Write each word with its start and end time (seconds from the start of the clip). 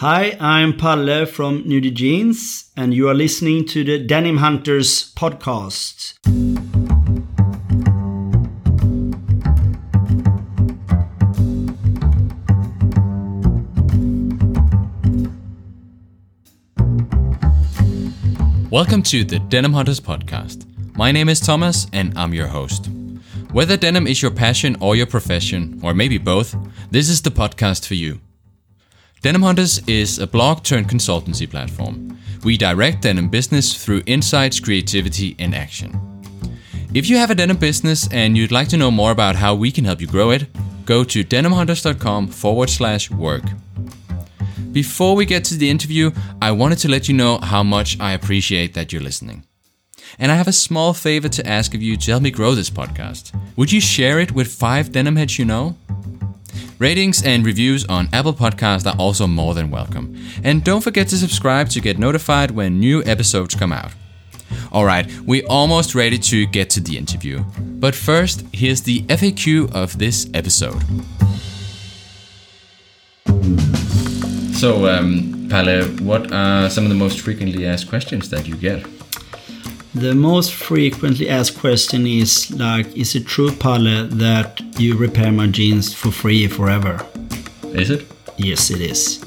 Hi, 0.00 0.34
I'm 0.40 0.78
Palle 0.78 1.26
from 1.26 1.64
Nudie 1.64 1.92
Jeans, 1.92 2.70
and 2.74 2.94
you 2.94 3.10
are 3.10 3.14
listening 3.14 3.66
to 3.66 3.84
the 3.84 3.98
Denim 3.98 4.38
Hunters 4.38 5.12
podcast. 5.12 6.14
Welcome 18.70 19.02
to 19.02 19.22
the 19.22 19.38
Denim 19.50 19.74
Hunters 19.74 20.00
podcast. 20.00 20.64
My 20.96 21.12
name 21.12 21.28
is 21.28 21.40
Thomas 21.40 21.86
and 21.92 22.16
I'm 22.16 22.32
your 22.32 22.46
host. 22.46 22.88
Whether 23.52 23.76
denim 23.76 24.06
is 24.06 24.22
your 24.22 24.30
passion 24.30 24.78
or 24.80 24.96
your 24.96 25.06
profession, 25.06 25.78
or 25.82 25.92
maybe 25.92 26.16
both, 26.16 26.56
this 26.90 27.10
is 27.10 27.20
the 27.20 27.30
podcast 27.30 27.86
for 27.86 27.96
you. 27.96 28.18
Denim 29.22 29.42
Hunters 29.42 29.86
is 29.86 30.18
a 30.18 30.26
blog 30.26 30.62
turned 30.62 30.88
consultancy 30.88 31.48
platform. 31.48 32.18
We 32.42 32.56
direct 32.56 33.02
denim 33.02 33.28
business 33.28 33.84
through 33.84 34.02
insights, 34.06 34.58
creativity, 34.58 35.36
and 35.38 35.54
action. 35.54 36.00
If 36.94 37.10
you 37.10 37.18
have 37.18 37.30
a 37.30 37.34
denim 37.34 37.58
business 37.58 38.08
and 38.12 38.34
you'd 38.34 38.50
like 38.50 38.68
to 38.68 38.78
know 38.78 38.90
more 38.90 39.10
about 39.10 39.36
how 39.36 39.54
we 39.54 39.70
can 39.70 39.84
help 39.84 40.00
you 40.00 40.06
grow 40.06 40.30
it, 40.30 40.46
go 40.86 41.04
to 41.04 41.22
denimhunters.com 41.22 42.28
forward 42.28 42.70
slash 42.70 43.10
work. 43.10 43.42
Before 44.72 45.14
we 45.14 45.26
get 45.26 45.44
to 45.44 45.54
the 45.54 45.68
interview, 45.68 46.12
I 46.40 46.52
wanted 46.52 46.78
to 46.78 46.88
let 46.88 47.06
you 47.06 47.14
know 47.14 47.36
how 47.42 47.62
much 47.62 48.00
I 48.00 48.12
appreciate 48.12 48.72
that 48.72 48.90
you're 48.90 49.02
listening. 49.02 49.44
And 50.18 50.32
I 50.32 50.36
have 50.36 50.48
a 50.48 50.52
small 50.52 50.94
favor 50.94 51.28
to 51.28 51.46
ask 51.46 51.74
of 51.74 51.82
you 51.82 51.98
to 51.98 52.10
help 52.12 52.22
me 52.22 52.30
grow 52.30 52.54
this 52.54 52.70
podcast. 52.70 53.38
Would 53.56 53.70
you 53.70 53.82
share 53.82 54.18
it 54.18 54.32
with 54.32 54.50
five 54.50 54.92
denim 54.92 55.16
heads 55.16 55.38
you 55.38 55.44
know? 55.44 55.76
Ratings 56.80 57.22
and 57.22 57.44
reviews 57.44 57.84
on 57.90 58.08
Apple 58.10 58.32
Podcasts 58.32 58.90
are 58.90 58.98
also 58.98 59.26
more 59.26 59.52
than 59.52 59.70
welcome. 59.70 60.16
And 60.42 60.64
don't 60.64 60.80
forget 60.80 61.08
to 61.08 61.18
subscribe 61.18 61.68
to 61.68 61.80
get 61.82 61.98
notified 61.98 62.52
when 62.52 62.80
new 62.80 63.04
episodes 63.04 63.54
come 63.54 63.70
out. 63.70 63.92
Alright, 64.72 65.12
we're 65.26 65.44
almost 65.46 65.94
ready 65.94 66.16
to 66.16 66.46
get 66.46 66.70
to 66.70 66.80
the 66.80 66.96
interview. 66.96 67.44
But 67.58 67.94
first, 67.94 68.46
here's 68.54 68.80
the 68.80 69.02
FAQ 69.02 69.70
of 69.74 69.98
this 69.98 70.30
episode. 70.32 70.82
So, 74.54 74.86
um, 74.86 75.48
Palle, 75.50 75.84
what 76.00 76.32
are 76.32 76.70
some 76.70 76.84
of 76.84 76.88
the 76.88 76.96
most 76.96 77.20
frequently 77.20 77.66
asked 77.66 77.90
questions 77.90 78.30
that 78.30 78.48
you 78.48 78.56
get? 78.56 78.86
The 79.94 80.14
most 80.14 80.54
frequently 80.54 81.28
asked 81.28 81.58
question 81.58 82.06
is 82.06 82.48
like, 82.52 82.96
is 82.96 83.16
it 83.16 83.26
true, 83.26 83.50
Palle, 83.50 84.06
that 84.06 84.60
you 84.78 84.96
repair 84.96 85.32
my 85.32 85.48
jeans 85.48 85.92
for 85.92 86.12
free 86.12 86.46
forever? 86.46 87.04
Is 87.64 87.90
it? 87.90 88.06
Yes, 88.36 88.70
it 88.70 88.80
is. 88.80 89.24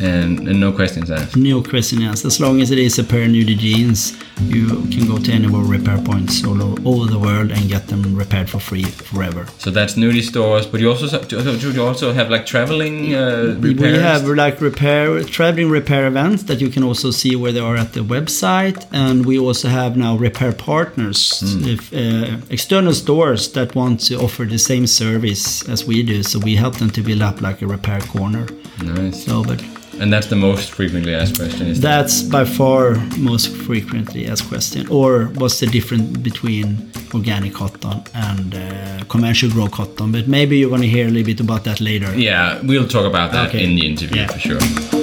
And, 0.00 0.48
and 0.48 0.58
no 0.58 0.72
questions 0.72 1.12
asked. 1.12 1.36
No 1.36 1.62
question 1.62 2.02
asked. 2.02 2.24
As 2.24 2.40
long 2.40 2.60
as 2.60 2.72
it 2.72 2.78
is 2.78 2.98
a 2.98 3.04
pair 3.04 3.22
of 3.22 3.28
Nudie 3.28 3.56
jeans, 3.56 4.16
you 4.40 4.66
can 4.90 5.06
go 5.06 5.18
to 5.18 5.32
any 5.32 5.46
of 5.46 5.54
our 5.54 5.64
repair 5.64 5.98
points 5.98 6.44
all 6.44 6.60
over 6.88 7.10
the 7.10 7.18
world 7.18 7.50
and 7.50 7.68
get 7.68 7.86
them 7.88 8.14
repaired 8.14 8.50
for 8.50 8.58
free 8.58 8.84
forever. 8.84 9.46
So 9.58 9.70
that's 9.70 9.94
nudie 9.94 10.22
stores, 10.22 10.66
but 10.66 10.80
you 10.80 10.90
also 10.90 11.06
do 11.22 11.72
you 11.72 11.82
also 11.82 12.12
have 12.12 12.30
like 12.30 12.46
traveling 12.46 13.14
uh, 13.14 13.56
We 13.60 13.74
have 13.74 14.26
like 14.26 14.60
repair, 14.60 15.22
traveling 15.24 15.70
repair 15.70 16.06
events 16.06 16.44
that 16.44 16.60
you 16.60 16.68
can 16.68 16.82
also 16.82 17.10
see 17.10 17.36
where 17.36 17.52
they 17.52 17.60
are 17.60 17.76
at 17.76 17.92
the 17.92 18.00
website, 18.00 18.86
and 18.92 19.24
we 19.24 19.38
also 19.38 19.68
have 19.68 19.96
now 19.96 20.16
repair 20.16 20.52
partners, 20.52 21.42
if, 21.66 21.92
uh, 21.92 22.36
external 22.50 22.92
stores 22.92 23.52
that 23.52 23.74
want 23.74 24.00
to 24.08 24.16
offer 24.16 24.44
the 24.44 24.58
same 24.58 24.86
service 24.86 25.66
as 25.68 25.84
we 25.84 26.02
do. 26.02 26.22
So 26.22 26.38
we 26.38 26.56
help 26.56 26.76
them 26.76 26.90
to 26.90 27.02
build 27.02 27.22
up 27.22 27.40
like 27.40 27.62
a 27.62 27.66
repair 27.66 28.00
corner. 28.00 28.46
nice. 28.82 29.24
So, 29.24 29.44
but 29.44 29.62
And 30.00 30.12
that's 30.12 30.26
the 30.26 30.36
most 30.36 30.70
frequently 30.72 31.14
asked 31.14 31.36
question. 31.36 31.66
Is 31.66 31.80
that? 31.80 32.02
that's 32.02 32.22
by 32.22 32.44
far 32.44 32.94
most 33.18 33.48
frequently 33.66 34.26
asked 34.26 34.48
question. 34.48 34.86
Or 34.88 35.26
what's 35.36 35.60
the 35.60 35.66
difference 35.66 36.16
between 36.18 36.90
organic 37.14 37.54
cotton 37.54 38.02
and 38.14 38.54
uh, 38.54 39.04
conventional 39.08 39.52
grow 39.52 39.68
cotton? 39.68 40.12
But 40.12 40.26
maybe 40.28 40.58
you're 40.58 40.68
going 40.70 40.82
to 40.82 40.88
hear 40.88 41.06
a 41.06 41.10
little 41.10 41.24
bit 41.26 41.40
about 41.40 41.64
that 41.64 41.80
later. 41.80 42.12
Yeah, 42.18 42.60
we'll 42.62 42.88
talk 42.88 43.06
about 43.06 43.32
that 43.32 43.48
Okay. 43.48 43.64
in 43.64 43.76
the 43.76 43.86
interview 43.86 44.22
Yeah. 44.22 44.26
for 44.28 44.38
sure. 44.40 44.93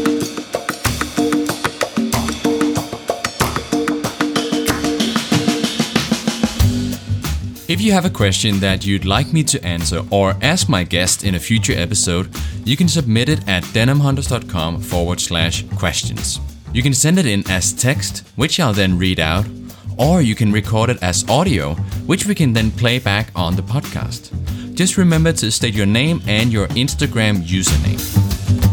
If 7.71 7.79
you 7.79 7.93
have 7.93 8.03
a 8.03 8.09
question 8.09 8.59
that 8.59 8.85
you'd 8.85 9.05
like 9.05 9.31
me 9.31 9.43
to 9.43 9.65
answer 9.65 10.01
or 10.11 10.35
ask 10.41 10.67
my 10.67 10.83
guest 10.83 11.23
in 11.23 11.35
a 11.35 11.39
future 11.39 11.71
episode, 11.71 12.29
you 12.65 12.75
can 12.75 12.89
submit 12.89 13.29
it 13.29 13.47
at 13.47 13.63
denimhunters.com 13.63 14.81
forward 14.81 15.21
slash 15.21 15.63
questions. 15.77 16.41
You 16.73 16.83
can 16.83 16.93
send 16.93 17.17
it 17.17 17.25
in 17.25 17.49
as 17.49 17.71
text, 17.71 18.27
which 18.35 18.59
I'll 18.59 18.73
then 18.73 18.97
read 18.97 19.21
out, 19.21 19.45
or 19.97 20.21
you 20.21 20.35
can 20.35 20.51
record 20.51 20.89
it 20.89 21.01
as 21.01 21.23
audio, 21.29 21.75
which 22.07 22.25
we 22.25 22.35
can 22.35 22.51
then 22.51 22.71
play 22.71 22.99
back 22.99 23.31
on 23.37 23.55
the 23.55 23.63
podcast. 23.63 24.33
Just 24.75 24.97
remember 24.97 25.31
to 25.31 25.49
state 25.49 25.73
your 25.73 25.85
name 25.85 26.21
and 26.27 26.51
your 26.51 26.67
Instagram 26.75 27.37
username. 27.37 28.70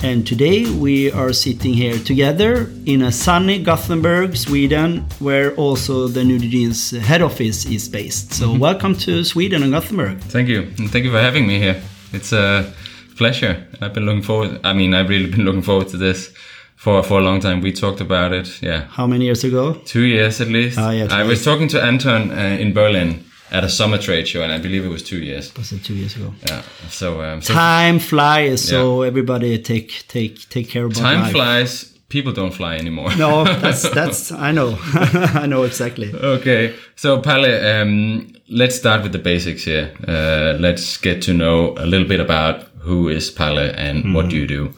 And 0.00 0.24
today 0.24 0.70
we 0.70 1.10
are 1.10 1.32
sitting 1.32 1.74
here 1.74 1.98
together 1.98 2.70
in 2.86 3.02
a 3.02 3.10
sunny 3.10 3.60
Gothenburg, 3.60 4.36
Sweden, 4.36 5.04
where 5.18 5.54
also 5.56 6.06
the 6.06 6.20
Nudie 6.20 6.50
Jeans 6.50 6.92
head 6.92 7.20
office 7.20 7.66
is 7.66 7.88
based. 7.88 8.32
So 8.32 8.56
welcome 8.56 8.94
to 8.98 9.24
Sweden 9.24 9.64
and 9.64 9.72
Gothenburg. 9.72 10.20
Thank 10.20 10.48
you. 10.48 10.62
And 10.78 10.88
thank 10.88 11.04
you 11.04 11.10
for 11.10 11.20
having 11.20 11.48
me 11.48 11.58
here. 11.58 11.82
It's 12.12 12.32
a 12.32 12.72
pleasure. 13.16 13.66
I've 13.80 13.92
been 13.92 14.06
looking 14.06 14.22
forward. 14.22 14.60
I 14.62 14.72
mean, 14.72 14.94
I've 14.94 15.08
really 15.08 15.30
been 15.30 15.44
looking 15.44 15.62
forward 15.62 15.88
to 15.88 15.96
this 15.96 16.32
for, 16.76 17.02
for 17.02 17.18
a 17.18 17.22
long 17.22 17.40
time. 17.40 17.60
We 17.60 17.72
talked 17.72 18.00
about 18.00 18.32
it. 18.32 18.62
Yeah. 18.62 18.84
How 18.90 19.06
many 19.08 19.24
years 19.24 19.42
ago? 19.42 19.74
Two 19.84 20.04
years 20.04 20.40
at 20.40 20.46
least. 20.46 20.78
Ah, 20.78 20.90
yeah, 20.90 21.08
I 21.10 21.24
was 21.24 21.44
talking 21.44 21.66
to 21.68 21.82
Anton 21.82 22.30
uh, 22.30 22.34
in 22.60 22.72
Berlin 22.72 23.24
at 23.50 23.64
a 23.64 23.68
summer 23.68 23.98
trade 23.98 24.26
show, 24.28 24.42
and 24.42 24.52
I 24.52 24.58
believe 24.58 24.84
it 24.84 24.88
was 24.90 25.02
two 25.02 25.18
years. 25.22 25.54
Was 25.56 25.72
it 25.72 25.84
two 25.84 25.94
years 25.94 26.16
ago? 26.16 26.32
Yeah. 26.46 26.62
So, 26.90 27.20
um, 27.22 27.40
so 27.42 27.54
Time 27.54 27.98
flies, 27.98 28.62
so 28.68 29.02
everybody 29.02 29.58
take 29.58 30.06
take 30.08 30.48
take 30.48 30.68
care 30.68 30.84
about 30.84 30.96
time 30.96 31.20
life. 31.22 31.32
flies. 31.32 31.94
People 32.08 32.32
don't 32.32 32.54
fly 32.54 32.76
anymore. 32.76 33.14
No, 33.16 33.44
that's 33.62 33.88
that's 33.90 34.32
I 34.32 34.50
know, 34.52 34.78
I 35.42 35.46
know 35.46 35.64
exactly. 35.64 36.10
Okay, 36.14 36.74
so 36.96 37.20
Palle, 37.20 37.82
um, 37.82 38.32
let's 38.48 38.76
start 38.76 39.02
with 39.02 39.12
the 39.12 39.18
basics 39.18 39.64
here. 39.64 39.90
Uh, 40.06 40.56
let's 40.58 40.96
get 40.96 41.20
to 41.22 41.34
know 41.34 41.74
a 41.76 41.84
little 41.84 42.08
bit 42.08 42.20
about 42.20 42.62
who 42.80 43.08
is 43.08 43.30
Palle 43.30 43.58
and 43.76 43.98
Mm-hmm. 44.04 44.14
what 44.14 44.30
do 44.30 44.36
you 44.36 44.46
do. 44.46 44.74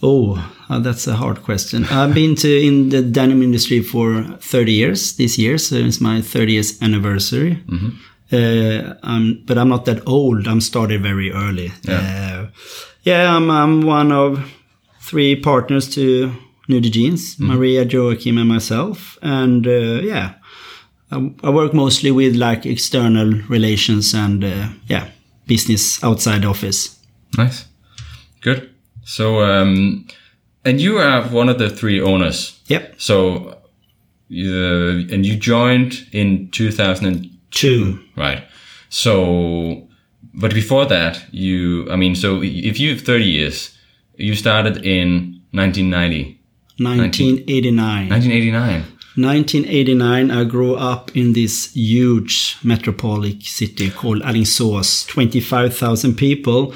Oh, 0.00 0.38
uh, 0.68 0.78
that's 0.78 1.06
a 1.06 1.14
hard 1.14 1.42
question. 1.42 1.84
I've 1.84 2.14
been 2.14 2.34
to 2.36 2.66
in 2.66 2.88
the 2.88 3.02
denim 3.02 3.42
industry 3.42 3.80
for 3.80 4.24
30 4.40 4.72
years 4.72 5.16
this 5.16 5.38
year, 5.38 5.58
so 5.58 5.76
it's 5.76 6.00
my 6.00 6.20
30th 6.20 6.80
anniversary. 6.82 7.62
Uh, 8.32 8.94
um, 9.02 9.42
but 9.46 9.58
I'm 9.58 9.68
not 9.68 9.84
that 9.84 10.06
old. 10.08 10.48
I'm 10.48 10.60
started 10.60 11.02
very 11.02 11.32
early. 11.32 11.72
Yeah. 11.82 11.94
Uh, 11.94 12.50
yeah, 13.02 13.36
I'm, 13.36 13.50
I'm 13.50 13.82
one 13.82 14.12
of 14.12 14.50
three 15.00 15.36
partners 15.36 15.94
to 15.94 16.32
Nudie 16.68 16.90
Jeans, 16.90 17.38
Maria, 17.38 17.84
Joachim, 17.84 18.38
and 18.38 18.48
myself. 18.48 19.18
And 19.20 19.66
uh, 19.66 20.00
yeah, 20.02 20.34
I, 21.10 21.30
I 21.42 21.50
work 21.50 21.74
mostly 21.74 22.10
with 22.10 22.34
like 22.34 22.64
external 22.64 23.32
relations 23.48 24.14
and 24.14 24.42
uh, 24.42 24.68
yeah, 24.86 25.10
business 25.46 26.02
outside 26.02 26.44
office. 26.44 26.98
Nice. 27.36 27.66
Good. 28.40 28.70
So, 29.04 29.42
um, 29.42 30.06
and 30.64 30.80
you 30.80 30.98
are 30.98 31.22
one 31.28 31.48
of 31.48 31.58
the 31.58 31.70
three 31.70 32.00
owners. 32.00 32.60
Yep. 32.66 32.94
So, 32.98 33.58
and 34.30 35.26
you 35.26 35.36
joined 35.36 36.06
in 36.12 36.50
2002, 36.50 37.30
Two. 37.50 38.00
right? 38.16 38.44
So, 38.88 39.88
but 40.32 40.54
before 40.54 40.86
that, 40.86 41.22
you, 41.32 41.90
I 41.90 41.96
mean, 41.96 42.14
so 42.14 42.42
if 42.42 42.80
you 42.80 42.94
have 42.94 43.02
30 43.02 43.24
years, 43.24 43.76
you 44.16 44.34
started 44.34 44.78
in 44.78 45.40
1990, 45.52 46.40
1989. 46.78 48.08
1989. 48.08 48.94
1989, 49.16 50.30
I 50.32 50.42
grew 50.44 50.74
up 50.74 51.16
in 51.16 51.34
this 51.34 51.72
huge 51.72 52.56
metropolitan 52.64 53.40
city 53.42 53.90
called 53.90 54.22
Alingsås, 54.22 55.06
25,000 55.06 56.16
people. 56.16 56.74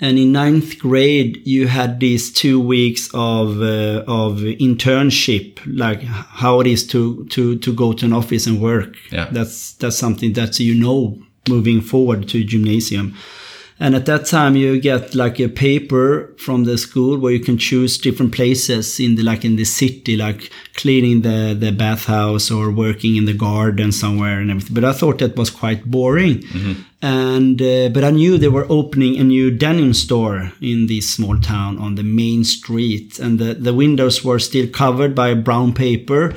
And 0.00 0.18
in 0.18 0.32
ninth 0.32 0.78
grade, 0.78 1.46
you 1.46 1.68
had 1.68 2.00
these 2.00 2.32
two 2.32 2.58
weeks 2.58 3.10
of 3.12 3.60
uh, 3.60 4.02
of 4.08 4.38
internship, 4.38 5.60
like 5.66 6.02
how 6.02 6.60
it 6.60 6.66
is 6.66 6.86
to 6.88 7.26
to 7.26 7.58
to 7.58 7.72
go 7.72 7.92
to 7.92 8.06
an 8.06 8.12
office 8.12 8.46
and 8.46 8.60
work. 8.60 8.96
Yeah. 9.12 9.28
That's 9.30 9.74
that's 9.74 9.96
something 9.96 10.32
that 10.34 10.58
you 10.58 10.74
know 10.74 11.18
moving 11.48 11.80
forward 11.82 12.28
to 12.28 12.44
gymnasium. 12.44 13.14
And 13.82 13.94
at 13.94 14.04
that 14.06 14.26
time, 14.26 14.56
you 14.56 14.78
get 14.78 15.14
like 15.14 15.40
a 15.40 15.48
paper 15.48 16.34
from 16.36 16.64
the 16.64 16.76
school 16.76 17.18
where 17.18 17.32
you 17.32 17.40
can 17.40 17.56
choose 17.56 17.96
different 17.96 18.32
places 18.34 19.00
in 19.00 19.14
the 19.14 19.22
like 19.22 19.42
in 19.42 19.56
the 19.56 19.64
city, 19.64 20.18
like 20.18 20.50
cleaning 20.74 21.22
the 21.22 21.56
the 21.58 21.72
bathhouse 21.72 22.50
or 22.50 22.70
working 22.70 23.16
in 23.16 23.24
the 23.24 23.32
garden 23.32 23.90
somewhere 23.90 24.38
and 24.38 24.50
everything. 24.50 24.74
But 24.74 24.84
I 24.84 24.92
thought 24.92 25.18
that 25.20 25.36
was 25.36 25.48
quite 25.48 25.86
boring. 25.86 26.44
And 27.00 27.60
uh, 27.62 27.88
but 27.88 28.04
I 28.04 28.10
knew 28.10 28.36
they 28.36 28.48
were 28.48 28.66
opening 28.68 29.16
a 29.16 29.24
new 29.24 29.50
denim 29.50 29.94
store 29.94 30.52
in 30.60 30.86
this 30.86 31.08
small 31.08 31.38
town 31.40 31.78
on 31.78 31.94
the 31.94 32.02
main 32.04 32.44
street, 32.44 33.18
and 33.18 33.38
the 33.38 33.54
the 33.54 33.72
windows 33.72 34.22
were 34.22 34.38
still 34.38 34.68
covered 34.68 35.14
by 35.14 35.32
brown 35.32 35.72
paper. 35.72 36.34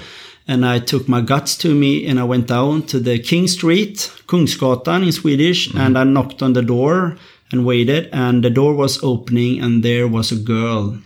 And 0.47 0.65
I 0.65 0.79
took 0.79 1.07
my 1.07 1.21
guts 1.21 1.55
to 1.57 1.73
me 1.73 2.05
and 2.05 2.19
I 2.19 2.25
went 2.25 2.47
down 2.47 2.83
to 2.87 2.99
the 2.99 3.17
King 3.19 3.47
Street, 3.47 4.11
Kungsgatan 4.27 5.03
in 5.03 5.11
Swedish, 5.11 5.73
and 5.73 5.97
I 5.97 6.03
knocked 6.03 6.41
on 6.41 6.53
the 6.53 6.61
door 6.61 7.17
and 7.51 7.65
waited. 7.65 8.09
And 8.11 8.43
the 8.43 8.49
door 8.49 8.73
was 8.75 9.01
opening, 9.03 9.61
and 9.61 9.83
there 9.83 10.07
was 10.07 10.31
a 10.31 10.35
girl 10.35 10.97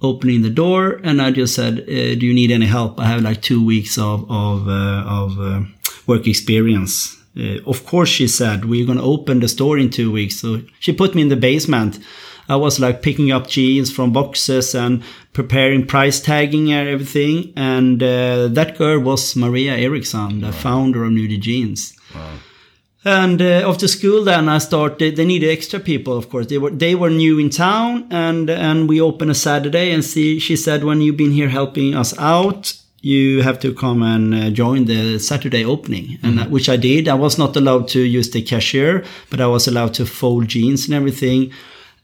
opening 0.00 0.42
the 0.42 0.50
door. 0.50 1.00
And 1.04 1.22
I 1.22 1.30
just 1.30 1.54
said, 1.54 1.80
uh, 1.80 2.14
"Do 2.18 2.26
you 2.26 2.34
need 2.34 2.50
any 2.50 2.66
help? 2.66 2.98
I 2.98 3.06
have 3.06 3.22
like 3.22 3.40
two 3.40 3.64
weeks 3.64 3.96
of 3.98 4.28
of 4.28 4.68
uh, 4.68 5.04
of 5.20 5.38
uh, 5.38 5.60
work 6.06 6.26
experience." 6.26 7.16
Uh, 7.38 7.58
of 7.66 7.84
course, 7.86 8.10
she 8.10 8.26
said, 8.26 8.64
"We're 8.64 8.86
going 8.86 8.98
to 8.98 9.04
open 9.04 9.40
the 9.40 9.48
store 9.48 9.78
in 9.78 9.90
two 9.90 10.10
weeks." 10.10 10.40
So 10.40 10.62
she 10.80 10.92
put 10.92 11.14
me 11.14 11.22
in 11.22 11.28
the 11.28 11.36
basement. 11.36 11.98
I 12.48 12.56
was 12.56 12.80
like 12.80 13.02
picking 13.02 13.30
up 13.30 13.46
jeans 13.46 13.90
from 13.92 14.12
boxes 14.12 14.74
and 14.74 15.02
preparing 15.32 15.86
price 15.86 16.20
tagging 16.20 16.72
and 16.72 16.88
everything. 16.88 17.52
And 17.56 18.02
uh, 18.02 18.48
that 18.48 18.76
girl 18.76 19.00
was 19.00 19.34
Maria 19.36 19.76
Eriksson, 19.76 20.40
the 20.40 20.52
founder 20.52 21.04
of 21.04 21.12
Nudie 21.12 21.40
Jeans. 21.40 21.94
And 23.04 23.42
uh, 23.42 23.68
after 23.68 23.88
school, 23.88 24.22
then 24.22 24.48
I 24.48 24.58
started. 24.58 25.16
They 25.16 25.24
needed 25.24 25.50
extra 25.50 25.80
people, 25.80 26.16
of 26.16 26.28
course. 26.28 26.46
They 26.46 26.58
were 26.58 26.70
they 26.70 26.94
were 26.94 27.10
new 27.10 27.38
in 27.38 27.50
town, 27.50 28.06
and 28.10 28.48
and 28.48 28.88
we 28.88 29.00
opened 29.00 29.32
a 29.32 29.34
Saturday. 29.34 29.90
And 29.90 30.04
see, 30.04 30.38
she 30.38 30.54
said, 30.54 30.84
when 30.84 31.00
you've 31.00 31.16
been 31.16 31.32
here 31.32 31.48
helping 31.48 31.96
us 31.96 32.16
out, 32.16 32.74
you 33.00 33.42
have 33.42 33.58
to 33.60 33.74
come 33.74 34.02
and 34.04 34.32
uh, 34.32 34.50
join 34.50 34.84
the 34.84 35.18
Saturday 35.18 35.64
opening, 35.64 36.18
and 36.22 36.38
uh, 36.38 36.44
which 36.44 36.68
I 36.68 36.76
did. 36.76 37.08
I 37.08 37.14
was 37.14 37.38
not 37.38 37.56
allowed 37.56 37.88
to 37.88 38.00
use 38.00 38.30
the 38.30 38.42
cashier, 38.42 39.04
but 39.30 39.40
I 39.40 39.48
was 39.48 39.66
allowed 39.66 39.94
to 39.94 40.06
fold 40.06 40.46
jeans 40.46 40.84
and 40.84 40.94
everything. 40.94 41.52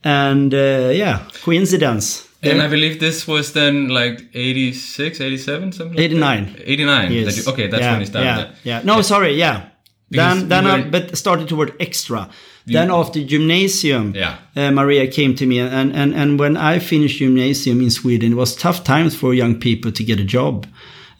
And 0.03 0.53
uh, 0.53 0.91
yeah, 0.93 1.29
coincidence. 1.45 2.28
And 2.43 2.62
I 2.62 2.69
believe 2.69 3.00
this 3.00 3.26
was 3.26 3.52
then 3.52 3.88
like 3.88 4.23
86, 4.35 5.20
87, 5.20 5.73
something 5.73 5.96
like 5.96 6.05
89. 6.05 6.44
that? 6.52 6.70
89. 6.70 7.12
Yes. 7.12 7.26
That 7.26 7.37
you- 7.46 7.52
okay, 7.52 7.67
that's 7.67 7.82
yeah, 7.82 7.90
when 7.93 8.00
you 8.00 8.06
started 8.06 8.26
yeah. 8.64 8.79
Yeah. 8.79 8.82
No, 8.85 9.02
sorry. 9.02 9.35
Yeah. 9.35 9.69
Because 10.11 10.38
then, 10.40 10.49
then 10.49 10.64
you 10.64 10.70
I 10.87 10.90
but 10.90 11.19
started 11.19 11.49
to 11.49 11.56
work 11.56 11.75
extra. 11.81 12.31
then 12.67 12.90
after 12.90 13.23
gymnasium, 13.25 14.12
Yeah. 14.14 14.37
uh, 14.56 14.70
Maria 14.70 15.06
came 15.06 15.35
to 15.35 15.46
me, 15.46 15.58
and, 15.58 15.93
and 15.94 16.14
and 16.14 16.38
when 16.38 16.56
I 16.56 16.79
finished 16.79 17.19
gymnasium 17.19 17.81
in 17.81 17.90
Sweden, 17.90 18.32
it 18.32 18.37
was 18.37 18.55
tough 18.56 18.85
times 18.85 19.14
for 19.14 19.35
young 19.35 19.55
people 19.61 19.90
to 19.93 20.02
get 20.05 20.20
a 20.20 20.25
job. 20.25 20.67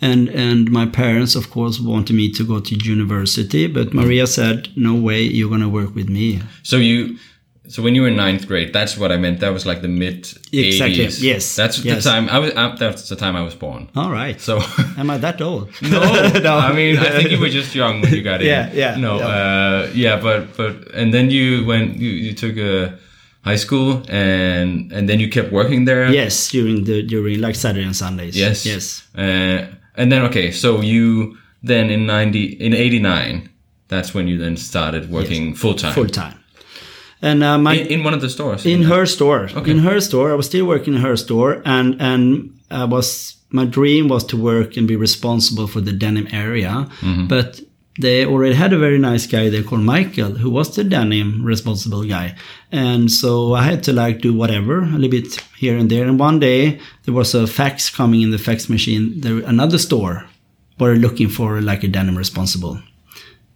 And 0.01 0.29
and 0.29 0.71
my 0.71 0.87
parents, 0.87 1.35
of 1.37 1.51
course, 1.51 1.81
wanted 1.81 2.15
me 2.17 2.31
to 2.33 2.45
go 2.45 2.61
to 2.61 2.75
university, 2.77 3.67
but 3.67 3.93
Maria 3.93 4.27
said, 4.27 4.69
"No 4.77 4.95
way, 4.95 5.23
you're 5.23 5.51
gonna 5.51 5.69
work 5.69 5.95
with 5.95 6.09
me." 6.09 6.41
So 6.63 6.77
you, 6.77 7.17
so 7.69 7.83
when 7.83 7.95
you 7.95 8.03
were 8.03 8.09
in 8.09 8.17
ninth 8.17 8.47
grade, 8.49 8.73
that's 8.73 8.97
what 8.97 9.11
I 9.13 9.17
meant. 9.19 9.41
That 9.41 9.53
was 9.53 9.65
like 9.67 9.81
the 9.83 9.89
mid 9.89 10.19
Exactly, 10.53 11.07
80s. 11.07 11.23
yes, 11.23 11.55
That's 11.57 11.85
yes. 11.85 12.03
the 12.05 12.11
time 12.11 12.29
I 12.29 12.39
was. 12.39 12.51
Uh, 12.57 12.75
that's 12.79 13.09
the 13.09 13.17
time 13.17 13.37
I 13.37 13.43
was 13.43 13.55
born. 13.55 13.89
All 13.95 14.11
right. 14.11 14.41
So. 14.41 14.61
Am 14.99 15.11
I 15.11 15.19
that 15.19 15.41
old? 15.41 15.69
No, 15.83 16.57
I 16.57 16.73
mean 16.73 16.97
I 16.99 17.11
think 17.11 17.31
you 17.31 17.39
were 17.41 17.49
just 17.51 17.75
young 17.75 18.01
when 18.03 18.13
you 18.15 18.23
got 18.23 18.41
in. 18.41 18.47
Yeah, 18.47 18.71
yeah, 18.73 18.97
No, 18.97 19.19
yeah. 19.19 19.27
uh, 19.27 19.91
yeah, 19.95 20.21
but 20.21 20.57
but 20.57 20.75
and 20.95 21.13
then 21.13 21.31
you 21.31 21.65
went 21.67 21.99
you, 21.99 22.11
you 22.11 22.33
took 22.35 22.57
a 22.57 22.99
high 23.45 23.57
school 23.59 24.03
and 24.09 24.93
and 24.93 25.09
then 25.09 25.21
you 25.21 25.29
kept 25.29 25.53
working 25.53 25.85
there. 25.87 26.11
yes, 26.13 26.51
during 26.51 26.85
the 26.85 27.03
during 27.03 27.41
like 27.41 27.55
Saturday 27.55 27.85
and 27.87 27.97
Sundays. 27.97 28.35
Yes. 28.37 28.65
Yes. 28.67 29.03
Uh, 29.17 29.67
and 29.97 30.11
then 30.13 30.23
okay, 30.29 30.51
so 30.53 30.81
you 30.81 31.37
then 31.63 31.91
in 31.91 32.07
ninety 32.07 32.45
in 32.67 32.73
eighty 32.73 32.99
nine, 33.01 33.49
that's 33.89 34.15
when 34.15 34.27
you 34.29 34.39
then 34.39 34.57
started 34.57 35.11
working 35.11 35.55
full 35.55 35.75
time. 35.75 35.93
Full 35.93 36.09
time. 36.09 36.38
And 37.21 37.43
uh, 37.43 37.59
my 37.59 37.75
in, 37.75 37.87
in 37.87 38.05
one 38.05 38.15
of 38.15 38.21
the 38.21 38.31
stores. 38.31 38.65
in 38.65 38.83
her 38.83 39.07
store. 39.07 39.49
In 39.67 39.79
her 39.79 40.01
store. 40.01 40.33
I 40.33 40.35
was 40.35 40.47
still 40.47 40.67
working 40.67 40.95
in 40.95 41.01
her 41.01 41.17
store 41.17 41.63
and 41.65 42.01
and 42.01 42.55
i 42.71 42.85
was 42.85 43.37
my 43.51 43.65
dream 43.65 44.09
was 44.09 44.25
to 44.25 44.37
work 44.37 44.77
and 44.77 44.87
be 44.87 44.97
responsible 44.97 45.67
for 45.67 45.81
the 45.81 45.93
denim 45.93 46.29
area. 46.33 46.87
But 47.29 47.61
they 48.01 48.25
already 48.25 48.55
had 48.55 48.73
a 48.73 48.79
very 48.79 48.99
nice 48.99 49.27
guy 49.27 49.49
there 49.49 49.65
called 49.65 49.83
michael 49.83 50.33
who 50.43 50.51
was 50.51 50.77
the 50.77 50.85
denim 50.85 51.45
responsible 51.45 52.05
guy. 52.05 52.37
And 52.71 53.11
so 53.11 53.55
i 53.55 53.63
had 53.63 53.83
to 53.85 53.93
like 53.93 54.21
do 54.21 54.33
whatever 54.33 54.83
a 54.83 54.99
little 55.01 55.11
bit 55.11 55.41
here 55.57 55.77
and 55.77 55.91
there. 55.91 56.07
And 56.07 56.21
one 56.21 56.39
day 56.39 56.79
there 57.05 57.15
was 57.15 57.35
a 57.35 57.47
fax 57.47 57.91
coming 57.91 58.23
in 58.23 58.31
the 58.31 58.39
fax 58.39 58.69
machine 58.69 59.21
there 59.21 59.39
another 59.55 59.79
store 59.79 60.27
were 60.79 60.95
looking 60.95 61.29
for 61.29 61.61
like 61.61 61.83
a 61.83 61.89
denim 61.89 62.17
responsible 62.17 62.79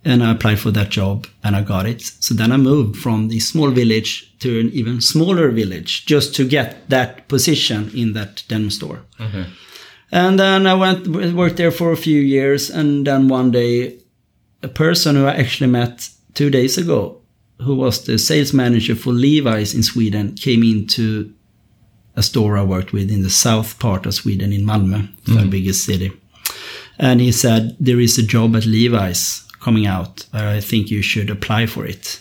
and 0.05 0.23
I 0.23 0.33
applied 0.33 0.59
for 0.59 0.71
that 0.73 0.91
job 0.91 1.27
and 1.45 1.55
I 1.55 1.63
got 1.63 1.87
it. 1.87 2.03
So 2.03 2.35
then 2.35 2.53
I 2.53 2.57
moved 2.57 2.97
from 2.97 3.29
the 3.29 3.41
small 3.41 3.71
village 3.71 4.37
to 4.41 4.61
an 4.61 4.71
even 4.71 5.01
smaller 5.01 5.51
village 5.51 6.07
just 6.07 6.35
to 6.37 6.47
get 6.47 6.89
that 6.91 7.29
position 7.29 7.91
in 7.95 8.13
that 8.15 8.43
denim 8.49 8.71
store. 8.71 9.03
Mm-hmm. 9.19 9.43
And 10.11 10.39
then 10.39 10.67
I 10.67 10.75
went 10.75 11.07
worked 11.07 11.57
there 11.57 11.71
for 11.71 11.91
a 11.91 11.97
few 11.97 12.21
years, 12.21 12.69
and 12.69 13.07
then 13.07 13.29
one 13.29 13.51
day, 13.51 13.99
a 14.63 14.69
person 14.69 15.17
who 15.17 15.25
I 15.25 15.35
actually 15.35 15.71
met 15.71 16.11
two 16.35 16.51
days 16.51 16.77
ago, 16.77 17.23
who 17.63 17.75
was 17.75 18.05
the 18.05 18.19
sales 18.19 18.53
manager 18.53 18.95
for 18.95 19.13
Levi's 19.13 19.75
in 19.75 19.83
Sweden, 19.83 20.35
came 20.35 20.63
into 20.63 21.33
a 22.15 22.23
store 22.23 22.59
I 22.59 22.63
worked 22.63 22.93
with 22.93 23.11
in 23.11 23.23
the 23.23 23.31
south 23.31 23.79
part 23.79 24.05
of 24.05 24.13
Sweden, 24.13 24.53
in 24.53 24.67
Malmö, 24.67 25.09
the 25.25 25.33
mm-hmm. 25.33 25.51
biggest 25.51 25.87
city. 25.87 26.13
And 26.99 27.23
he 27.23 27.33
said, 27.33 27.75
There 27.81 28.01
is 28.01 28.19
a 28.19 28.23
job 28.23 28.55
at 28.55 28.67
Levi's 28.67 29.49
coming 29.63 29.87
out. 29.87 30.27
I 30.33 30.61
think 30.61 30.91
you 30.91 31.03
should 31.03 31.31
apply 31.31 31.67
for 31.67 31.87
it. 31.87 32.21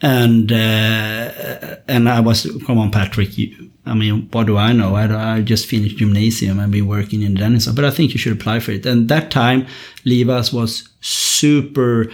And 0.00 0.52
uh, 0.52 1.76
and 1.88 2.08
I 2.08 2.20
was, 2.20 2.46
come 2.66 2.78
on, 2.78 2.90
Patrick. 2.90 3.38
You, 3.38 3.70
I 3.86 3.94
mean, 3.94 4.28
what 4.32 4.46
do 4.46 4.56
I 4.56 4.72
know? 4.72 4.96
I, 4.96 5.36
I 5.36 5.40
just 5.40 5.66
finished 5.66 5.96
gymnasium 5.96 6.58
and 6.58 6.72
been 6.72 6.86
working 6.86 7.22
in 7.22 7.34
Dennis, 7.34 7.66
but 7.68 7.84
I 7.84 7.90
think 7.90 8.12
you 8.12 8.18
should 8.18 8.36
apply 8.38 8.60
for 8.60 8.72
it. 8.72 8.84
And 8.86 9.08
that 9.08 9.30
time, 9.30 9.66
Levi's 10.04 10.52
was 10.52 10.88
super. 11.00 12.10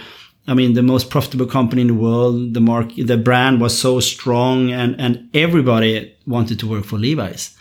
I 0.47 0.53
mean, 0.53 0.73
the 0.73 0.83
most 0.83 1.09
profitable 1.09 1.47
company 1.47 1.81
in 1.81 1.87
the 1.87 1.93
world. 1.93 2.53
The 2.53 2.61
mark, 2.61 2.95
the 2.95 3.17
brand 3.17 3.59
was 3.59 3.77
so 3.77 3.99
strong, 3.99 4.71
and 4.71 4.95
and 4.99 5.29
everybody 5.33 6.15
wanted 6.25 6.59
to 6.59 6.69
work 6.69 6.85
for 6.85 6.97
Levi's. 6.97 7.57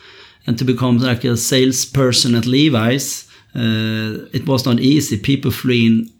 And 0.46 0.58
to 0.58 0.64
become 0.64 0.98
like 0.98 1.24
a 1.24 1.36
salesperson 1.36 2.34
at 2.34 2.46
Levi's, 2.46 3.28
uh, 3.54 4.26
it 4.32 4.46
was 4.46 4.64
not 4.64 4.80
easy. 4.80 5.18
People 5.18 5.50
flew 5.50 5.74
in 5.74 6.10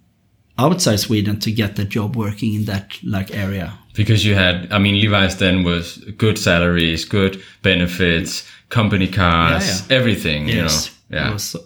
outside 0.64 0.98
Sweden 1.00 1.38
to 1.40 1.50
get 1.50 1.78
a 1.78 1.84
job 1.84 2.16
working 2.16 2.54
in 2.54 2.64
that 2.66 2.86
like 3.02 3.30
area. 3.36 3.68
because 3.94 4.24
you 4.28 4.34
had 4.36 4.54
I 4.72 4.78
mean 4.78 4.94
Levi's 5.00 5.36
then 5.36 5.64
was 5.64 5.96
good 6.18 6.38
salaries, 6.38 7.04
good 7.08 7.40
benefits, 7.62 8.44
company 8.68 9.06
cars, 9.08 9.64
Yeah, 9.66 9.76
yeah. 9.88 9.98
everything, 10.00 10.48
you 10.48 10.62
know. 10.62 10.78
Yeah. 11.10 11.32
was- 11.32 11.56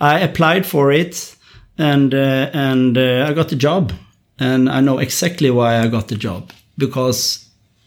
I 0.00 0.20
applied 0.28 0.64
for 0.66 0.92
it, 0.92 1.36
and 1.78 2.14
uh, 2.14 2.50
and 2.68 2.96
uh, 2.98 3.30
I 3.30 3.34
got 3.34 3.48
the 3.48 3.56
job, 3.56 3.92
and 4.38 4.68
I 4.68 4.80
know 4.80 4.98
exactly 5.00 5.50
why 5.50 5.84
I 5.84 5.88
got 5.88 6.06
the 6.08 6.16
job 6.16 6.42
because 6.76 7.44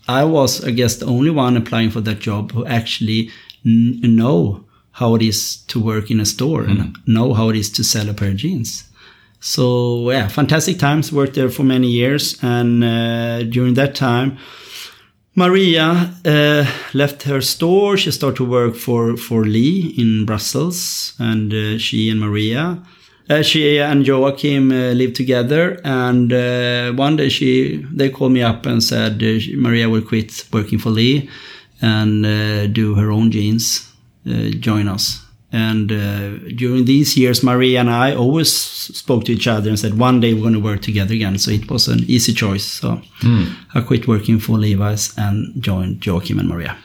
I 0.07 0.23
was, 0.25 0.63
I 0.67 0.71
guess, 0.71 0.97
the 0.97 1.05
only 1.05 1.29
one 1.31 1.57
applying 1.57 1.91
for 1.91 2.01
that 2.01 2.19
job 2.25 2.51
who 2.51 2.65
actually 2.65 3.29
know 3.63 4.63
how 4.91 5.15
it 5.15 5.21
is 5.21 5.57
to 5.67 5.79
work 5.79 6.11
in 6.11 6.19
a 6.19 6.25
store 6.25 6.63
and 6.63 6.97
know 7.05 7.33
how 7.33 7.49
it 7.49 7.55
is 7.55 7.69
to 7.71 7.83
sell 7.83 8.09
a 8.09 8.13
pair 8.13 8.29
of 8.29 8.35
jeans. 8.37 8.83
So 9.41 10.11
yeah, 10.11 10.27
fantastic 10.27 10.77
times. 10.77 11.11
Worked 11.11 11.33
there 11.33 11.49
for 11.49 11.63
many 11.63 11.87
years, 11.87 12.37
and 12.43 12.83
uh, 12.83 13.41
during 13.43 13.73
that 13.73 13.95
time, 13.95 14.37
Maria 15.33 16.13
uh, 16.23 16.65
left 16.93 17.23
her 17.23 17.41
store. 17.41 17.97
She 17.97 18.11
started 18.11 18.37
to 18.37 18.45
work 18.45 18.75
for 18.75 19.17
for 19.17 19.43
Lee 19.43 19.95
in 19.97 20.25
Brussels, 20.25 21.13
and 21.17 21.51
uh, 21.51 21.79
she 21.79 22.11
and 22.11 22.19
Maria, 22.19 22.83
uh, 23.31 23.41
she 23.41 23.79
and 23.79 24.05
Joachim 24.05 24.71
uh, 24.71 24.93
lived 24.93 25.15
together. 25.15 25.81
And 25.83 26.31
uh, 26.31 26.91
one 26.93 27.15
day, 27.15 27.29
she 27.29 27.83
they 27.91 28.09
called 28.09 28.33
me 28.33 28.43
up 28.43 28.67
and 28.67 28.83
said 28.83 29.19
Maria 29.55 29.89
will 29.89 30.03
quit 30.03 30.45
working 30.53 30.77
for 30.77 30.91
Lee 30.91 31.27
and 31.81 32.23
do 32.75 32.93
her 32.93 33.09
own 33.09 33.31
jeans, 33.31 33.91
join 34.59 34.87
us. 34.87 35.25
And 35.51 35.91
uh, 35.91 36.37
during 36.55 36.85
these 36.85 37.17
years, 37.17 37.43
Maria 37.43 37.81
and 37.81 37.89
I 37.89 38.15
always 38.15 38.51
spoke 38.51 39.25
to 39.25 39.33
each 39.33 39.47
other 39.47 39.69
and 39.69 39.77
said, 39.77 39.99
one 39.99 40.21
day 40.21 40.33
we're 40.33 40.41
going 40.41 40.53
to 40.53 40.59
work 40.59 40.81
together 40.81 41.13
again. 41.13 41.37
So 41.37 41.51
it 41.51 41.69
was 41.69 41.87
an 41.87 41.99
easy 42.07 42.33
choice. 42.33 42.65
So 42.65 43.01
I 43.75 43.81
quit 43.81 44.07
working 44.07 44.39
for 44.39 44.57
Levi's 44.57 45.13
and 45.17 45.61
joined 45.61 46.05
Joachim 46.05 46.39
and 46.39 46.47
Maria. 46.47 46.77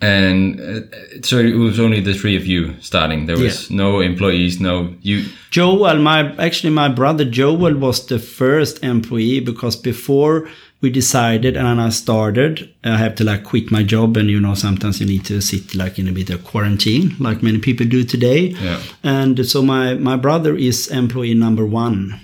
And 0.00 0.60
uh, 0.60 1.22
so 1.22 1.38
it 1.38 1.56
was 1.56 1.80
only 1.80 2.00
the 2.00 2.14
three 2.14 2.36
of 2.36 2.46
you 2.46 2.80
starting. 2.80 3.26
There 3.26 3.36
was 3.36 3.68
no 3.68 4.00
employees, 4.00 4.60
no 4.60 4.94
you. 5.02 5.24
Joel, 5.50 5.96
my 5.98 6.36
actually 6.36 6.70
my 6.70 6.88
brother 6.88 7.24
Joel 7.24 7.74
was 7.74 8.06
the 8.06 8.20
first 8.20 8.84
employee 8.84 9.40
because 9.40 9.74
before 9.74 10.48
we 10.80 10.90
decided 10.90 11.56
and 11.56 11.80
I 11.80 11.88
started. 11.90 12.72
I 12.84 12.96
have 12.98 13.14
to 13.16 13.24
like 13.24 13.44
quit 13.44 13.70
my 13.70 13.82
job, 13.82 14.16
and 14.16 14.30
you 14.30 14.40
know 14.40 14.54
sometimes 14.54 15.00
you 15.00 15.06
need 15.06 15.24
to 15.26 15.40
sit 15.40 15.74
like 15.74 15.98
in 15.98 16.08
a 16.08 16.12
bit 16.12 16.30
of 16.30 16.44
quarantine, 16.44 17.16
like 17.18 17.42
many 17.42 17.58
people 17.58 17.86
do 17.86 18.04
today. 18.04 18.54
Yeah. 18.62 18.80
And 19.02 19.44
so 19.46 19.62
my 19.62 19.94
my 19.94 20.16
brother 20.16 20.54
is 20.56 20.88
employee 20.88 21.34
number 21.34 21.66
one, 21.66 22.20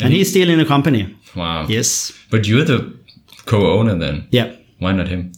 and 0.00 0.12
he's 0.12 0.28
still 0.30 0.50
in 0.50 0.58
the 0.58 0.64
company. 0.66 1.16
Wow. 1.34 1.66
Yes. 1.68 2.12
But 2.30 2.46
you're 2.46 2.64
the 2.64 2.94
co-owner 3.46 3.98
then. 3.98 4.26
Yeah. 4.30 4.52
Why 4.78 4.92
not 4.92 5.08
him? 5.08 5.32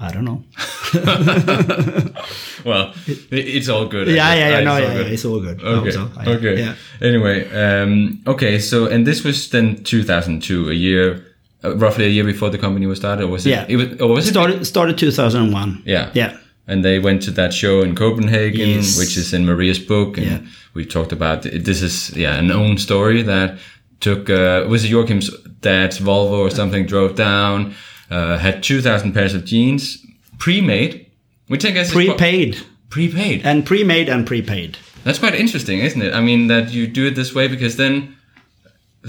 I 0.00 0.12
don't 0.12 0.24
know. 0.24 0.44
Well, 2.64 2.92
it's 3.30 3.68
all 3.68 3.86
good. 3.86 4.08
Yeah, 4.08 4.34
yeah, 4.34 4.48
yeah. 4.50 4.60
No, 4.64 4.76
yeah, 4.76 4.92
yeah. 4.94 5.06
It's 5.14 5.24
all 5.24 5.40
good. 5.40 5.62
Okay. 5.62 5.90
so. 5.92 6.10
I- 6.16 6.26
okay. 6.26 6.58
Yeah. 6.58 6.74
Anyway, 7.00 7.48
um, 7.50 8.20
okay. 8.26 8.58
So, 8.58 8.86
and 8.86 9.06
this 9.06 9.22
was 9.24 9.48
then 9.50 9.82
2002, 9.84 10.68
a 10.70 10.74
year, 10.74 11.24
uh, 11.64 11.76
roughly 11.76 12.04
a 12.04 12.08
year 12.08 12.24
before 12.24 12.50
the 12.50 12.58
company 12.58 12.86
was 12.86 12.98
started, 12.98 13.24
or 13.24 13.28
was 13.28 13.46
it? 13.46 13.50
Yeah. 13.50 13.66
It 13.68 13.76
was, 13.76 14.00
or 14.00 14.08
was 14.08 14.26
it? 14.26 14.30
Started 14.32 14.64
started 14.66 14.98
2001. 14.98 15.82
Yeah. 15.86 16.10
Yeah. 16.14 16.36
And 16.66 16.84
they 16.84 16.98
went 16.98 17.22
to 17.22 17.30
that 17.30 17.54
show 17.54 17.80
in 17.82 17.94
Copenhagen, 17.94 18.68
Yes. 18.68 18.98
which 18.98 19.16
is 19.16 19.32
in 19.32 19.46
Maria's 19.46 19.78
book, 19.78 20.18
and 20.18 20.26
Yeah. 20.26 20.38
we 20.74 20.84
talked 20.84 21.12
about 21.12 21.46
it. 21.46 21.64
this 21.64 21.80
is 21.82 22.14
yeah 22.16 22.36
an 22.38 22.50
own 22.50 22.76
story 22.78 23.22
that 23.22 23.58
took 24.00 24.28
uh, 24.30 24.64
was 24.68 24.84
it 24.84 24.90
Joachim's 24.92 25.30
dad's 25.60 25.98
Volvo 25.98 26.38
or 26.46 26.50
something 26.50 26.86
drove 26.86 27.14
down, 27.14 27.74
uh, 28.10 28.36
had 28.38 28.62
two 28.62 28.80
thousand 28.82 29.12
pairs 29.14 29.34
of 29.34 29.44
jeans 29.44 29.98
pre-made, 30.38 31.06
which 31.48 31.64
I 31.64 31.70
guess 31.70 31.90
Prepaid 31.92 32.56
prepaid. 32.90 33.42
and 33.44 33.64
pre-made 33.66 34.08
and 34.08 34.26
prepaid. 34.26 34.76
That's 35.04 35.18
quite 35.18 35.34
interesting, 35.34 35.80
isn't 35.80 36.02
it? 36.02 36.12
I 36.14 36.20
mean, 36.20 36.48
that 36.48 36.70
you 36.72 36.86
do 36.86 37.06
it 37.06 37.14
this 37.14 37.34
way 37.34 37.48
because 37.48 37.76
then 37.76 38.14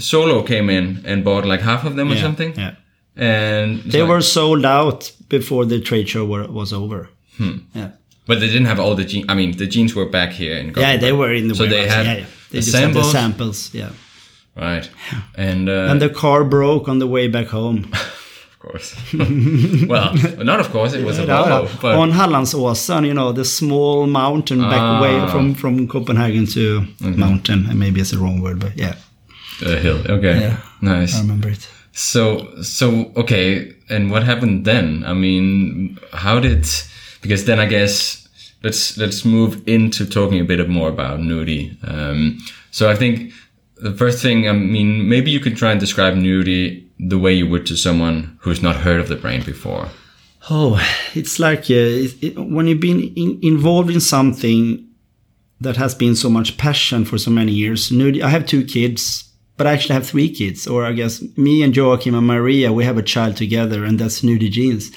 Solo 0.00 0.42
came 0.42 0.68
in 0.78 0.84
and 1.04 1.24
bought 1.24 1.44
like 1.46 1.60
half 1.62 1.84
of 1.84 1.94
them 1.96 2.10
or 2.12 2.16
something, 2.16 2.54
Yeah. 2.56 2.74
and 3.16 3.82
They 3.92 4.02
were 4.02 4.22
sold 4.22 4.64
out 4.64 5.12
before 5.28 5.64
the 5.66 5.80
trade 5.80 6.08
show 6.08 6.24
were, 6.26 6.46
was 6.48 6.72
over. 6.72 7.08
Hmm. 7.38 7.58
Yeah. 7.74 7.88
but 8.26 8.38
they 8.40 8.46
didn't 8.48 8.66
have 8.66 8.80
all 8.82 8.94
the 8.94 9.04
jeans. 9.04 9.26
I 9.28 9.34
mean, 9.34 9.56
the 9.56 9.66
jeans 9.66 9.94
were 9.94 10.06
back 10.18 10.30
here 10.32 10.54
in. 10.60 10.66
Copenhagen. 10.72 10.94
Yeah, 10.94 11.00
they 11.00 11.12
were 11.12 11.32
in 11.34 11.48
the 11.48 11.54
So 11.54 11.66
they 11.66 11.86
had 11.88 12.06
yeah, 12.06 12.16
yeah. 12.18 12.26
They 12.50 12.60
the 12.60 12.78
had 12.78 12.94
the 12.94 13.02
samples? 13.02 13.12
samples. 13.12 13.58
Yeah. 13.74 13.90
right, 14.56 14.90
and 15.36 15.68
uh, 15.68 15.90
And 15.90 16.00
the 16.00 16.08
car 16.10 16.44
broke 16.44 16.88
on 16.90 16.98
the 16.98 17.06
way 17.06 17.28
back 17.28 17.46
home. 17.48 17.78
of 17.92 18.56
course, 18.58 18.94
well, 19.88 20.14
not 20.44 20.60
of 20.60 20.68
course, 20.70 20.92
it 20.98 21.04
was 21.04 21.18
a 21.18 21.26
Volvo, 21.32 21.68
but 21.82 21.94
on 21.96 22.10
Hallandsåsen, 22.12 23.04
you 23.06 23.14
know, 23.14 23.32
the 23.32 23.44
small 23.44 24.06
mountain 24.06 24.60
back 24.60 24.80
Ah. 24.82 25.00
way 25.02 25.14
from, 25.32 25.54
from 25.54 25.86
Copenhagen 25.88 26.46
to 26.46 26.80
Mm-hmm. 26.80 27.18
mountain. 27.20 27.66
And 27.70 27.78
maybe 27.78 28.00
it's 28.00 28.10
the 28.10 28.18
wrong 28.18 28.40
word, 28.42 28.58
but 28.60 28.72
yeah, 28.76 28.94
a 29.62 29.76
hill. 29.76 30.00
Okay, 30.08 30.40
Yeah. 30.40 30.56
nice. 30.80 31.16
I 31.16 31.20
remember 31.20 31.48
it. 31.48 31.68
So 31.92 32.62
so 32.62 33.12
okay, 33.16 33.72
and 33.88 34.10
what 34.10 34.22
happened 34.22 34.64
then? 34.64 35.04
I 35.06 35.12
mean, 35.14 35.98
how 36.12 36.40
did 36.40 36.66
because 37.22 37.44
then 37.44 37.58
I 37.60 37.66
guess 37.66 38.28
let's 38.62 38.96
let's 38.96 39.24
move 39.24 39.62
into 39.66 40.06
talking 40.06 40.40
a 40.40 40.44
bit 40.44 40.68
more 40.68 40.88
about 40.88 41.20
Nudie. 41.20 41.76
Um, 41.88 42.38
so 42.70 42.88
I 42.90 42.94
think 42.96 43.32
the 43.82 43.92
first 43.92 44.22
thing, 44.22 44.48
I 44.48 44.52
mean, 44.52 45.08
maybe 45.08 45.30
you 45.30 45.40
could 45.40 45.56
try 45.56 45.70
and 45.72 45.80
describe 45.80 46.14
Nudie 46.14 46.84
the 46.98 47.18
way 47.18 47.32
you 47.32 47.48
would 47.48 47.66
to 47.66 47.76
someone 47.76 48.38
who's 48.42 48.62
not 48.62 48.76
heard 48.76 49.00
of 49.00 49.08
the 49.08 49.16
brain 49.16 49.42
before. 49.42 49.88
Oh, 50.50 50.78
it's 51.14 51.38
like 51.38 51.70
uh, 51.70 52.04
it, 52.04 52.22
it, 52.22 52.38
when 52.38 52.66
you've 52.66 52.80
been 52.80 53.00
in, 53.16 53.38
involved 53.42 53.90
in 53.90 54.00
something 54.00 54.86
that 55.60 55.76
has 55.76 55.94
been 55.94 56.14
so 56.14 56.30
much 56.30 56.56
passion 56.56 57.04
for 57.04 57.18
so 57.18 57.30
many 57.30 57.52
years. 57.52 57.90
Nudie, 57.90 58.22
I 58.22 58.28
have 58.30 58.46
two 58.46 58.64
kids, 58.64 59.24
but 59.60 59.66
I 59.66 59.72
actually 59.74 59.92
have 59.98 60.06
three 60.06 60.30
kids, 60.30 60.66
or 60.66 60.86
I 60.86 60.92
guess 60.92 61.22
me 61.36 61.62
and 61.62 61.76
Joachim 61.76 62.14
and 62.14 62.26
Maria, 62.26 62.72
we 62.72 62.82
have 62.86 62.96
a 62.96 63.02
child 63.14 63.36
together, 63.36 63.84
and 63.84 63.98
that's 63.98 64.22
Nudie 64.22 64.50
Jeans. 64.50 64.90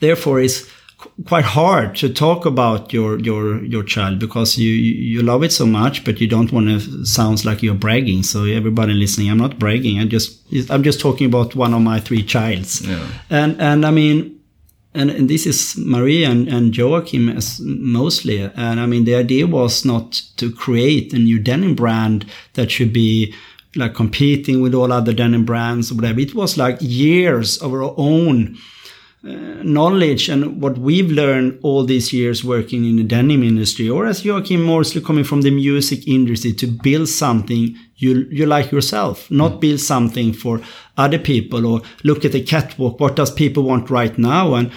Therefore, 0.00 0.40
it's 0.40 0.66
qu- 0.96 1.10
quite 1.26 1.44
hard 1.44 1.94
to 1.96 2.08
talk 2.08 2.46
about 2.46 2.90
your 2.90 3.18
your 3.20 3.62
your 3.74 3.84
child 3.84 4.18
because 4.18 4.56
you 4.56 4.70
you 5.14 5.20
love 5.22 5.42
it 5.44 5.52
so 5.52 5.66
much, 5.66 6.04
but 6.06 6.20
you 6.22 6.26
don't 6.26 6.52
want 6.52 6.68
to 6.68 7.04
sounds 7.04 7.44
like 7.44 7.62
you're 7.62 7.74
bragging. 7.86 8.22
So 8.22 8.44
everybody 8.44 8.94
listening, 8.94 9.30
I'm 9.30 9.36
not 9.46 9.58
bragging. 9.58 10.00
I 10.00 10.06
just 10.06 10.30
I'm 10.70 10.82
just 10.82 11.00
talking 11.00 11.26
about 11.26 11.54
one 11.54 11.74
of 11.74 11.82
my 11.82 12.00
three 12.00 12.22
childs, 12.24 12.80
Yeah. 12.80 13.06
and 13.28 13.60
and 13.60 13.84
I 13.84 13.90
mean 13.90 14.40
and, 14.94 15.10
and 15.10 15.28
this 15.28 15.46
is 15.46 15.76
Maria 15.76 16.30
and, 16.30 16.48
and 16.48 16.74
Joachim 16.76 17.28
as 17.28 17.60
mostly. 17.62 18.38
And 18.56 18.80
I 18.80 18.86
mean, 18.86 19.04
the 19.04 19.16
idea 19.16 19.46
was 19.46 19.84
not 19.84 20.12
to 20.38 20.50
create 20.50 21.12
a 21.12 21.18
new 21.18 21.38
denim 21.38 21.74
brand 21.74 22.24
that 22.54 22.70
should 22.70 22.92
be 22.92 23.34
like 23.78 23.94
competing 23.94 24.60
with 24.60 24.74
all 24.74 24.92
other 24.92 25.12
denim 25.12 25.44
brands 25.44 25.90
or 25.90 25.94
whatever. 25.94 26.20
It 26.20 26.34
was 26.34 26.56
like 26.56 26.76
years 26.80 27.58
of 27.58 27.72
our 27.72 27.94
own 27.96 28.58
uh, 29.24 29.30
knowledge 29.64 30.28
and 30.28 30.62
what 30.62 30.78
we've 30.78 31.10
learned 31.10 31.58
all 31.62 31.84
these 31.84 32.12
years 32.12 32.44
working 32.44 32.84
in 32.84 32.96
the 32.96 33.02
denim 33.02 33.42
industry, 33.42 33.88
or 33.88 34.06
as 34.06 34.24
Joachim 34.24 34.62
mostly 34.62 35.00
coming 35.00 35.24
from 35.24 35.42
the 35.42 35.50
music 35.50 36.06
industry 36.06 36.52
to 36.52 36.66
build 36.66 37.08
something 37.08 37.76
you 37.96 38.28
you 38.30 38.46
like 38.46 38.70
yourself, 38.70 39.28
not 39.30 39.60
build 39.60 39.80
something 39.80 40.32
for 40.32 40.60
other 40.96 41.18
people 41.18 41.66
or 41.66 41.82
look 42.04 42.24
at 42.24 42.32
the 42.32 42.42
catwalk. 42.42 43.00
What 43.00 43.16
does 43.16 43.32
people 43.32 43.64
want 43.64 43.90
right 43.90 44.16
now? 44.16 44.54
And 44.54 44.70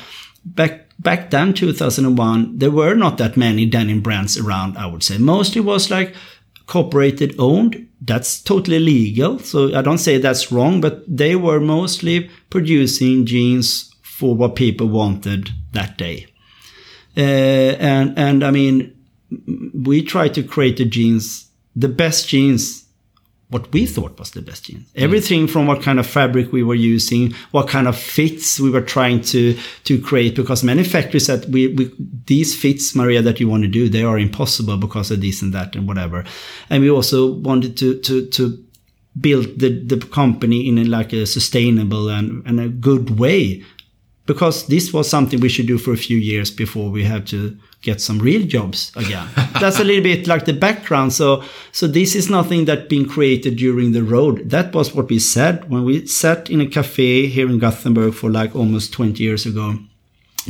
back 0.43 0.87
back 0.99 1.29
then, 1.29 1.53
2001, 1.53 2.57
there 2.57 2.71
were 2.71 2.95
not 2.95 3.17
that 3.17 3.37
many 3.37 3.65
denim 3.65 4.01
brands 4.01 4.37
around. 4.37 4.77
I 4.77 4.85
would 4.87 5.03
say 5.03 5.17
mostly 5.17 5.61
was 5.61 5.91
like 5.91 6.15
corporated 6.71 7.35
owned. 7.37 7.85
That's 7.99 8.41
totally 8.41 8.79
legal. 8.79 9.39
So 9.39 9.75
I 9.75 9.81
don't 9.81 9.97
say 9.97 10.17
that's 10.17 10.53
wrong, 10.53 10.79
but 10.79 11.03
they 11.05 11.35
were 11.35 11.59
mostly 11.59 12.29
producing 12.49 13.25
jeans 13.25 13.93
for 14.01 14.33
what 14.35 14.55
people 14.55 14.87
wanted 14.87 15.49
that 15.73 15.97
day. 15.97 16.27
Uh, 17.17 17.75
and 17.77 18.17
and 18.17 18.41
I 18.41 18.51
mean, 18.51 18.93
we 19.73 20.01
try 20.01 20.29
to 20.29 20.41
create 20.43 20.77
the 20.77 20.85
jeans, 20.85 21.49
the 21.75 21.89
best 21.89 22.29
jeans, 22.29 22.80
what 23.51 23.71
we 23.73 23.85
thought 23.85 24.17
was 24.17 24.31
the 24.31 24.41
best 24.41 24.63
jeans. 24.65 24.87
Mm. 24.93 25.03
Everything 25.03 25.47
from 25.47 25.67
what 25.67 25.81
kind 25.81 25.99
of 25.99 26.07
fabric 26.07 26.51
we 26.51 26.63
were 26.63 26.75
using, 26.75 27.33
what 27.51 27.67
kind 27.67 27.87
of 27.87 27.97
fits 27.97 28.59
we 28.59 28.71
were 28.71 28.81
trying 28.81 29.21
to 29.21 29.57
to 29.83 30.01
create. 30.01 30.35
Because 30.35 30.63
many 30.63 30.83
factories 30.83 31.25
said 31.25 31.45
we, 31.53 31.67
we 31.67 31.91
these 32.25 32.59
fits, 32.59 32.95
Maria, 32.95 33.21
that 33.21 33.39
you 33.39 33.47
want 33.47 33.63
to 33.63 33.69
do, 33.69 33.89
they 33.89 34.03
are 34.03 34.17
impossible 34.17 34.77
because 34.77 35.11
of 35.11 35.21
this 35.21 35.41
and 35.41 35.53
that 35.53 35.75
and 35.75 35.87
whatever. 35.87 36.23
And 36.69 36.81
we 36.81 36.89
also 36.89 37.33
wanted 37.33 37.77
to 37.77 37.99
to 37.99 38.25
to 38.27 38.65
build 39.19 39.59
the 39.59 39.69
the 39.83 39.97
company 40.07 40.67
in 40.67 40.77
a, 40.77 40.85
like 40.85 41.11
a 41.13 41.25
sustainable 41.25 42.09
and 42.09 42.45
and 42.47 42.59
a 42.59 42.69
good 42.69 43.19
way 43.19 43.63
because 44.25 44.67
this 44.67 44.93
was 44.93 45.09
something 45.09 45.41
we 45.41 45.49
should 45.49 45.67
do 45.67 45.77
for 45.77 45.91
a 45.91 45.97
few 45.97 46.17
years 46.17 46.49
before 46.49 46.89
we 46.89 47.03
have 47.03 47.25
to 47.25 47.57
get 47.81 47.99
some 47.99 48.19
real 48.19 48.45
jobs 48.45 48.91
again. 48.95 49.27
That's 49.59 49.79
a 49.79 49.83
little 49.83 50.03
bit 50.03 50.27
like 50.27 50.45
the 50.45 50.53
background. 50.53 51.13
So, 51.13 51.43
so 51.71 51.87
this 51.87 52.15
is 52.15 52.29
nothing 52.29 52.65
that 52.65 52.89
been 52.89 53.07
created 53.07 53.57
during 53.57 53.91
the 53.91 54.03
road. 54.03 54.49
That 54.49 54.73
was 54.73 54.93
what 54.93 55.09
we 55.09 55.19
said 55.19 55.69
when 55.69 55.83
we 55.83 56.05
sat 56.05 56.49
in 56.49 56.61
a 56.61 56.67
cafe 56.67 57.27
here 57.27 57.49
in 57.49 57.59
Gothenburg 57.59 58.13
for 58.13 58.29
like 58.29 58.55
almost 58.55 58.93
20 58.93 59.23
years 59.23 59.45
ago, 59.45 59.79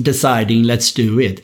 deciding 0.01 0.63
let's 0.63 0.91
do 0.91 1.19
it. 1.19 1.41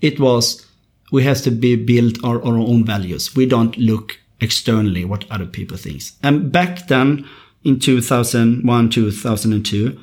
It 0.00 0.18
was, 0.18 0.66
we 1.12 1.24
have 1.24 1.42
to 1.42 1.50
be 1.50 1.76
built 1.76 2.22
our, 2.24 2.42
our 2.42 2.58
own 2.58 2.84
values. 2.84 3.36
We 3.36 3.46
don't 3.46 3.76
look 3.76 4.18
externally 4.40 5.04
what 5.04 5.30
other 5.30 5.46
people 5.46 5.76
think. 5.76 6.02
And 6.22 6.50
back 6.50 6.88
then 6.88 7.28
in 7.64 7.78
2001, 7.78 8.90
2002, 8.90 10.00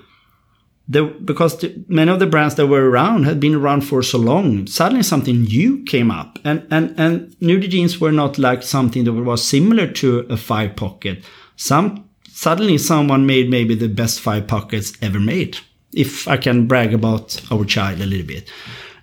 the, 0.88 1.06
because 1.06 1.60
the, 1.60 1.84
many 1.88 2.12
of 2.12 2.20
the 2.20 2.28
brands 2.28 2.56
that 2.56 2.68
were 2.68 2.90
around 2.90 3.24
had 3.24 3.40
been 3.40 3.56
around 3.56 3.82
for 3.82 4.04
so 4.04 4.18
long, 4.18 4.68
suddenly 4.68 5.04
something 5.04 5.44
new 5.44 5.84
came 5.84 6.12
up, 6.12 6.40
and 6.44 6.68
and 6.70 6.94
and 7.00 7.30
nudie 7.40 7.70
jeans 7.70 8.02
were 8.02 8.12
not 8.12 8.38
like 8.38 8.64
something 8.64 9.06
that 9.06 9.14
was 9.14 9.48
similar 9.48 9.88
to 9.88 10.20
a 10.30 10.36
five 10.36 10.76
pocket. 10.76 11.24
Some 11.56 12.10
suddenly 12.28 12.78
someone 12.78 13.26
made 13.26 13.50
maybe 13.50 13.76
the 13.76 13.88
best 13.88 14.20
five 14.20 14.48
pockets 14.48 14.94
ever 15.02 15.20
made. 15.20 15.58
If 15.94 16.28
I 16.28 16.38
can 16.38 16.68
brag 16.68 16.94
about 16.94 17.42
our 17.50 17.64
child 17.64 18.02
a 18.02 18.06
little 18.06 18.28
bit, 18.28 18.52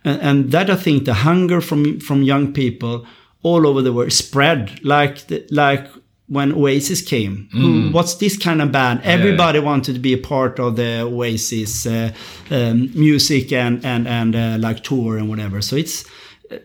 and, 0.05 0.21
and 0.21 0.53
that 0.53 0.69
I 0.69 0.77
think 0.77 1.07
the 1.07 1.15
hunger 1.15 1.63
from 1.63 1.99
from 2.01 2.23
young 2.23 2.53
people 2.53 3.07
all 3.43 3.67
over 3.67 3.81
the 3.81 3.93
world 3.93 4.13
spread 4.13 4.85
like 4.85 5.29
the, 5.29 5.47
like 5.51 5.89
when 6.31 6.53
Oasis 6.53 7.03
came. 7.03 7.49
Who, 7.53 7.91
what's 7.91 8.15
this 8.15 8.39
kind 8.39 8.63
of 8.63 8.71
band? 8.71 9.01
Everybody 9.03 9.59
wanted 9.59 9.95
to 9.95 9.99
be 10.01 10.13
a 10.15 10.19
part 10.19 10.59
of 10.61 10.77
the 10.77 11.01
Oasis 11.03 11.87
uh, 11.87 12.13
um, 12.51 12.91
music 12.95 13.53
and 13.53 13.85
and 13.85 14.07
and 14.09 14.35
uh, 14.37 14.57
like 14.59 14.83
tour 14.83 15.19
and 15.19 15.29
whatever. 15.29 15.61
So 15.61 15.77
it's 15.77 16.05
uh, 16.51 16.57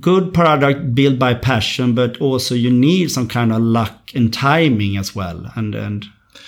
good 0.00 0.32
product 0.34 0.94
built 0.94 1.18
by 1.18 1.34
passion, 1.34 1.94
but 1.94 2.20
also 2.20 2.54
you 2.54 2.70
need 2.70 3.10
some 3.10 3.26
kind 3.26 3.52
of 3.52 3.62
luck 3.62 4.10
and 4.14 4.32
timing 4.32 4.96
as 4.98 5.14
well. 5.14 5.50
And 5.56 5.74
and 5.74 6.04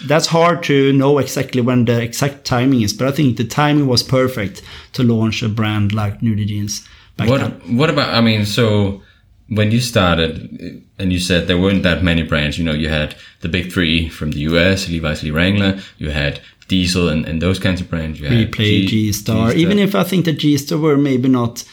that's 0.06 0.26
hard 0.26 0.62
to 0.64 0.92
know 0.92 1.18
exactly 1.18 1.62
when 1.62 1.86
the 1.86 2.02
exact 2.02 2.44
timing 2.44 2.82
is. 2.82 2.92
But 2.92 3.08
I 3.08 3.12
think 3.12 3.36
the 3.38 3.44
timing 3.44 3.86
was 3.86 4.02
perfect 4.02 4.62
to 4.92 5.02
launch 5.02 5.42
a 5.42 5.48
brand 5.48 5.92
like 5.92 6.20
Nudie 6.20 6.46
Jeans 6.46 6.86
back 7.16 7.28
What 7.28 7.40
then. 7.40 7.76
what 7.78 7.90
about? 7.90 8.12
I 8.12 8.20
mean, 8.20 8.44
so 8.44 9.00
when 9.48 9.70
you 9.70 9.80
started, 9.80 10.82
and 10.98 11.12
you 11.12 11.18
said 11.18 11.46
there 11.48 11.58
weren't 11.58 11.82
that 11.82 12.02
many 12.02 12.22
brands. 12.22 12.58
You 12.58 12.64
know, 12.64 12.72
you 12.72 12.88
had 12.88 13.14
the 13.40 13.48
big 13.48 13.72
three 13.72 14.08
from 14.08 14.30
the 14.32 14.40
US, 14.40 14.88
Levi's, 14.88 15.22
Lee 15.22 15.30
Wrangler. 15.30 15.78
You 15.98 16.10
had 16.10 16.40
Diesel 16.68 17.08
and, 17.08 17.26
and 17.26 17.42
those 17.42 17.58
kinds 17.58 17.80
of 17.80 17.90
brands. 17.90 18.18
You 18.20 18.26
had 18.28 18.50
Replay, 18.50 18.86
G, 18.86 19.12
Star. 19.12 19.52
Even 19.52 19.78
if 19.78 19.94
I 19.94 20.02
think 20.04 20.24
the 20.24 20.32
G 20.32 20.56
Star 20.56 20.78
were 20.78 20.96
maybe 20.96 21.28
not, 21.28 21.64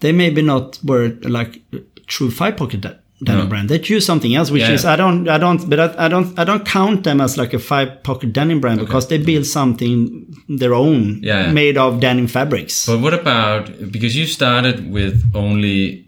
they 0.00 0.12
maybe 0.12 0.42
not 0.42 0.78
were 0.84 1.08
like 1.22 1.60
true 2.06 2.30
five 2.30 2.56
pocket 2.56 2.80
de- 2.80 2.98
denim 3.22 3.42
No. 3.44 3.46
brand. 3.48 3.68
They 3.68 3.78
choose 3.78 4.06
something 4.06 4.34
else, 4.34 4.50
which 4.50 4.62
Yeah. 4.62 4.72
is 4.72 4.84
I 4.86 4.96
don't, 4.96 5.28
I 5.28 5.36
don't, 5.36 5.68
but 5.68 5.78
I, 5.80 6.06
I 6.06 6.08
don't, 6.08 6.38
I 6.38 6.44
don't 6.44 6.64
count 6.64 7.04
them 7.04 7.20
as 7.20 7.36
like 7.36 7.52
a 7.52 7.58
five 7.58 8.02
pocket 8.04 8.32
denim 8.32 8.60
brand 8.60 8.80
because 8.80 9.08
they 9.08 9.18
build 9.18 9.44
something 9.44 10.34
their 10.48 10.72
own, 10.72 11.20
Yeah. 11.22 11.52
made 11.52 11.76
of 11.76 12.00
denim 12.00 12.28
fabrics. 12.28 12.86
But 12.86 13.00
what 13.00 13.12
about 13.12 13.92
because 13.92 14.16
you 14.16 14.24
started 14.26 14.90
with 14.90 15.30
only, 15.34 16.06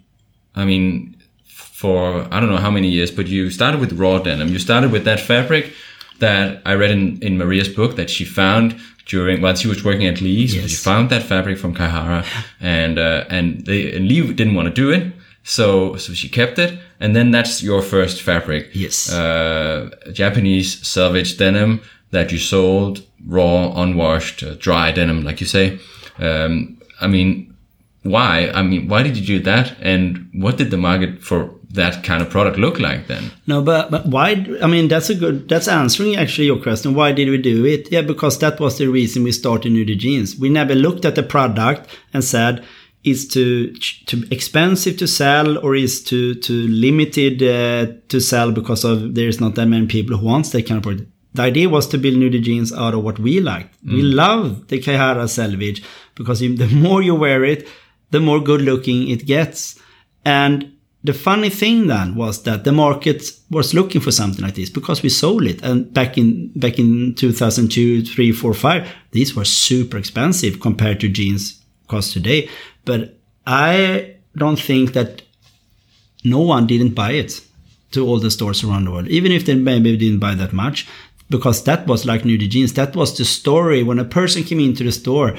I 0.55 0.65
mean, 0.65 1.17
for 1.45 2.27
I 2.31 2.41
don't 2.41 2.49
know 2.51 2.57
how 2.59 2.71
many 2.71 2.89
years, 2.89 3.11
but 3.11 3.27
you 3.27 3.51
started 3.51 3.81
with 3.81 3.93
raw 3.93 4.19
denim. 4.19 4.49
You 4.49 4.59
started 4.59 4.93
with 4.93 5.05
that 5.05 5.21
fabric 5.21 5.73
that 6.19 6.61
I 6.67 6.75
read 6.75 6.91
in, 6.91 7.19
in 7.23 7.39
Maria's 7.39 7.69
book 7.69 7.97
that 7.97 8.11
she 8.11 8.25
found 8.25 8.79
during 9.07 9.41
while 9.43 9.55
she 9.55 9.69
was 9.69 9.83
working 9.85 10.07
at 10.07 10.21
Lee. 10.21 10.47
So 10.49 10.57
Yes. 10.61 10.71
she 10.71 10.77
found 10.77 11.09
that 11.11 11.23
fabric 11.23 11.59
from 11.59 11.75
Kaihara, 11.75 12.25
and 12.61 12.99
uh, 12.99 13.25
and 13.31 13.65
they 13.67 13.93
and 13.97 14.07
Lee 14.09 14.33
didn't 14.33 14.55
want 14.55 14.69
to 14.69 14.75
do 14.75 14.91
it, 14.91 15.13
so 15.43 15.97
so 15.97 16.13
she 16.13 16.29
kept 16.29 16.59
it, 16.59 16.79
and 17.01 17.15
then 17.17 17.31
that's 17.31 17.63
your 17.63 17.83
first 17.83 18.23
fabric. 18.23 18.69
Yes. 18.75 19.11
uh, 19.13 19.89
Japanese 20.13 20.87
selvage 20.87 21.37
denim 21.39 21.81
that 22.11 22.31
you 22.33 22.39
sold 22.39 23.03
raw, 23.27 23.73
unwashed, 23.83 24.43
uh, 24.43 24.55
dry 24.59 24.93
denim, 24.93 25.23
like 25.25 25.41
you 25.41 25.47
say. 25.47 25.79
Um, 26.19 26.77
I 27.01 27.07
mean, 27.07 27.50
why? 28.03 28.51
I 28.55 28.63
mean, 28.63 28.89
why 28.89 29.03
did 29.03 29.17
you 29.17 29.27
do 29.27 29.43
that? 29.45 29.77
And 29.81 30.31
what 30.33 30.57
did 30.57 30.71
the 30.71 30.79
market 30.79 31.23
for 31.23 31.55
that 31.73 32.03
kind 32.03 32.23
of 32.23 32.31
product 32.31 32.57
look 32.57 32.81
like 32.81 33.07
then? 33.07 33.31
No, 33.47 33.63
but 33.63 33.91
but 33.91 34.07
why? 34.07 34.47
I 34.63 34.67
mean, 34.67 34.89
that's 34.89 35.11
a 35.11 35.15
good. 35.15 35.49
That's 35.49 35.69
answering 35.69 36.17
actually 36.17 36.47
your 36.47 36.63
question. 36.63 36.95
Why 36.95 37.13
did 37.13 37.29
we 37.29 37.39
do 37.39 37.67
it? 37.67 37.93
Yeah, 37.93 38.03
because 38.03 38.39
that 38.39 38.59
was 38.59 38.79
the 38.79 38.87
reason 38.87 39.23
we 39.23 39.33
started 39.33 39.73
Nudie 39.73 39.99
Jeans. 39.99 40.37
We 40.37 40.49
never 40.49 40.75
looked 40.75 41.05
at 41.05 41.15
the 41.15 41.23
product 41.23 41.91
and 42.15 42.25
said 42.25 42.65
is 43.05 43.27
too 43.29 43.75
too 44.07 44.25
expensive 44.31 44.97
to 44.99 45.07
sell 45.07 45.59
or 45.59 45.75
is 45.75 46.03
too 46.03 46.35
too 46.37 46.69
limited 46.69 47.43
uh, 47.43 47.93
to 48.09 48.21
sell 48.21 48.51
because 48.53 48.85
of 48.85 49.15
there's 49.15 49.41
not 49.41 49.55
that 49.55 49.67
many 49.67 49.87
people 49.87 50.17
who 50.17 50.27
wants 50.27 50.51
that 50.51 50.67
kind 50.67 50.79
of 50.79 50.83
product. 50.83 51.11
The 51.33 51.43
idea 51.43 51.69
was 51.69 51.87
to 51.89 51.99
build 51.99 52.17
Nudie 52.17 52.43
Jeans 52.43 52.73
out 52.73 52.95
of 52.95 53.05
what 53.05 53.19
we 53.19 53.41
liked. 53.41 53.77
We 53.85 54.03
love 54.03 54.67
the 54.67 54.81
Kaihara 54.81 55.29
selvage 55.29 55.83
because 56.17 56.41
the 56.41 56.67
more 56.73 57.03
you 57.03 57.15
wear 57.15 57.45
it, 57.45 57.69
the 58.11 58.21
more 58.21 58.41
good 58.41 58.63
looking 58.63 59.09
it 59.09 59.27
gets. 59.27 59.79
And 60.25 60.77
the 61.03 61.15
funny 61.15 61.49
thing 61.49 61.87
then 61.87 62.15
was 62.15 62.43
that 62.43 62.65
the 62.65 62.73
market 62.73 63.25
was 63.51 63.73
looking 63.73 64.01
for 64.01 64.13
something 64.13 64.45
like 64.45 64.55
this 64.55 64.69
because 64.69 65.03
we 65.03 65.09
sold 65.09 65.45
it. 65.45 65.63
And 65.63 65.93
back 65.93 66.19
in 66.19 66.53
back 66.55 66.79
in 66.79 67.15
2002, 67.15 68.05
3, 68.05 68.33
4, 68.33 68.55
5, 68.55 68.89
these 69.13 69.35
were 69.35 69.45
super 69.45 69.97
expensive 69.97 70.61
compared 70.61 71.01
to 71.01 71.09
jeans 71.09 71.63
cost 71.89 72.13
today. 72.13 72.49
But 72.85 73.19
I 73.47 74.17
don't 74.37 74.61
think 74.61 74.93
that 74.93 75.23
no 76.25 76.41
one 76.41 76.67
didn't 76.67 76.95
buy 76.95 77.13
it 77.13 77.41
to 77.93 78.07
all 78.07 78.21
the 78.21 78.31
stores 78.31 78.63
around 78.63 78.85
the 78.85 78.91
world, 78.91 79.09
even 79.09 79.33
if 79.33 79.47
they 79.47 79.55
maybe 79.55 79.97
didn't 79.97 80.21
buy 80.21 80.35
that 80.35 80.53
much, 80.53 80.87
because 81.29 81.65
that 81.65 81.87
was 81.87 82.07
like 82.07 82.23
nudie 82.23 82.49
jeans. 82.49 82.75
That 82.75 82.95
was 82.95 83.17
the 83.17 83.25
story 83.25 83.83
when 83.83 83.99
a 83.99 84.05
person 84.05 84.45
came 84.45 84.61
into 84.61 84.85
the 84.85 84.93
store 84.93 85.37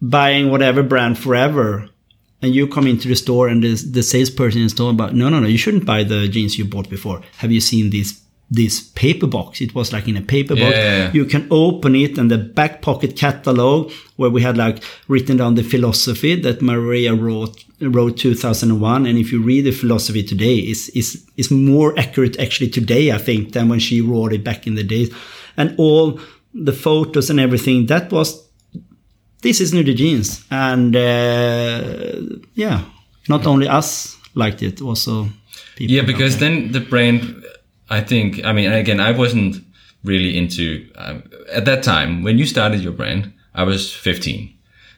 buying 0.00 0.50
whatever 0.50 0.82
brand 0.82 1.18
forever. 1.18 1.88
And 2.42 2.54
you 2.54 2.66
come 2.66 2.88
into 2.88 3.08
the 3.08 3.14
store 3.14 3.48
and 3.48 3.62
the, 3.62 3.74
the 3.74 4.02
salesperson 4.02 4.62
is 4.62 4.74
talking 4.74 4.96
about, 4.96 5.14
no, 5.14 5.28
no, 5.28 5.38
no, 5.38 5.46
you 5.46 5.58
shouldn't 5.58 5.86
buy 5.86 6.02
the 6.02 6.26
jeans 6.28 6.58
you 6.58 6.64
bought 6.64 6.90
before. 6.90 7.22
Have 7.38 7.52
you 7.52 7.60
seen 7.60 7.90
this 7.90 8.22
this 8.52 8.82
paper 8.82 9.26
box? 9.26 9.62
It 9.62 9.74
was 9.74 9.92
like 9.94 10.06
in 10.06 10.16
a 10.16 10.20
paper 10.20 10.54
box. 10.54 10.76
Yeah. 10.76 11.10
You 11.12 11.24
can 11.24 11.48
open 11.50 11.96
it 11.96 12.18
and 12.18 12.30
the 12.30 12.36
back 12.36 12.82
pocket 12.82 13.16
catalog 13.16 13.90
where 14.16 14.28
we 14.28 14.42
had 14.42 14.58
like 14.58 14.82
written 15.08 15.38
down 15.38 15.54
the 15.54 15.62
philosophy 15.62 16.38
that 16.42 16.60
Maria 16.60 17.14
wrote 17.14 17.64
wrote 17.80 18.18
2001 18.18 19.06
and 19.06 19.18
if 19.18 19.32
you 19.32 19.42
read 19.42 19.62
the 19.64 19.72
philosophy 19.72 20.22
today 20.22 20.56
is 20.56 20.88
is 20.90 21.26
is 21.36 21.50
more 21.50 21.98
accurate 21.98 22.38
actually 22.38 22.68
today 22.68 23.10
I 23.10 23.18
think 23.18 23.54
than 23.54 23.68
when 23.68 23.80
she 23.80 24.00
wrote 24.00 24.32
it 24.32 24.44
back 24.44 24.68
in 24.68 24.76
the 24.76 24.84
days 24.84 25.12
and 25.56 25.74
all 25.78 26.20
the 26.54 26.72
photos 26.72 27.28
and 27.30 27.40
everything 27.40 27.86
that 27.86 28.12
was 28.12 28.41
this 29.42 29.60
is 29.60 29.72
nudie 29.72 29.94
jeans 29.94 30.44
and 30.50 30.96
uh, 30.96 32.12
yeah 32.54 32.80
not 33.28 33.46
only 33.46 33.68
us 33.68 34.16
liked 34.34 34.62
it 34.62 34.80
also 34.80 35.28
people 35.76 35.94
Yeah, 35.94 36.02
because 36.02 36.38
then 36.38 36.72
the 36.72 36.80
brand, 36.80 37.44
I 37.90 38.00
think, 38.00 38.44
I 38.44 38.52
mean, 38.52 38.72
again, 38.72 39.00
I 39.00 39.12
wasn't 39.12 39.56
really 40.04 40.36
into, 40.36 40.88
um, 40.96 41.22
at 41.52 41.64
that 41.64 41.82
time, 41.82 42.22
when 42.22 42.38
you 42.38 42.46
started 42.46 42.80
your 42.80 42.92
brand, 42.92 43.32
I 43.54 43.64
was 43.64 43.92
15. 43.92 44.52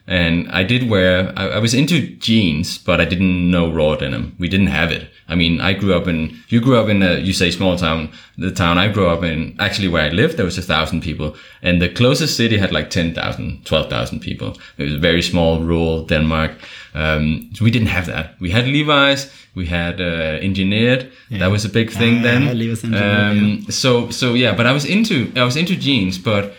And 0.07 0.47
I 0.51 0.63
did 0.63 0.87
wear, 0.89 1.33
I, 1.35 1.47
I 1.47 1.59
was 1.59 1.73
into 1.73 1.99
jeans, 2.17 2.77
but 2.77 3.01
I 3.01 3.05
didn't 3.05 3.49
know 3.49 3.71
raw 3.73 3.95
denim. 3.95 4.35
We 4.37 4.47
didn't 4.47 4.67
have 4.67 4.91
it. 4.91 5.07
I 5.27 5.33
mean, 5.33 5.59
I 5.59 5.73
grew 5.73 5.95
up 5.95 6.07
in, 6.07 6.37
you 6.49 6.61
grew 6.61 6.77
up 6.77 6.89
in 6.89 7.01
a, 7.01 7.15
you 7.17 7.33
say 7.33 7.49
small 7.49 7.75
town, 7.75 8.09
the 8.37 8.51
town 8.51 8.77
I 8.77 8.87
grew 8.93 9.07
up 9.09 9.23
in, 9.23 9.55
actually 9.59 9.87
where 9.87 10.03
I 10.05 10.09
lived, 10.13 10.37
there 10.37 10.45
was 10.45 10.59
a 10.59 10.61
thousand 10.61 11.01
people. 11.01 11.35
And 11.63 11.81
the 11.81 11.89
closest 11.89 12.37
city 12.37 12.57
had 12.57 12.71
like 12.71 12.91
10,000, 12.91 13.65
12,000 13.65 14.19
people. 14.19 14.55
It 14.77 14.83
was 14.83 14.93
a 14.93 14.99
very 14.99 15.23
small, 15.23 15.59
rural 15.63 16.05
Denmark. 16.05 16.51
Um, 16.93 17.49
so 17.55 17.65
we 17.65 17.71
didn't 17.71 17.87
have 17.89 18.05
that. 18.05 18.35
We 18.39 18.51
had 18.51 18.67
Levi's, 18.67 19.31
we 19.55 19.65
had 19.65 19.99
uh, 19.99 20.37
engineered. 20.39 21.11
That 21.31 21.49
was 21.49 21.65
a 21.65 21.69
big 21.69 21.89
thing 21.89 22.17
Yeah, 22.17 22.21
then. 22.21 22.41
yeah, 22.43 22.53
Levi's 22.53 22.83
Engineered, 22.83 23.63
um, 23.65 23.65
So 23.71 24.11
so 24.11 24.33
yeah, 24.35 24.55
but 24.55 24.65
I 24.67 24.71
was 24.71 24.85
into 24.85 25.31
I 25.35 25.43
was 25.43 25.55
into 25.55 25.75
jeans, 25.75 26.19
but 26.19 26.53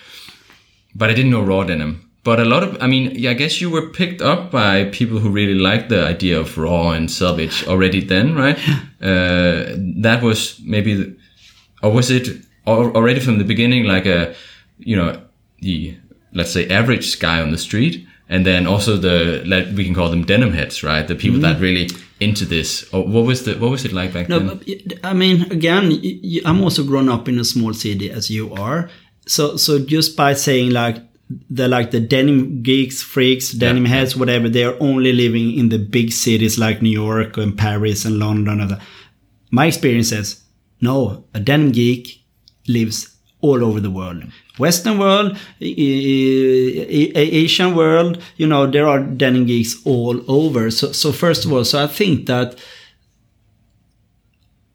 but 0.94 1.10
I 1.10 1.14
didn't 1.14 1.30
know 1.30 1.42
raw 1.42 1.62
denim. 1.64 2.00
But 2.26 2.40
a 2.40 2.44
lot 2.44 2.62
of 2.64 2.76
I 2.82 2.88
mean, 2.88 3.12
yeah, 3.14 3.30
I 3.30 3.34
guess 3.34 3.60
you 3.60 3.70
were 3.70 3.88
picked 4.00 4.20
up 4.20 4.50
by 4.50 4.86
people 4.98 5.18
who 5.20 5.30
really 5.30 5.54
liked 5.54 5.88
the 5.90 6.02
idea 6.14 6.40
of 6.40 6.58
raw 6.58 6.90
and 6.90 7.08
selvage 7.08 7.64
already 7.68 8.00
then, 8.04 8.34
right? 8.34 8.58
uh, 9.00 9.76
that 10.02 10.20
was 10.22 10.60
maybe, 10.64 11.14
or 11.84 11.92
was 11.92 12.10
it 12.10 12.42
already 12.66 13.20
from 13.20 13.38
the 13.38 13.44
beginning 13.44 13.84
like 13.84 14.06
a, 14.06 14.34
you 14.78 14.96
know, 14.96 15.22
the 15.62 15.96
let's 16.34 16.50
say 16.52 16.68
average 16.68 17.20
guy 17.20 17.40
on 17.40 17.52
the 17.52 17.58
street, 17.58 18.04
and 18.28 18.44
then 18.44 18.66
also 18.66 18.96
the 18.96 19.44
let 19.46 19.72
we 19.74 19.84
can 19.84 19.94
call 19.94 20.10
them 20.10 20.24
denim 20.24 20.52
heads, 20.52 20.82
right? 20.82 21.06
The 21.06 21.14
people 21.14 21.38
that 21.40 21.60
really 21.60 21.88
into 22.18 22.44
this. 22.44 22.92
Or 22.92 23.06
what 23.06 23.24
was 23.24 23.44
the 23.44 23.54
what 23.54 23.70
was 23.70 23.84
it 23.84 23.92
like 23.92 24.12
back 24.12 24.28
No, 24.28 24.40
then? 24.40 24.48
but 24.48 24.98
I 25.04 25.12
mean, 25.12 25.42
again, 25.52 25.92
I'm 26.44 26.60
also 26.64 26.82
grown 26.82 27.08
up 27.08 27.28
in 27.28 27.38
a 27.38 27.44
small 27.44 27.72
city 27.72 28.10
as 28.10 28.30
you 28.30 28.52
are. 28.54 28.90
So, 29.28 29.56
so 29.56 29.78
just 29.78 30.16
by 30.16 30.34
saying 30.34 30.70
like 30.70 30.96
the 31.50 31.68
like 31.68 31.90
the 31.90 32.00
denim 32.00 32.62
geeks, 32.62 33.02
freaks, 33.02 33.52
denim 33.52 33.84
Yeah. 33.84 33.90
heads, 33.96 34.16
whatever, 34.16 34.48
they 34.48 34.64
are 34.64 34.76
only 34.80 35.12
living 35.12 35.52
in 35.58 35.68
the 35.70 35.78
big 35.78 36.12
cities 36.12 36.58
like 36.58 36.82
New 36.82 36.90
York 36.90 37.36
and 37.36 37.56
Paris 37.56 38.04
and 38.04 38.18
London. 38.18 38.60
And. 38.60 38.78
My 39.50 39.66
experience 39.66 40.12
is 40.12 40.42
no, 40.80 41.24
a 41.34 41.40
denim 41.40 41.72
geek 41.72 42.24
lives 42.68 43.16
all 43.40 43.64
over 43.64 43.80
the 43.80 43.90
world. 43.90 44.24
Western 44.58 44.98
world, 44.98 45.36
Asian 45.60 47.74
world, 47.74 48.22
you 48.36 48.46
know, 48.46 48.66
there 48.66 48.86
are 48.86 49.00
denim 49.00 49.46
geeks 49.46 49.76
all 49.84 50.20
over. 50.30 50.70
So, 50.70 50.92
so 50.92 51.12
first 51.12 51.44
of 51.44 51.52
all, 51.52 51.64
so 51.64 51.82
I 51.82 51.86
think 51.86 52.26
that 52.26 52.56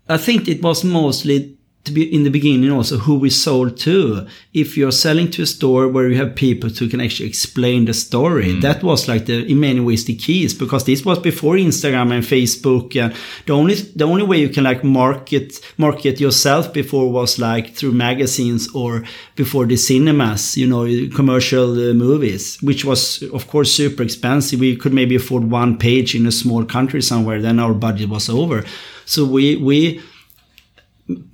I 0.07 0.17
think 0.17 0.47
it 0.47 0.61
was 0.61 0.83
mostly 0.83 1.57
to 1.83 1.91
be 1.91 2.03
in 2.13 2.23
the 2.23 2.29
beginning 2.29 2.71
also 2.71 2.97
who 2.97 3.17
we 3.17 3.29
sold 3.29 3.77
to. 3.77 4.27
If 4.53 4.77
you're 4.77 4.91
selling 4.91 5.31
to 5.31 5.43
a 5.43 5.45
store 5.45 5.87
where 5.87 6.09
you 6.09 6.17
have 6.17 6.35
people 6.35 6.69
who 6.69 6.87
can 6.87 7.01
actually 7.01 7.29
explain 7.29 7.85
the 7.85 7.93
story, 7.93 8.59
that 8.59 8.83
was 8.83 9.07
like 9.07 9.25
the 9.25 9.45
in 9.45 9.59
many 9.59 9.79
ways 9.79 10.05
the 10.05 10.15
keys 10.15 10.53
because 10.53 10.85
this 10.85 11.03
was 11.03 11.17
before 11.17 11.55
Instagram 11.55 12.11
and 12.11 12.23
Facebook. 12.23 12.95
And 12.95 13.15
the 13.47 13.53
only 13.53 13.75
the 13.75 14.05
only 14.05 14.23
way 14.23 14.37
you 14.37 14.49
can 14.49 14.63
like 14.63 14.83
market 14.83 15.59
market 15.77 16.19
yourself 16.19 16.71
before 16.71 17.11
was 17.11 17.39
like 17.39 17.73
through 17.73 17.93
magazines 17.93 18.69
or 18.75 19.03
before 19.35 19.65
the 19.65 19.77
cinemas, 19.77 20.55
you 20.57 20.67
know, 20.67 20.85
commercial 21.15 21.71
uh, 21.73 21.93
movies, 21.93 22.59
which 22.61 22.85
was 22.85 23.23
of 23.33 23.47
course 23.47 23.73
super 23.73 24.03
expensive. 24.03 24.59
We 24.59 24.75
could 24.75 24.93
maybe 24.93 25.15
afford 25.15 25.49
one 25.49 25.77
page 25.77 26.13
in 26.13 26.27
a 26.27 26.31
small 26.31 26.63
country 26.63 27.01
somewhere. 27.01 27.41
Then 27.41 27.59
our 27.59 27.73
budget 27.73 28.09
was 28.09 28.29
over. 28.29 28.63
So 29.05 29.25
we 29.25 29.55
we 29.55 30.01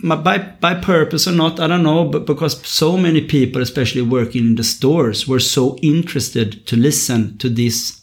by 0.04 0.38
by 0.38 0.76
purpose 0.76 1.28
or 1.28 1.32
not, 1.32 1.60
I 1.60 1.68
don't 1.68 1.84
know, 1.84 2.06
but 2.06 2.26
because 2.26 2.66
so 2.68 2.98
many 2.98 3.22
people, 3.22 3.62
especially 3.62 4.02
working 4.02 4.46
in 4.46 4.56
the 4.56 4.64
stores, 4.64 5.28
were 5.28 5.40
so 5.40 5.78
interested 5.82 6.66
to 6.68 6.76
listen 6.76 7.38
to 7.38 7.50
this, 7.50 8.02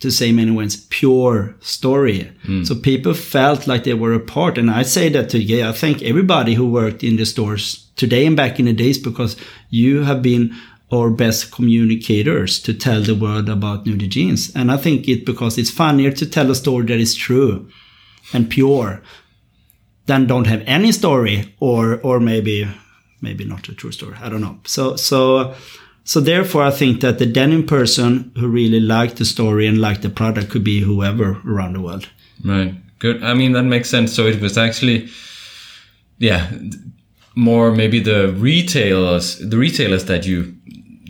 to 0.00 0.10
say 0.10 0.32
many 0.32 0.50
words, 0.50 0.86
pure 0.90 1.54
story. 1.60 2.32
Hmm. 2.44 2.64
So 2.64 2.74
people 2.74 3.14
felt 3.14 3.66
like 3.66 3.84
they 3.84 3.94
were 3.94 4.14
a 4.14 4.20
part, 4.20 4.58
and 4.58 4.70
I 4.70 4.82
say 4.82 5.08
that 5.10 5.30
to 5.30 5.38
yeah, 5.38 5.70
I 5.70 5.72
thank 5.72 6.02
everybody 6.02 6.54
who 6.54 6.70
worked 6.70 7.02
in 7.02 7.16
the 7.16 7.26
stores 7.26 7.86
today 7.96 8.26
and 8.26 8.36
back 8.36 8.58
in 8.58 8.66
the 8.66 8.72
days 8.72 8.98
because 8.98 9.36
you 9.70 10.02
have 10.02 10.22
been 10.22 10.54
our 10.92 11.10
best 11.10 11.50
communicators 11.50 12.60
to 12.60 12.74
tell 12.74 13.02
the 13.02 13.14
world 13.14 13.48
about 13.48 13.84
nudie 13.84 14.08
jeans, 14.08 14.54
and 14.54 14.70
I 14.70 14.76
think 14.76 15.08
it 15.08 15.24
because 15.26 15.58
it's 15.58 15.70
funnier 15.70 16.10
to 16.12 16.26
tell 16.26 16.50
a 16.50 16.54
story 16.54 16.86
that 16.86 17.00
is 17.00 17.14
true 17.14 17.68
and 18.32 18.48
pure 18.48 19.02
than 20.06 20.26
don't 20.26 20.46
have 20.46 20.62
any 20.66 20.92
story 20.92 21.54
or 21.60 22.00
or 22.02 22.20
maybe 22.20 22.68
maybe 23.20 23.44
not 23.44 23.68
a 23.68 23.74
true 23.74 23.92
story. 23.92 24.16
I 24.20 24.28
don't 24.28 24.40
know. 24.40 24.58
So 24.64 24.96
so 24.96 25.54
so 26.04 26.20
therefore, 26.20 26.62
I 26.62 26.70
think 26.70 27.00
that 27.00 27.18
the 27.18 27.26
denim 27.26 27.66
person 27.66 28.30
who 28.38 28.46
really 28.46 28.80
liked 28.80 29.16
the 29.16 29.24
story 29.24 29.66
and 29.66 29.80
liked 29.80 30.02
the 30.02 30.10
product 30.10 30.50
could 30.50 30.62
be 30.62 30.80
whoever 30.80 31.40
around 31.46 31.72
the 31.72 31.80
world. 31.80 32.08
Right. 32.44 32.74
Good. 32.98 33.22
I 33.22 33.32
mean, 33.32 33.52
that 33.52 33.62
makes 33.62 33.88
sense. 33.88 34.14
So 34.14 34.26
it 34.26 34.40
was 34.40 34.58
actually, 34.58 35.08
yeah, 36.18 36.50
more 37.34 37.72
maybe 37.72 38.00
the 38.00 38.32
retailers, 38.32 39.38
the 39.38 39.56
retailers 39.56 40.04
that 40.04 40.26
you 40.26 40.54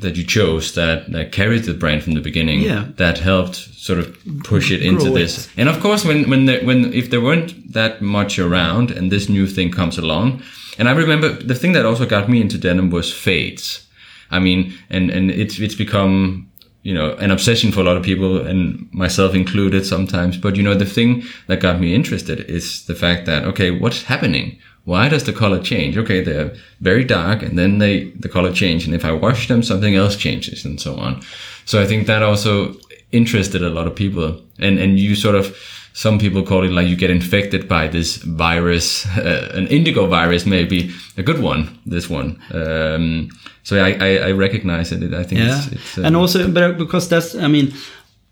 that 0.05 0.17
you 0.17 0.25
chose 0.25 0.75
that 0.75 1.11
that 1.12 1.33
carried 1.33 1.64
the 1.64 1.75
brand 1.75 2.03
from 2.03 2.14
the 2.14 2.21
beginning. 2.21 2.61
Yeah. 2.61 2.87
That 2.97 3.19
helped 3.19 3.57
sort 3.57 3.99
of 3.99 4.17
push 4.45 4.71
it 4.71 4.83
into 4.83 5.07
Grow 5.07 5.14
this. 5.14 5.47
it. 5.47 5.51
And 5.57 5.69
of 5.69 5.81
course, 5.81 6.05
when 6.05 6.31
when 6.31 6.47
there, 6.47 6.64
when 6.64 6.93
if 6.93 7.11
there 7.11 7.21
weren't 7.21 7.73
that 7.73 8.01
much 8.01 8.38
around 8.38 8.90
and 8.90 9.11
this 9.11 9.29
new 9.29 9.47
thing 9.47 9.71
comes 9.73 9.99
along, 9.99 10.43
and 10.79 10.88
I 10.88 10.93
remember 10.93 11.29
the 11.29 11.55
thing 11.55 11.73
that 11.73 11.85
also 11.85 12.07
got 12.07 12.29
me 12.29 12.40
into 12.40 12.59
denim 12.59 12.90
was 12.90 13.12
fades. 13.12 13.87
I 14.31 14.38
mean, 14.38 14.73
and 14.90 15.11
and 15.11 15.31
it's 15.31 15.59
it's 15.59 15.75
become 15.75 16.51
you 16.83 16.95
know 16.95 17.14
an 17.17 17.31
obsession 17.31 17.73
for 17.73 17.81
a 17.81 17.85
lot 17.85 17.97
of 17.97 18.03
people 18.03 18.47
and 18.47 18.88
myself 18.93 19.35
included 19.35 19.87
sometimes. 19.87 20.37
But 20.37 20.57
you 20.57 20.62
know, 20.62 20.75
the 20.75 20.87
thing 20.87 21.25
that 21.47 21.61
got 21.61 21.81
me 21.81 21.95
interested 21.95 22.40
is 22.40 22.87
the 22.87 22.95
fact 22.95 23.27
that 23.27 23.45
okay, 23.45 23.71
what's 23.71 24.03
happening? 24.05 24.59
Why 24.85 25.09
does 25.09 25.25
the 25.25 25.33
color 25.33 25.62
change? 25.62 25.97
Okay, 25.97 26.23
they're 26.23 26.55
very 26.81 27.05
dark, 27.05 27.42
and 27.42 27.59
then 27.59 27.79
they 27.79 28.11
the 28.20 28.29
color 28.29 28.53
change, 28.53 28.85
and 28.87 28.94
if 28.94 29.05
I 29.05 29.12
wash 29.12 29.49
them, 29.49 29.62
something 29.62 29.94
else 29.94 30.16
changes, 30.16 30.64
and 30.64 30.81
so 30.81 30.97
on. 30.97 31.23
So 31.64 31.83
I 31.83 31.87
think 31.87 32.07
that 32.07 32.23
also 32.23 32.77
interested 33.11 33.62
a 33.62 33.70
lot 33.70 33.87
of 33.87 33.94
people, 33.94 34.40
and 34.59 34.79
and 34.79 34.99
you 34.99 35.14
sort 35.14 35.37
of 35.37 35.57
some 35.94 36.18
people 36.18 36.42
call 36.42 36.64
it 36.64 36.73
like 36.73 36.88
you 36.88 36.97
get 36.97 37.11
infected 37.11 37.68
by 37.68 37.88
this 37.88 38.16
virus, 38.16 39.07
uh, 39.16 39.53
an 39.55 39.66
indigo 39.68 40.07
virus, 40.07 40.44
maybe 40.44 40.90
a 41.16 41.23
good 41.23 41.40
one. 41.40 41.79
This 41.87 42.11
one. 42.11 42.42
Um, 42.53 43.31
so 43.62 43.83
I, 43.83 43.92
I, 43.92 44.16
I 44.16 44.31
recognize 44.33 44.92
it. 44.92 45.14
I 45.14 45.23
think 45.23 45.40
Yeah, 45.40 45.57
it's, 45.57 45.73
it's 45.73 45.99
uh, 45.99 46.03
and 46.03 46.16
also 46.16 46.51
but 46.51 46.77
because 46.77 47.09
that's 47.09 47.35
I 47.35 47.49
mean, 47.49 47.73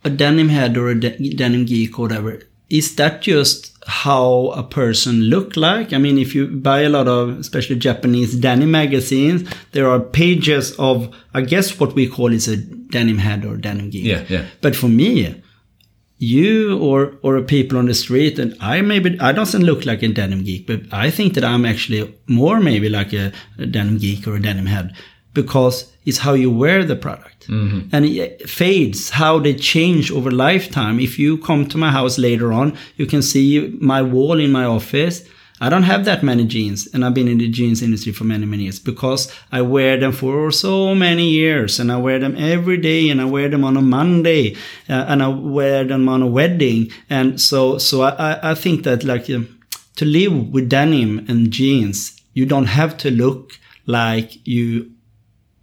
a 0.04 0.10
denim 0.10 0.48
head 0.48 0.76
or 0.76 0.88
a 0.88 1.00
de- 1.00 1.34
denim 1.34 1.64
geek 1.64 1.98
or 1.98 2.02
whatever. 2.02 2.40
Is 2.68 2.96
that 2.96 3.22
just 3.22 3.71
how 3.86 4.52
a 4.54 4.62
person 4.62 5.22
look 5.22 5.56
like? 5.56 5.92
I 5.92 5.98
mean, 5.98 6.18
if 6.18 6.34
you 6.34 6.46
buy 6.46 6.80
a 6.80 6.88
lot 6.88 7.08
of, 7.08 7.38
especially 7.38 7.76
Japanese 7.76 8.34
denim 8.36 8.70
magazines, 8.70 9.48
there 9.72 9.88
are 9.88 10.00
pages 10.00 10.72
of, 10.78 11.14
I 11.34 11.42
guess, 11.42 11.78
what 11.80 11.94
we 11.94 12.08
call 12.08 12.32
is 12.32 12.48
a 12.48 12.56
denim 12.56 13.18
head 13.18 13.44
or 13.44 13.56
denim 13.56 13.90
geek. 13.90 14.04
Yeah, 14.04 14.24
yeah. 14.28 14.46
But 14.60 14.76
for 14.76 14.88
me, 14.88 15.42
you 16.22 16.78
or 16.78 17.14
or 17.22 17.40
people 17.42 17.76
on 17.76 17.86
the 17.86 17.94
street 17.94 18.38
and 18.38 18.54
i 18.60 18.80
maybe 18.80 19.18
i 19.18 19.32
doesn't 19.32 19.64
look 19.64 19.84
like 19.84 20.04
a 20.04 20.08
denim 20.08 20.44
geek 20.44 20.68
but 20.68 20.80
i 20.92 21.10
think 21.10 21.34
that 21.34 21.42
i'm 21.42 21.64
actually 21.64 22.14
more 22.28 22.60
maybe 22.60 22.88
like 22.88 23.12
a, 23.12 23.32
a 23.58 23.66
denim 23.66 23.98
geek 23.98 24.24
or 24.28 24.36
a 24.36 24.40
denim 24.40 24.66
head 24.66 24.94
because 25.34 25.92
it's 26.04 26.18
how 26.18 26.32
you 26.32 26.48
wear 26.48 26.84
the 26.84 26.94
product 26.94 27.31
and 27.48 28.04
it 28.04 28.48
fades 28.48 29.10
how 29.10 29.38
they 29.38 29.54
change 29.54 30.10
over 30.10 30.30
lifetime. 30.30 31.00
If 31.00 31.18
you 31.18 31.38
come 31.38 31.66
to 31.68 31.78
my 31.78 31.90
house 31.90 32.18
later 32.18 32.52
on 32.52 32.76
you 32.96 33.06
can 33.06 33.22
see 33.22 33.76
my 33.80 34.02
wall 34.02 34.38
in 34.40 34.50
my 34.52 34.64
office. 34.64 35.22
I 35.64 35.68
don't 35.68 35.84
have 35.84 36.04
that 36.06 36.22
many 36.24 36.44
jeans, 36.44 36.88
and 36.92 37.04
I've 37.04 37.14
been 37.14 37.28
in 37.28 37.38
the 37.38 37.48
jeans 37.48 37.82
industry 37.82 38.12
for 38.12 38.24
many, 38.24 38.46
many 38.46 38.64
years 38.64 38.80
because 38.80 39.32
I 39.52 39.62
wear 39.62 39.96
them 39.96 40.10
for 40.12 40.50
so 40.50 40.92
many 40.92 41.28
years, 41.30 41.78
and 41.78 41.92
I 41.92 41.98
wear 41.98 42.18
them 42.18 42.34
every 42.36 42.78
day, 42.78 43.10
and 43.10 43.20
I 43.20 43.26
wear 43.26 43.48
them 43.48 43.62
on 43.64 43.76
a 43.76 43.82
Monday, 43.82 44.56
uh, 44.88 45.04
and 45.10 45.22
I 45.22 45.28
wear 45.28 45.84
them 45.84 46.08
on 46.08 46.20
a 46.20 46.26
wedding, 46.26 46.90
and 47.08 47.40
so, 47.40 47.78
so 47.78 48.02
I, 48.02 48.10
I- 48.32 48.50
I 48.50 48.54
think 48.56 48.82
that 48.84 49.04
like 49.04 49.30
um, 49.30 49.46
to 49.96 50.04
live 50.04 50.32
with 50.52 50.68
denim 50.68 51.24
and 51.28 51.52
jeans, 51.52 52.20
you 52.34 52.44
don't 52.44 52.66
have 52.80 52.96
to 53.04 53.10
look 53.12 53.52
like 53.86 54.44
you 54.44 54.90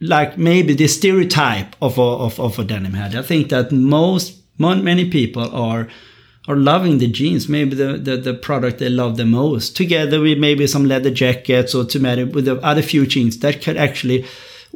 like 0.02 0.38
maybe 0.38 0.74
the 0.74 0.88
stereotype 0.88 1.76
of 1.82 1.98
a, 1.98 2.02
of, 2.02 2.40
of 2.40 2.58
a 2.60 2.64
denim 2.64 2.94
head. 2.94 3.16
I 3.16 3.22
think 3.22 3.50
that 3.50 3.72
most, 3.72 4.42
many 4.58 5.10
people 5.10 5.54
are 5.56 5.88
are 6.48 6.56
loving 6.56 6.98
the 6.98 7.08
jeans, 7.08 7.48
maybe 7.48 7.76
the, 7.76 7.94
the, 7.94 8.18
the 8.18 8.34
product 8.34 8.80
they 8.80 8.90
love 8.90 9.18
the 9.18 9.26
most, 9.26 9.76
together 9.76 10.20
with 10.20 10.40
maybe 10.40 10.66
some 10.66 10.86
leather 10.86 11.12
jackets 11.12 11.76
or 11.76 11.86
together 11.86 12.26
with 12.26 12.46
the 12.46 12.56
other 12.62 12.82
few 12.82 13.06
jeans 13.06 13.38
that 13.40 13.62
can 13.62 13.78
actually 13.78 14.26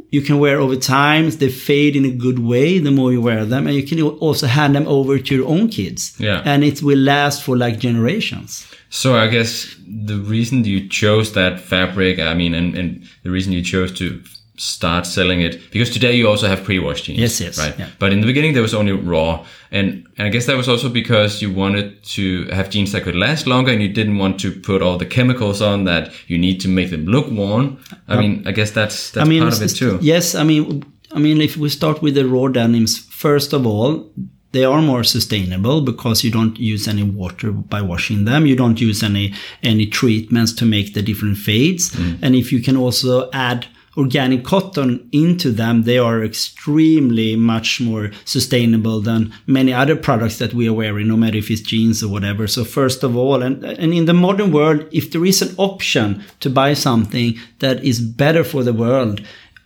you 0.10 0.22
can 0.22 0.40
wear 0.40 0.60
over 0.60 0.76
time. 0.76 1.30
They 1.30 1.50
fade 1.50 1.96
in 1.96 2.06
a 2.06 2.12
good 2.12 2.40
way 2.40 2.80
the 2.80 2.92
more 2.92 3.12
you 3.12 3.22
wear 3.22 3.46
them, 3.46 3.68
and 3.68 3.76
you 3.76 3.84
can 3.84 4.02
also 4.02 4.48
hand 4.48 4.76
them 4.76 4.88
over 4.88 5.18
to 5.18 5.36
your 5.36 5.48
own 5.48 5.70
kids. 5.70 6.16
Yeah. 6.20 6.42
and 6.46 6.64
it 6.64 6.84
will 6.84 6.98
last 6.98 7.44
for 7.44 7.58
like 7.58 7.80
generations. 7.80 8.68
So 8.90 9.16
I 9.16 9.28
guess 9.28 9.76
the 9.88 10.20
reason 10.20 10.64
you 10.66 10.88
chose 10.88 11.34
that 11.34 11.60
fabric, 11.60 12.20
I 12.20 12.36
mean, 12.36 12.54
and, 12.54 12.76
and 12.76 13.04
the 13.24 13.32
reason 13.32 13.52
you 13.52 13.64
chose 13.64 13.92
to 13.94 14.22
start 14.58 15.06
selling 15.06 15.42
it, 15.42 15.72
because 15.72 15.90
today 15.90 16.14
you 16.14 16.28
also 16.28 16.48
have 16.48 16.64
pre-washed 16.64 17.06
jeans. 17.06 17.20
Yes, 17.20 17.42
yes, 17.42 17.58
Right. 17.58 17.78
yeah. 17.80 17.88
But 18.00 18.14
in 18.14 18.22
the 18.22 18.28
beginning 18.28 18.54
there 18.54 18.62
was 18.62 18.74
only 18.74 18.92
raw. 18.92 19.46
And, 19.72 20.06
and 20.18 20.28
I 20.28 20.30
guess 20.30 20.46
that 20.46 20.56
was 20.58 20.70
also 20.70 20.90
because 20.90 21.42
you 21.42 21.52
wanted 21.52 22.04
to 22.04 22.46
have 22.52 22.70
jeans 22.70 22.92
that 22.92 23.04
could 23.04 23.16
last 23.16 23.48
longer 23.48 23.72
and 23.72 23.82
you 23.82 23.90
didn't 23.90 24.20
want 24.20 24.40
to 24.42 24.52
put 24.52 24.82
all 24.82 24.98
the 24.98 25.08
chemicals 25.08 25.62
on 25.62 25.86
that 25.86 26.12
you 26.28 26.38
need 26.38 26.62
to 26.62 26.68
make 26.68 26.92
them 26.92 27.06
look 27.06 27.32
worn. 27.32 27.80
I 28.08 28.20
mean, 28.20 28.44
I 28.48 28.52
guess 28.52 28.72
that's, 28.72 29.10
that's 29.12 29.26
I 29.26 29.30
mean, 29.30 29.42
part 29.42 29.54
of 29.54 29.62
it 29.64 29.70
too. 29.76 29.98
Yes, 30.02 30.36
I 30.36 30.44
mean, 30.44 30.86
I 31.12 31.20
mean, 31.20 31.42
if 31.42 31.58
we 31.58 31.70
start 31.70 32.02
with 32.04 32.14
the 32.14 32.28
raw 32.28 32.48
denims, 32.48 33.00
first 33.00 33.54
of 33.54 33.66
all, 33.66 34.12
they 34.52 34.66
are 34.66 34.84
more 34.84 35.04
sustainable 35.04 35.82
because 35.82 36.24
you 36.24 36.30
don't 36.30 36.60
use 36.60 36.88
any 36.88 37.02
water 37.02 37.52
by 37.52 37.82
washing 37.82 38.26
them. 38.26 38.46
You 38.46 38.56
don't 38.56 38.80
use 38.80 39.02
any 39.02 39.34
any 39.64 39.88
treatments 39.88 40.54
to 40.54 40.66
make 40.66 40.94
the 40.94 41.02
different 41.02 41.38
fades. 41.38 41.90
Mm. 41.90 42.20
And 42.22 42.36
if 42.36 42.52
you 42.52 42.62
can 42.62 42.78
also 42.78 43.32
add 43.32 43.66
organic 43.98 44.44
cotton 44.44 45.08
into 45.12 45.52
them, 45.52 45.84
they 45.84 45.98
are 45.98 46.24
extremely 46.24 47.36
much 47.36 47.80
more 47.80 48.12
sustainable 48.26 49.02
than 49.02 49.34
many 49.46 49.72
other 49.72 49.96
products 49.96 50.40
that 50.40 50.54
we 50.54 50.68
are 50.68 50.74
wearing, 50.74 51.08
no 51.08 51.18
matter 51.18 51.38
if 51.38 51.52
it's 51.52 51.62
jeans 51.62 52.04
or 52.04 52.10
whatever. 52.10 52.48
So 52.48 52.64
first 52.64 53.04
of 53.04 53.16
all, 53.16 53.44
and, 53.44 53.64
and 53.64 53.94
in 53.94 54.06
the 54.06 54.14
modern 54.14 54.52
world, 54.52 54.86
if 54.92 55.12
there 55.12 55.26
is 55.26 55.42
an 55.42 55.56
option 55.58 56.24
to 56.40 56.50
buy 56.50 56.74
something 56.74 57.38
that 57.60 57.84
is 57.84 58.00
better 58.00 58.44
for 58.44 58.64
the 58.64 58.74
world, 58.74 59.22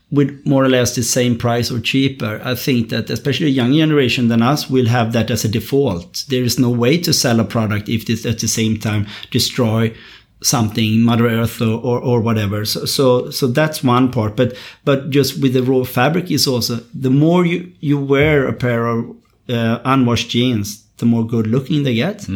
with 0.10 0.46
more 0.46 0.64
or 0.64 0.70
less 0.70 0.96
the 0.96 1.04
same 1.04 1.38
price 1.38 1.70
or 1.70 1.82
cheaper, 1.82 2.40
I 2.44 2.56
think 2.56 2.90
that 2.90 3.10
especially 3.10 3.48
a 3.48 3.50
young 3.50 3.74
generation 3.74 4.30
than 4.30 4.42
us 4.42 4.70
will 4.70 4.88
have 4.88 5.12
that 5.14 5.30
as 5.30 5.44
a 5.44 5.50
default. 5.50 6.24
There 6.30 6.44
is 6.44 6.58
no 6.58 6.70
way 6.70 6.98
to 7.00 7.12
sell 7.12 7.42
a 7.42 7.44
product 7.44 7.90
if 7.90 8.06
this 8.06 8.26
at 8.26 8.40
the 8.40 8.48
same 8.48 8.80
time 8.80 9.06
destroy 9.32 9.94
something, 10.42 11.02
Mother 11.02 11.28
Earth 11.28 11.62
or, 11.62 11.80
or, 11.80 12.00
or 12.00 12.22
whatever. 12.22 12.66
So, 12.66 12.86
so 12.86 13.30
so 13.32 13.48
that's 13.48 13.84
one 13.84 14.12
part. 14.12 14.36
But 14.36 14.56
but 14.86 15.10
just 15.10 15.42
with 15.42 15.54
the 15.54 15.64
raw 15.64 15.84
fabric 15.84 16.32
is 16.32 16.48
also 16.48 16.80
the 16.94 17.10
more 17.10 17.46
you 17.46 17.72
you 17.80 17.98
wear 18.00 18.48
a 18.48 18.54
pair 18.54 18.88
of 18.88 19.16
uh, 19.50 19.80
unwashed 19.86 20.30
jeans, 20.30 20.84
the 20.98 21.06
more 21.06 21.26
good 21.26 21.48
looking 21.48 21.84
they 21.84 21.96
get. 21.96 22.28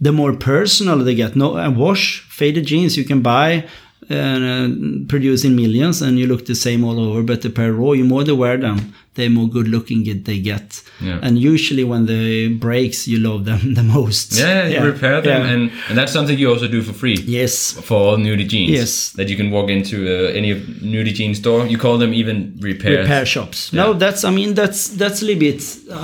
The 0.00 0.12
more 0.12 0.32
personal 0.36 0.98
they 0.98 1.14
get. 1.14 1.34
No, 1.34 1.56
and 1.56 1.76
wash 1.76 2.20
faded 2.30 2.66
jeans 2.66 2.96
you 2.96 3.04
can 3.04 3.20
buy 3.20 3.66
and 4.10 4.42
uh, 4.44 5.06
produce 5.08 5.44
millions 5.44 6.00
and 6.02 6.18
you 6.18 6.26
look 6.26 6.46
the 6.46 6.54
same 6.54 6.82
all 6.84 6.98
over 6.98 7.22
but 7.22 7.42
the 7.42 7.50
pair 7.50 7.72
raw 7.72 7.92
you 7.92 8.04
more 8.04 8.24
they 8.24 8.32
wear 8.32 8.56
them 8.56 8.92
the 9.14 9.28
more 9.28 9.48
good 9.48 9.68
looking 9.68 10.06
it 10.06 10.24
they 10.24 10.38
get 10.38 10.82
Yeah. 11.00 11.18
and 11.22 11.38
usually 11.38 11.84
when 11.84 12.06
they 12.06 12.48
breaks 12.48 13.06
you 13.08 13.18
love 13.18 13.44
them 13.44 13.74
the 13.80 13.82
most 13.82 14.32
Yeah, 14.38 14.66
you 14.68 14.80
repair 14.92 15.20
them, 15.20 15.42
Yeah. 15.42 15.52
and, 15.52 15.70
and 15.88 15.98
that's 15.98 16.12
something 16.12 16.38
you 16.38 16.48
also 16.52 16.68
do 16.68 16.82
for 16.82 16.92
free. 16.92 17.18
yes 17.26 17.72
For 17.88 17.96
all 17.98 18.16
nudie 18.16 18.48
jeans. 18.48 18.70
Yes. 18.70 19.10
That 19.18 19.28
you 19.28 19.36
can 19.36 19.50
walk 19.50 19.68
into 19.70 19.96
uh, 20.06 20.30
any 20.38 20.54
nudie 20.92 21.14
jean 21.18 21.34
store. 21.34 21.66
You 21.66 21.78
call 21.78 21.98
them 21.98 22.12
even 22.14 22.36
repair. 22.60 23.00
repair 23.02 23.26
shops. 23.26 23.58
Yeah. 23.72 23.82
No, 23.82 23.92
that's 23.94 24.22
I 24.24 24.30
mean 24.30 24.54
that's 24.54 24.80
that's 25.00 25.20
a 25.22 25.24
little 25.26 25.40
bit 25.48 25.60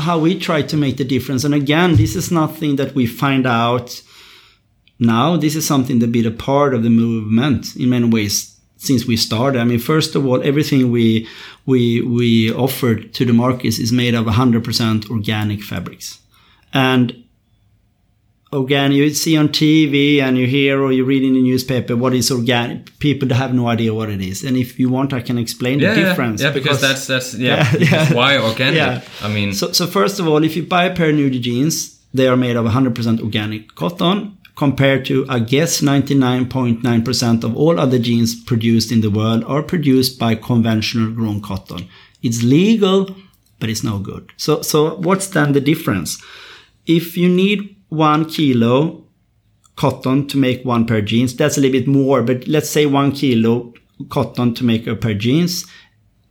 how 0.08 0.16
we 0.18 0.30
try 0.38 0.60
to 0.62 0.76
make 0.76 0.96
the 0.96 1.04
difference. 1.14 1.42
And 1.46 1.54
again, 1.54 1.96
this 1.96 2.14
is 2.16 2.30
nothing 2.30 2.76
that 2.76 2.94
we 2.94 3.06
find 3.06 3.46
out 3.46 4.02
now. 4.98 5.36
This 5.36 5.56
is 5.56 5.66
something 5.66 5.98
that 6.00 6.12
been 6.12 6.26
a 6.26 6.30
part 6.30 6.74
of 6.74 6.82
the 6.82 6.90
movement 6.90 7.76
in 7.76 7.90
many 7.90 8.08
ways 8.08 8.56
since 8.76 9.06
we 9.06 9.16
started. 9.16 9.60
I 9.60 9.64
mean, 9.64 9.78
first 9.78 10.14
of 10.14 10.26
all, 10.26 10.42
everything 10.42 10.90
we 10.90 11.28
we 11.66 12.02
we 12.02 12.52
offered 12.52 13.14
to 13.14 13.24
the 13.24 13.32
markets 13.32 13.78
is 13.78 13.92
made 13.92 14.14
of 14.14 14.26
100% 14.26 15.10
organic 15.10 15.62
fabrics, 15.62 16.18
and 16.72 17.24
again 18.52 18.92
you 18.92 19.10
see 19.10 19.36
on 19.36 19.48
tv 19.48 20.20
and 20.20 20.38
you 20.38 20.46
hear 20.46 20.80
or 20.80 20.92
you 20.92 21.04
read 21.04 21.22
in 21.22 21.34
the 21.34 21.42
newspaper 21.42 21.96
what 21.96 22.14
is 22.14 22.30
organic 22.30 22.96
people 22.98 23.28
have 23.34 23.52
no 23.52 23.66
idea 23.68 23.92
what 23.92 24.08
it 24.08 24.20
is 24.20 24.44
and 24.44 24.56
if 24.56 24.78
you 24.78 24.88
want 24.88 25.12
i 25.12 25.20
can 25.20 25.38
explain 25.38 25.78
Yeah, 25.80 25.94
the 25.94 26.00
difference 26.02 26.42
Yeah, 26.42 26.52
because, 26.52 26.80
that's 26.80 27.06
that's 27.06 27.34
yeah. 27.34 27.68
Yeah, 27.78 27.90
yeah. 27.90 28.14
Why 28.14 28.38
organic? 28.38 28.76
Yeah. 28.76 29.02
I 29.22 29.28
mean, 29.28 29.52
so, 29.54 29.72
so 29.72 29.86
first 29.86 30.20
of 30.20 30.28
all 30.28 30.44
if 30.44 30.56
you 30.56 30.62
buy 30.62 30.84
a 30.84 30.94
pair 30.94 31.10
of 31.10 31.16
nudie 31.16 31.40
jeans 31.40 31.98
they 32.12 32.28
are 32.28 32.36
made 32.36 32.56
of 32.56 32.64
100% 32.64 33.20
organic 33.20 33.74
cotton 33.74 34.38
compared 34.56 35.04
to 35.04 35.26
i 35.28 35.38
guess 35.38 35.80
99.9% 35.80 37.44
of 37.44 37.56
all 37.56 37.78
other 37.78 37.98
jeans 37.98 38.34
produced 38.34 38.92
in 38.92 39.00
the 39.00 39.10
world 39.10 39.44
are 39.44 39.62
produced 39.62 40.18
by 40.18 40.34
conventional 40.34 41.10
grown 41.10 41.40
cotton 41.40 41.88
it's 42.22 42.42
legal 42.42 43.14
but 43.60 43.68
it's 43.68 43.84
no 43.84 43.98
good 43.98 44.32
so 44.36 44.62
so 44.62 44.96
what's 44.96 45.28
then 45.28 45.52
the 45.52 45.60
difference 45.60 46.22
if 46.86 47.16
you 47.16 47.28
need 47.28 47.76
one 47.88 48.24
kilo 48.24 49.04
cotton 49.76 50.26
to 50.28 50.36
make 50.36 50.64
one 50.64 50.86
pair 50.86 50.98
of 50.98 51.04
jeans. 51.06 51.36
That's 51.36 51.56
a 51.56 51.60
little 51.60 51.80
bit 51.80 51.88
more, 51.88 52.22
but 52.22 52.46
let's 52.46 52.70
say 52.70 52.86
one 52.86 53.12
kilo 53.12 53.72
cotton 54.08 54.54
to 54.54 54.64
make 54.64 54.86
a 54.86 54.96
pair 54.96 55.12
of 55.12 55.18
jeans. 55.18 55.66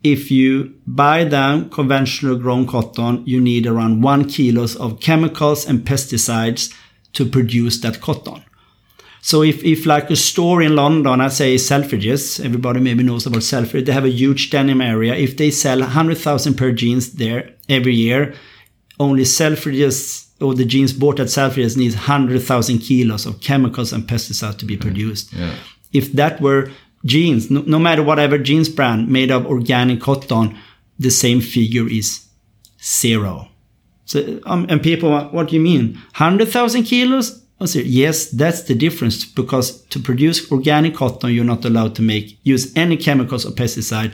If 0.03 0.29
you 0.29 0.75
buy 0.85 1.23
them 1.23 1.69
conventional 1.69 2.37
grown 2.37 2.67
cotton, 2.67 3.23
you 3.25 3.39
need 3.39 3.65
around 3.65 4.01
one 4.01 4.27
kilos 4.27 4.75
of 4.75 4.99
chemicals 4.99 5.65
and 5.65 5.85
pesticides 5.85 6.73
to 7.13 7.25
produce 7.25 7.79
that 7.81 8.01
cotton. 8.01 8.43
So 9.21 9.41
if, 9.41 9.63
if 9.63 9.85
like 9.85 10.09
a 10.11 10.17
store 10.17 10.61
in 10.61 10.75
London, 10.75 11.21
I 11.21 11.29
say 11.29 11.55
Selfridges, 11.55 12.43
everybody 12.43 12.81
maybe 12.81 13.03
knows 13.03 13.25
about 13.25 13.39
Selfridges, 13.41 13.85
they 13.85 13.93
have 13.93 14.03
a 14.03 14.09
huge 14.09 14.49
denim 14.49 14.81
area. 14.81 15.15
If 15.15 15.37
they 15.37 15.49
sell 15.49 15.79
100,000 15.79 16.55
pair 16.55 16.73
jeans 16.73 17.13
there 17.13 17.53
every 17.69 17.95
year, 17.95 18.33
only 18.99 19.23
Selfridges 19.23 20.27
or 20.41 20.53
the 20.53 20.65
jeans 20.65 20.91
bought 20.91 21.21
at 21.21 21.27
Selfridges 21.27 21.77
needs 21.77 21.95
100,000 21.95 22.79
kilos 22.79 23.25
of 23.25 23.39
chemicals 23.39 23.93
and 23.93 24.03
pesticides 24.03 24.57
to 24.57 24.65
be 24.65 24.75
produced. 24.75 25.31
Yeah. 25.31 25.55
If 25.93 26.11
that 26.13 26.41
were 26.41 26.69
jeans, 27.05 27.49
no, 27.49 27.61
no 27.61 27.79
matter 27.79 28.03
whatever 28.03 28.37
jeans 28.37 28.67
brand 28.67 29.07
made 29.07 29.31
of 29.31 29.45
organic 29.45 30.01
cotton, 30.01 30.57
the 30.99 31.11
same 31.11 31.39
figure 31.39 31.87
is 31.87 32.27
zero. 32.83 33.47
So, 34.05 34.39
um, 34.45 34.65
and 34.69 34.81
people, 34.81 35.17
what 35.29 35.49
do 35.49 35.55
you 35.55 35.61
mean? 35.61 35.93
100,000 36.17 36.83
kilos? 36.83 37.41
I 37.61 37.65
say, 37.65 37.83
yes, 37.83 38.29
that's 38.31 38.63
the 38.63 38.75
difference 38.75 39.23
because 39.23 39.81
to 39.85 39.99
produce 39.99 40.51
organic 40.51 40.95
cotton, 40.95 41.31
you're 41.31 41.45
not 41.45 41.63
allowed 41.63 41.95
to 41.95 42.01
make, 42.01 42.37
use 42.43 42.75
any 42.75 42.97
chemicals 42.97 43.45
or 43.45 43.51
pesticide 43.51 44.13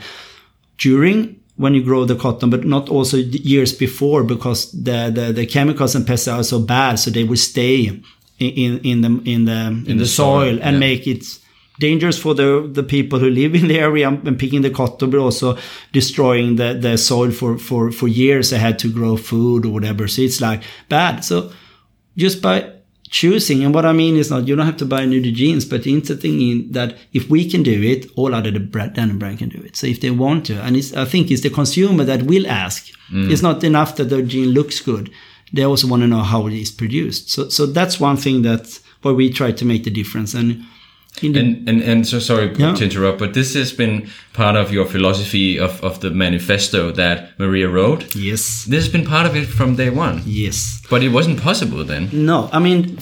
during 0.78 1.40
when 1.56 1.74
you 1.74 1.82
grow 1.82 2.04
the 2.04 2.16
cotton, 2.16 2.48
but 2.48 2.64
not 2.64 2.88
also 2.88 3.16
years 3.16 3.72
before 3.72 4.22
because 4.22 4.70
the, 4.72 5.10
the, 5.12 5.32
the 5.32 5.46
chemicals 5.46 5.94
and 5.94 6.06
pesticides 6.06 6.38
are 6.38 6.44
so 6.44 6.60
bad. 6.60 6.98
So 6.98 7.10
they 7.10 7.24
will 7.24 7.36
stay 7.36 7.86
in, 7.86 8.04
in, 8.38 8.78
in 8.78 9.00
the, 9.00 9.30
in 9.30 9.44
the, 9.44 9.52
in, 9.52 9.86
In 9.86 9.96
the, 9.98 10.04
the 10.04 10.06
soil, 10.06 10.52
soil, 10.52 10.58
and 10.62 10.74
yeah. 10.74 10.78
make 10.78 11.06
it 11.06 11.24
dangerous 11.80 12.18
for 12.18 12.34
the, 12.34 12.68
the 12.72 12.82
people 12.82 13.18
who 13.18 13.30
live 13.30 13.54
in 13.54 13.66
the 13.68 13.78
area 13.78 14.08
and 14.08 14.38
picking 14.38 14.62
the 14.62 14.70
cotton, 14.70 15.10
but 15.10 15.18
also 15.18 15.58
destroying 15.92 16.56
the, 16.56 16.74
the 16.74 16.96
soil 16.96 17.30
for, 17.30 17.58
for, 17.58 17.90
for 17.90 18.06
years 18.06 18.52
ahead 18.52 18.78
to 18.78 18.92
grow 18.92 19.16
food 19.16 19.66
or 19.66 19.72
whatever. 19.72 20.06
So 20.06 20.22
it's 20.22 20.40
like 20.40 20.62
bad. 20.88 21.24
So 21.24 21.50
just 22.16 22.40
by 22.42 22.70
choosing, 23.08 23.64
and 23.64 23.74
what 23.74 23.84
I 23.84 23.92
mean 23.92 24.16
is 24.16 24.30
not 24.30 24.46
you 24.46 24.54
don't 24.54 24.66
have 24.66 24.76
to 24.76 24.86
buy 24.86 25.04
new 25.04 25.20
jeans, 25.32 25.64
but 25.64 25.82
the 25.82 25.92
interesting 25.92 26.40
in 26.40 26.72
that 26.72 26.96
if 27.12 27.28
we 27.28 27.50
can 27.50 27.62
do 27.62 27.82
it, 27.82 28.06
all 28.16 28.34
other 28.34 28.52
the 28.52 28.60
brand, 28.60 28.94
denim 28.94 29.18
brand 29.18 29.38
can 29.38 29.48
do 29.48 29.60
it. 29.64 29.74
So 29.76 29.86
if 29.86 30.00
they 30.00 30.10
want 30.10 30.46
to, 30.46 30.60
and 30.62 30.76
it's, 30.76 30.92
I 30.94 31.06
think 31.06 31.30
it's 31.30 31.42
the 31.42 31.50
consumer 31.50 32.04
that 32.04 32.22
will 32.22 32.46
ask. 32.46 32.88
Mm. 33.10 33.30
It's 33.30 33.42
not 33.42 33.64
enough 33.64 33.96
that 33.96 34.10
the 34.10 34.22
jean 34.22 34.50
looks 34.50 34.80
good. 34.80 35.10
They 35.52 35.64
also 35.64 35.88
want 35.88 36.02
to 36.02 36.06
know 36.06 36.22
how 36.22 36.46
it 36.46 36.52
is 36.52 36.70
produced. 36.70 37.30
So 37.30 37.48
so 37.48 37.66
that's 37.66 37.98
one 37.98 38.16
thing 38.16 38.42
that 38.42 38.78
where 39.02 39.14
we 39.14 39.30
try 39.30 39.50
to 39.52 39.64
make 39.64 39.82
the 39.82 39.90
difference. 39.90 40.34
And 40.34 40.62
And, 41.22 41.36
and 41.68 41.82
and 41.82 42.06
so 42.06 42.18
sorry 42.18 42.50
Yeah. 42.58 42.74
to 42.74 42.84
interrupt, 42.84 43.18
but 43.18 43.32
this 43.34 43.54
has 43.54 43.72
been 43.72 44.06
part 44.32 44.56
of 44.56 44.72
your 44.72 44.86
philosophy 44.86 45.58
of, 45.58 45.82
of 45.84 45.98
the 46.00 46.10
manifesto 46.10 46.90
that 46.92 47.38
Maria 47.38 47.68
wrote. 47.68 48.14
yes, 48.16 48.64
This 48.64 48.84
has 48.84 48.88
been 48.92 49.04
part 49.04 49.26
of 49.26 49.36
it 49.36 49.46
from 49.46 49.76
day 49.76 49.90
one. 49.90 50.22
yes. 50.26 50.80
But 50.90 51.02
it 51.02 51.12
wasn't 51.12 51.40
possible 51.42 51.84
then. 51.84 52.08
No, 52.12 52.48
I 52.52 52.58
mean, 52.58 52.96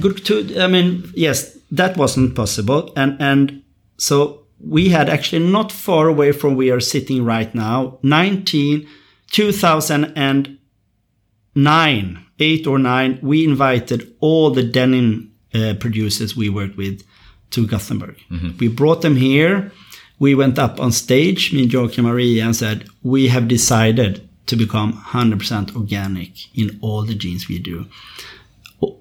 good 0.00 0.24
to. 0.26 0.34
I 0.64 0.68
mean, 0.68 1.02
yes, 1.14 1.56
that 1.76 1.96
wasn't 1.96 2.34
possible, 2.34 2.92
and 2.96 3.16
and 3.20 3.62
so 3.98 4.46
we 4.58 4.88
had 4.88 5.08
actually 5.08 5.44
not 5.50 5.70
far 5.72 6.08
away 6.08 6.32
from 6.32 6.50
where 6.56 6.66
we 6.66 6.70
are 6.72 6.80
sitting 6.80 7.24
right 7.26 7.54
now, 7.54 7.98
19, 8.02 8.86
2009, 9.30 12.18
eight 12.38 12.66
or 12.66 12.78
nine. 12.78 13.18
We 13.22 13.44
invited 13.44 14.14
all 14.20 14.50
the 14.50 14.62
denim 14.62 15.32
uh, 15.56 15.74
producers 15.74 16.36
we 16.36 16.48
worked 16.48 16.76
with 16.76 17.02
to 17.50 17.66
Gothenburg. 17.66 18.16
We 18.60 18.68
brought 18.68 19.02
them 19.02 19.16
here. 19.16 19.72
We 20.18 20.34
went 20.34 20.58
up 20.58 20.80
on 20.80 20.92
stage, 20.92 21.52
me, 21.52 21.62
and 21.62 21.72
Joachim, 21.72 22.04
Maria, 22.04 22.44
and 22.44 22.56
said, 22.56 22.88
"We 23.02 23.28
have 23.28 23.48
decided 23.48 24.28
to 24.46 24.56
become 24.56 24.92
100% 24.92 25.76
organic 25.76 26.32
in 26.56 26.78
all 26.80 27.02
the 27.02 27.14
jeans 27.14 27.48
we 27.48 27.58
do." 27.58 27.86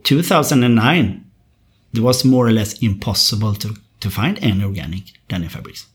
2009, 0.04 1.26
it 1.94 2.00
was 2.00 2.26
more 2.26 2.48
or 2.48 2.52
less 2.52 2.74
impossible 2.80 3.54
to, 3.56 3.76
to 4.00 4.10
find 4.10 4.38
any 4.42 4.64
organic 4.64 5.04
denim 5.28 5.50
fabrics. 5.50 5.88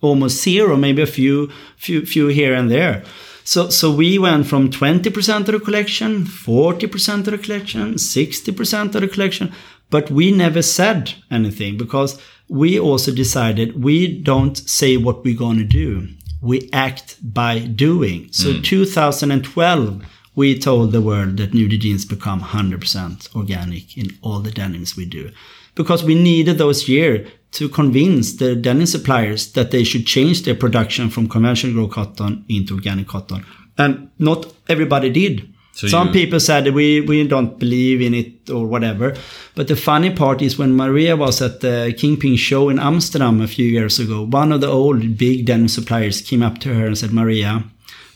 Almost 0.00 0.42
zero, 0.42 0.76
maybe 0.76 1.02
a 1.02 1.06
few, 1.06 1.50
few, 1.76 2.06
few 2.06 2.28
here 2.28 2.54
and 2.54 2.70
there. 2.70 3.02
So, 3.44 3.70
so 3.70 3.90
we 3.90 4.18
went 4.18 4.46
from 4.46 4.70
20% 4.70 5.38
of 5.40 5.46
the 5.46 5.60
collection, 5.60 6.24
40% 6.24 7.18
of 7.18 7.24
the 7.24 7.38
collection, 7.38 7.94
60% 7.94 8.94
of 8.94 9.00
the 9.00 9.08
collection, 9.08 9.52
but 9.90 10.10
we 10.10 10.30
never 10.30 10.62
said 10.62 11.14
anything 11.30 11.76
because 11.76 12.20
we 12.48 12.78
also 12.78 13.12
decided 13.12 13.82
we 13.82 14.20
don't 14.20 14.56
say 14.56 14.96
what 14.96 15.24
we're 15.24 15.36
going 15.36 15.58
to 15.58 15.64
do. 15.64 16.08
We 16.40 16.70
act 16.72 17.16
by 17.22 17.60
doing. 17.60 18.28
So 18.32 18.52
hmm. 18.52 18.62
2012, 18.62 20.02
we 20.34 20.58
told 20.58 20.92
the 20.92 21.02
world 21.02 21.36
that 21.38 21.52
Nudie 21.52 21.80
Jeans 21.80 22.04
become 22.04 22.40
100% 22.40 23.34
organic 23.34 23.98
in 23.98 24.16
all 24.22 24.38
the 24.38 24.52
denims 24.52 24.96
we 24.96 25.04
do. 25.04 25.30
Because 25.74 26.04
we 26.04 26.14
needed 26.14 26.58
those 26.58 26.88
years 26.88 27.28
to 27.52 27.68
convince 27.68 28.34
the 28.34 28.54
denim 28.54 28.86
suppliers 28.86 29.52
that 29.52 29.70
they 29.70 29.84
should 29.84 30.06
change 30.06 30.42
their 30.42 30.54
production 30.54 31.10
from 31.10 31.28
conventional 31.28 31.74
grow 31.74 31.88
cotton 31.88 32.44
into 32.48 32.74
organic 32.74 33.08
cotton. 33.08 33.44
And 33.76 34.10
not 34.18 34.52
everybody 34.68 35.10
did. 35.10 35.52
So 35.78 35.86
Some 35.86 36.08
you- 36.08 36.12
people 36.14 36.40
said 36.40 36.74
we, 36.74 37.00
we 37.02 37.24
don't 37.28 37.56
believe 37.56 38.00
in 38.00 38.12
it 38.12 38.50
or 38.50 38.66
whatever. 38.66 39.14
But 39.54 39.68
the 39.68 39.76
funny 39.76 40.10
part 40.10 40.42
is 40.42 40.58
when 40.58 40.74
Maria 40.74 41.14
was 41.14 41.40
at 41.40 41.60
the 41.60 41.94
Kingpins 41.96 42.38
show 42.38 42.68
in 42.68 42.80
Amsterdam 42.80 43.40
a 43.40 43.46
few 43.46 43.66
years 43.66 44.00
ago, 44.00 44.26
one 44.26 44.50
of 44.50 44.60
the 44.60 44.66
old 44.66 45.16
big 45.16 45.46
denim 45.46 45.68
suppliers 45.68 46.20
came 46.20 46.42
up 46.42 46.58
to 46.58 46.74
her 46.74 46.86
and 46.86 46.98
said, 46.98 47.12
Maria, 47.12 47.62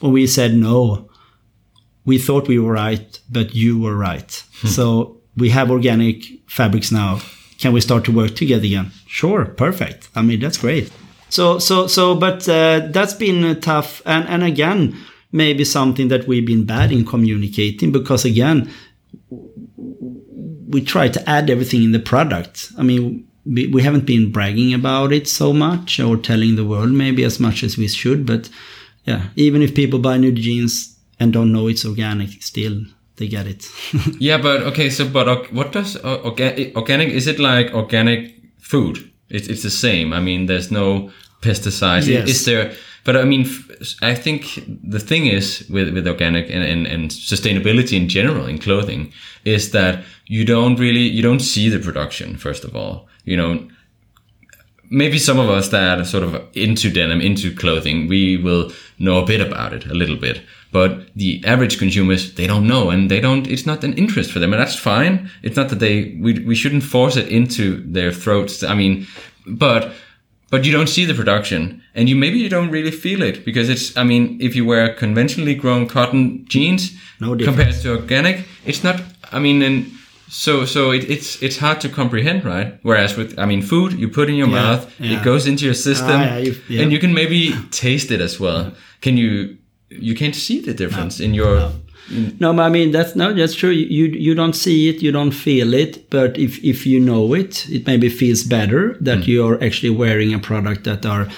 when 0.01 0.11
we 0.11 0.27
said 0.27 0.57
no, 0.57 1.09
we 2.05 2.19
thought 2.19 2.49
we 2.49 2.59
were 2.59 2.73
right, 2.73 3.21
but 3.31 3.55
you 3.55 3.81
were 3.81 3.97
right. 3.97 4.43
so 4.65 5.21
we 5.37 5.51
have 5.51 5.71
organic 5.71 6.25
fabrics 6.49 6.91
now. 6.91 7.21
Can 7.61 7.73
we 7.73 7.81
start 7.81 8.05
to 8.07 8.13
work 8.13 8.35
together 8.35 8.65
again? 8.67 8.91
Sure, 9.07 9.45
perfect. 9.45 10.09
I 10.17 10.23
mean, 10.23 10.41
that's 10.41 10.59
great. 10.59 10.91
So, 11.29 11.61
so, 11.61 11.87
so, 11.87 12.17
but 12.17 12.49
uh, 12.49 12.89
that's 12.91 13.15
been 13.15 13.45
uh, 13.45 13.55
tough. 13.55 14.03
And, 14.05 14.29
and 14.29 14.43
again, 14.43 14.97
maybe 15.33 15.65
something 15.65 16.09
that 16.09 16.29
we've 16.29 16.47
been 16.47 16.65
bad 16.65 16.93
in 16.93 17.05
communicating 17.05 17.91
because 17.91 18.25
again, 18.25 18.71
we 20.69 20.81
try 20.83 21.09
to 21.09 21.29
add 21.29 21.51
everything 21.51 21.83
in 21.83 21.93
the 21.93 21.99
product. 21.99 22.71
I 22.79 22.83
mean, 22.83 23.27
we, 23.45 23.83
haven't 23.83 24.07
been 24.07 24.31
bragging 24.31 24.73
about 24.73 25.13
it 25.13 25.27
so 25.27 25.53
much 25.53 25.99
or 25.99 26.17
telling 26.17 26.57
the 26.57 26.65
world 26.65 26.93
maybe 26.93 27.25
as 27.25 27.41
much 27.41 27.63
as 27.63 27.77
we 27.77 27.89
should. 27.89 28.25
But 28.25 28.49
yeah, 29.05 29.29
even 29.37 29.63
if 29.63 29.75
people 29.75 29.99
buy 29.99 30.17
new 30.17 30.33
jeans 30.33 30.97
and 31.19 31.33
don't 31.33 31.53
know 31.53 31.67
it's 31.67 31.85
organic, 31.85 32.43
still 32.43 32.83
they 33.17 33.29
get 33.29 33.47
it. 33.47 33.67
Yeah, 34.19 34.39
but 34.39 34.63
okay. 34.63 34.91
So, 34.91 35.09
but 35.09 35.53
what 35.53 35.73
does 35.73 35.97
orga- 35.97 36.75
organic? 36.77 37.09
Is 37.09 37.27
it 37.27 37.39
like 37.39 37.75
organic 37.75 38.35
food? 38.61 39.11
It's 39.29 39.49
it's 39.49 39.63
the 39.63 39.71
same. 39.71 40.13
I 40.13 40.21
mean, 40.21 40.47
there's 40.47 40.71
no 40.71 41.11
pesticides. 41.41 42.07
Yes. 42.07 42.29
Is 42.29 42.45
there? 42.45 42.73
But 43.05 43.17
I 43.17 43.25
mean, 43.25 43.47
I 44.01 44.15
think 44.15 44.63
the 44.67 45.01
thing 45.01 45.27
is 45.27 45.67
with 45.69 45.93
with 45.93 46.07
organic 46.07 46.51
and, 46.51 46.63
and 46.63 46.87
and 46.87 47.11
sustainability 47.11 47.97
in 47.97 48.09
general 48.09 48.47
in 48.47 48.59
clothing 48.59 49.13
is 49.45 49.73
that 49.73 50.05
you 50.27 50.45
don't 50.45 50.79
really 50.79 51.01
you 51.01 51.23
don't 51.23 51.41
see 51.41 51.69
the 51.69 51.81
production 51.81 52.37
first 52.37 52.65
of 52.65 52.77
all. 52.77 53.09
You 53.25 53.37
know, 53.37 53.69
maybe 54.93 55.19
some 55.19 55.39
of 55.39 55.49
us 55.49 55.71
that 55.71 55.99
are 55.99 56.05
sort 56.05 56.23
of 56.23 56.41
into 56.53 56.91
denim, 56.91 57.21
into 57.21 57.55
clothing, 57.55 58.09
we 58.09 58.37
will 58.37 58.71
know 58.99 59.19
a 59.19 59.27
bit 59.27 59.41
about 59.41 59.73
it, 59.73 59.87
a 59.87 59.95
little 59.95 60.17
bit. 60.17 60.43
But 60.71 61.15
the 61.15 61.43
average 61.47 61.79
consumers, 61.79 62.35
they 62.35 62.47
don't 62.47 62.69
know 62.69 62.91
and 62.91 63.11
they 63.11 63.21
don't, 63.21 63.47
it's 63.47 63.67
not 63.67 63.85
an 63.85 63.95
interest 63.95 64.31
for 64.31 64.39
them. 64.39 64.53
And 64.53 64.61
that's 64.61 64.77
fine. 64.77 65.31
It's 65.43 65.57
not 65.57 65.71
that 65.71 65.81
they, 65.81 66.17
we, 66.21 66.39
we 66.41 66.55
shouldn't 66.55 66.83
force 66.83 67.17
it 67.17 67.29
into 67.29 67.83
their 67.91 68.13
throats. 68.13 68.63
I 68.63 68.75
mean, 68.75 69.07
but, 69.47 69.93
but 70.53 70.65
you 70.67 70.73
don't 70.77 70.89
see 70.97 71.05
the 71.07 71.15
production 71.15 71.63
and 71.97 72.09
you 72.11 72.15
maybe 72.25 72.39
you 72.45 72.51
don't 72.57 72.71
really 72.71 72.91
feel 73.05 73.23
it 73.31 73.37
because 73.49 73.69
it's, 73.75 73.97
I 73.97 74.05
mean, 74.11 74.23
if 74.47 74.55
you 74.55 74.65
wear 74.73 74.85
conventionally 75.05 75.55
grown 75.63 75.83
cotton 75.89 76.45
jeans 76.53 76.83
No 77.21 77.35
compared 77.49 77.75
to 77.83 77.89
organic, 78.01 78.37
it's 78.71 78.83
not, 78.85 78.97
I 79.37 79.39
mean, 79.47 79.63
and 79.63 79.77
so, 80.29 80.67
so 80.67 80.81
it, 80.97 81.03
it's, 81.15 81.43
it's 81.43 81.57
hard 81.65 81.81
to 81.81 81.89
comprehend, 81.89 82.45
right? 82.45 82.79
Whereas 82.83 83.17
with, 83.17 83.39
I 83.39 83.47
mean, 83.47 83.63
food, 83.63 83.93
you 83.95 84.09
put 84.19 84.29
in 84.29 84.35
your 84.35 84.49
Yeah, 84.49 84.63
mouth, 84.63 84.83
yeah. 85.01 85.19
it 85.19 85.25
goes 85.25 85.47
into 85.47 85.65
your 85.65 85.75
system 85.89 86.21
Ah, 86.21 86.25
yeah, 86.25 86.39
you- 86.47 86.61
yeah. 86.69 86.83
and 86.83 86.93
you 86.93 86.99
can 86.99 87.13
maybe 87.15 87.55
taste 87.71 88.11
it 88.11 88.21
as 88.21 88.39
well. 88.39 88.73
Can 89.01 89.17
you, 89.17 89.57
you 89.89 90.15
can't 90.15 90.35
see 90.37 90.61
the 90.61 90.75
difference 90.75 91.19
in 91.25 91.33
your, 91.35 91.57
No, 91.61 91.73
but 92.53 92.63
I 92.63 92.69
mean 92.69 92.91
that's 92.91 93.17
no, 93.17 93.33
that's 93.33 93.55
true. 93.55 93.71
You 93.71 94.07
you 94.07 94.35
don't 94.35 94.55
see 94.55 94.89
it, 94.89 95.03
you 95.03 95.13
don't 95.13 95.33
feel 95.33 95.75
it, 95.75 96.11
but 96.11 96.39
if 96.39 96.63
if 96.63 96.87
you 96.87 97.01
know 97.01 97.35
it, 97.35 97.69
it 97.71 97.87
maybe 97.87 98.09
feels 98.09 98.43
better 98.43 98.97
that 99.01 99.21
mm. 99.21 99.27
you 99.27 99.47
are 99.47 99.63
actually 99.63 99.91
wearing 99.91 100.35
a 100.35 100.39
product 100.39 100.85
that 100.85 101.07
are 101.07 101.29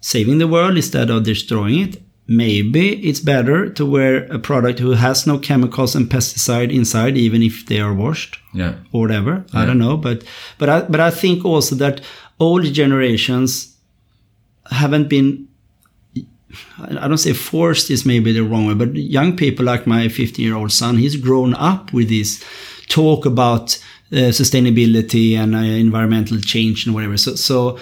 saving 0.00 0.38
the 0.38 0.48
world 0.48 0.76
instead 0.76 1.10
of 1.10 1.24
destroying 1.24 1.80
it. 1.80 2.02
Maybe 2.30 2.90
it's 3.08 3.20
better 3.20 3.70
to 3.70 3.86
wear 3.86 4.26
a 4.26 4.38
product 4.38 4.80
who 4.80 4.90
has 4.90 5.26
no 5.26 5.38
chemicals 5.38 5.96
and 5.96 6.10
pesticide 6.10 6.70
inside, 6.74 7.16
even 7.16 7.42
if 7.42 7.64
they 7.64 7.80
are 7.80 7.94
washed 7.94 8.38
yeah. 8.52 8.74
or 8.92 9.00
whatever. 9.00 9.46
I 9.54 9.64
don't 9.64 9.78
know, 9.78 9.96
but 9.96 10.24
but 10.58 10.68
I 10.68 10.82
but 10.82 11.00
I 11.00 11.10
think 11.10 11.44
also 11.44 11.74
that 11.76 12.02
old 12.38 12.64
generations 12.64 13.76
haven't 14.70 15.08
been 15.08 15.47
I 16.78 17.08
don't 17.08 17.18
say 17.18 17.32
forced 17.32 17.90
is 17.90 18.06
maybe 18.06 18.32
the 18.32 18.42
wrong 18.42 18.66
way, 18.66 18.74
but 18.74 18.94
young 18.94 19.36
people 19.36 19.64
like 19.64 19.86
my 19.86 20.08
15 20.08 20.44
year 20.44 20.56
old 20.56 20.72
son, 20.72 20.96
he's 20.96 21.16
grown 21.16 21.54
up 21.54 21.92
with 21.92 22.08
this 22.08 22.42
talk 22.88 23.26
about 23.26 23.76
uh, 24.10 24.32
sustainability 24.32 25.34
and 25.36 25.54
uh, 25.54 25.58
environmental 25.58 26.40
change 26.40 26.86
and 26.86 26.94
whatever. 26.94 27.16
So, 27.16 27.34
so, 27.34 27.78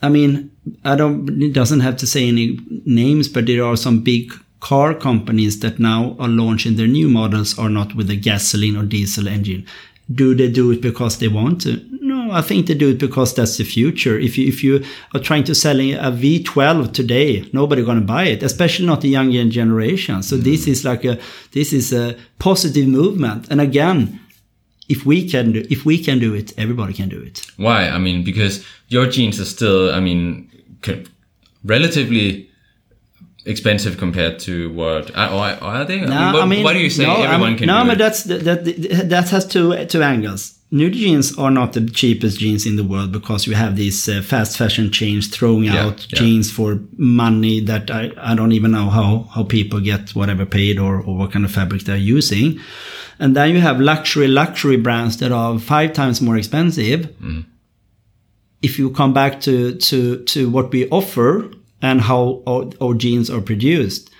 I 0.00 0.08
mean, 0.08 0.52
I 0.84 0.94
don't, 0.94 1.42
it 1.42 1.52
doesn't 1.52 1.80
have 1.80 1.96
to 1.98 2.06
say 2.06 2.28
any 2.28 2.60
names, 2.84 3.28
but 3.28 3.46
there 3.46 3.64
are 3.64 3.76
some 3.76 4.04
big 4.04 4.32
car 4.60 4.94
companies 4.94 5.60
that 5.60 5.78
now 5.78 6.16
are 6.18 6.28
launching 6.28 6.76
their 6.76 6.86
new 6.86 7.08
models 7.08 7.58
are 7.58 7.68
not 7.68 7.94
with 7.94 8.10
a 8.10 8.16
gasoline 8.16 8.76
or 8.76 8.84
diesel 8.84 9.28
engine. 9.28 9.66
Do 10.12 10.34
they 10.34 10.48
do 10.48 10.70
it 10.70 10.80
because 10.80 11.18
they 11.18 11.28
want 11.28 11.62
to? 11.62 11.82
No, 12.26 12.32
I 12.32 12.42
think 12.42 12.66
they 12.66 12.74
do 12.74 12.90
it 12.90 12.98
because 12.98 13.34
that's 13.34 13.56
the 13.56 13.64
future. 13.64 14.18
If 14.18 14.38
you 14.38 14.48
if 14.48 14.62
you 14.64 14.84
are 15.14 15.20
trying 15.20 15.44
to 15.44 15.54
sell 15.54 15.78
a 15.78 16.12
V12 16.12 16.92
today, 16.92 17.48
nobody 17.52 17.84
going 17.84 18.00
to 18.00 18.06
buy 18.06 18.24
it, 18.24 18.42
especially 18.42 18.86
not 18.86 19.00
the 19.00 19.08
younger 19.08 19.48
generation. 19.48 20.22
So 20.22 20.36
mm. 20.36 20.42
this 20.42 20.66
is 20.66 20.84
like 20.84 21.04
a 21.04 21.18
this 21.52 21.72
is 21.72 21.92
a 21.92 22.16
positive 22.38 22.86
movement. 22.86 23.46
And 23.50 23.60
again, 23.60 24.20
if 24.88 25.04
we 25.04 25.28
can 25.28 25.52
do 25.52 25.66
if 25.70 25.84
we 25.84 26.02
can 26.02 26.18
do 26.18 26.34
it, 26.34 26.52
everybody 26.58 26.92
can 26.92 27.08
do 27.08 27.20
it. 27.20 27.46
Why? 27.56 27.88
I 27.88 27.98
mean, 27.98 28.24
because 28.24 28.64
your 28.88 29.06
jeans 29.06 29.40
are 29.40 29.44
still, 29.44 29.94
I 29.94 30.00
mean, 30.00 30.50
relatively 31.64 32.50
expensive 33.44 33.96
compared 33.98 34.38
to 34.40 34.72
what 34.72 35.10
uh, 35.16 35.58
are 35.60 35.84
they? 35.84 36.00
No, 36.00 36.06
I 36.06 36.24
mean, 36.24 36.32
what, 36.32 36.42
I 36.42 36.46
mean, 36.46 36.64
why 36.64 36.72
do 36.72 36.80
you 36.80 36.90
say 36.90 37.04
no, 37.04 37.22
everyone 37.22 37.52
I'm, 37.52 37.58
can? 37.58 37.66
No, 37.66 37.84
but 37.84 37.92
it? 37.94 37.98
that's 37.98 38.24
that, 38.24 38.44
that 38.44 39.08
that 39.08 39.28
has 39.30 39.46
two 39.46 39.84
two 39.86 40.02
angles. 40.02 40.55
Nudie 40.72 40.94
jeans 40.94 41.38
are 41.38 41.50
not 41.50 41.74
the 41.74 41.88
cheapest 41.88 42.40
jeans 42.40 42.66
in 42.66 42.74
the 42.74 42.82
world 42.82 43.12
because 43.12 43.46
you 43.46 43.54
have 43.54 43.76
these 43.76 44.08
uh, 44.08 44.20
fast 44.20 44.58
fashion 44.58 44.90
chains 44.90 45.28
throwing 45.28 45.64
yeah, 45.64 45.86
out 45.86 46.06
yeah. 46.10 46.18
jeans 46.18 46.50
for 46.50 46.80
money 46.96 47.60
that 47.60 47.88
I, 47.88 48.10
I 48.16 48.34
don't 48.34 48.50
even 48.50 48.72
know 48.72 48.90
how, 48.90 49.28
how 49.32 49.44
people 49.44 49.78
get 49.78 50.10
whatever 50.10 50.44
paid 50.44 50.80
or, 50.80 50.96
or 50.96 51.16
what 51.16 51.30
kind 51.30 51.44
of 51.44 51.52
fabric 51.52 51.82
they're 51.82 51.96
using. 51.96 52.58
And 53.20 53.36
then 53.36 53.50
you 53.50 53.60
have 53.60 53.80
luxury, 53.80 54.26
luxury 54.26 54.76
brands 54.76 55.18
that 55.18 55.30
are 55.30 55.56
five 55.58 55.92
times 55.92 56.20
more 56.20 56.36
expensive. 56.36 57.06
Mm. 57.20 57.46
If 58.60 58.76
you 58.76 58.90
come 58.90 59.14
back 59.14 59.40
to, 59.42 59.76
to, 59.76 60.24
to 60.24 60.50
what 60.50 60.72
we 60.72 60.88
offer 60.88 61.48
and 61.80 62.00
how 62.00 62.42
our, 62.44 62.70
our 62.80 62.94
jeans 62.94 63.30
are 63.30 63.40
produced, 63.40 64.10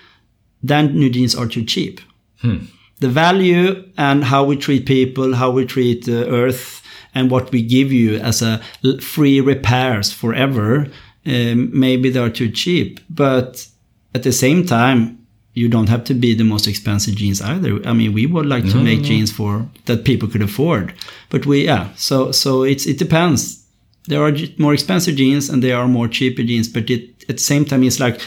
then 0.63 0.93
Nudie 0.93 1.11
jeans 1.11 1.35
are 1.35 1.47
too 1.47 1.65
cheap. 1.65 1.99
Hmm 2.39 2.67
the 2.99 3.09
value 3.09 3.83
and 3.97 4.23
how 4.23 4.43
we 4.43 4.57
treat 4.57 4.85
people, 4.85 5.35
how 5.35 5.51
we 5.51 5.65
treat 5.65 6.05
the 6.05 6.29
earth, 6.29 6.81
and 7.13 7.31
what 7.31 7.51
we 7.51 7.61
give 7.61 7.91
you 7.91 8.17
as 8.17 8.41
a 8.41 8.61
free 9.01 9.41
repairs 9.41 10.11
forever, 10.11 10.87
um, 11.25 11.69
maybe 11.77 12.09
they 12.09 12.19
are 12.19 12.29
too 12.29 12.49
cheap. 12.49 12.99
But 13.09 13.67
at 14.13 14.23
the 14.23 14.31
same 14.31 14.65
time, 14.65 15.25
you 15.53 15.67
don't 15.67 15.89
have 15.89 16.03
to 16.03 16.13
be 16.13 16.35
the 16.35 16.43
most 16.43 16.67
expensive 16.67 17.15
jeans 17.15 17.41
either. 17.41 17.79
I 17.87 17.93
mean, 17.93 18.13
we 18.13 18.27
would 18.27 18.45
like 18.45 18.69
to 18.69 18.77
make 18.77 18.99
no. 18.99 19.05
jeans 19.05 19.31
for 19.31 19.67
that 19.85 20.05
people 20.05 20.29
could 20.29 20.43
afford, 20.43 20.93
but 21.29 21.47
we 21.47 21.65
yeah. 21.65 21.89
So 21.95 22.31
so 22.31 22.63
it's 22.63 22.85
it 22.85 22.99
depends. 22.99 23.65
There 24.07 24.21
are 24.23 24.31
more 24.57 24.73
expensive 24.73 25.15
jeans 25.15 25.49
and 25.49 25.63
there 25.63 25.77
are 25.77 25.87
more 25.87 26.07
cheaper 26.07 26.43
jeans, 26.43 26.69
but 26.69 26.89
it, 26.89 27.25
at 27.27 27.37
the 27.37 27.43
same 27.43 27.65
time, 27.65 27.83
it's 27.83 27.99
like 27.99 28.21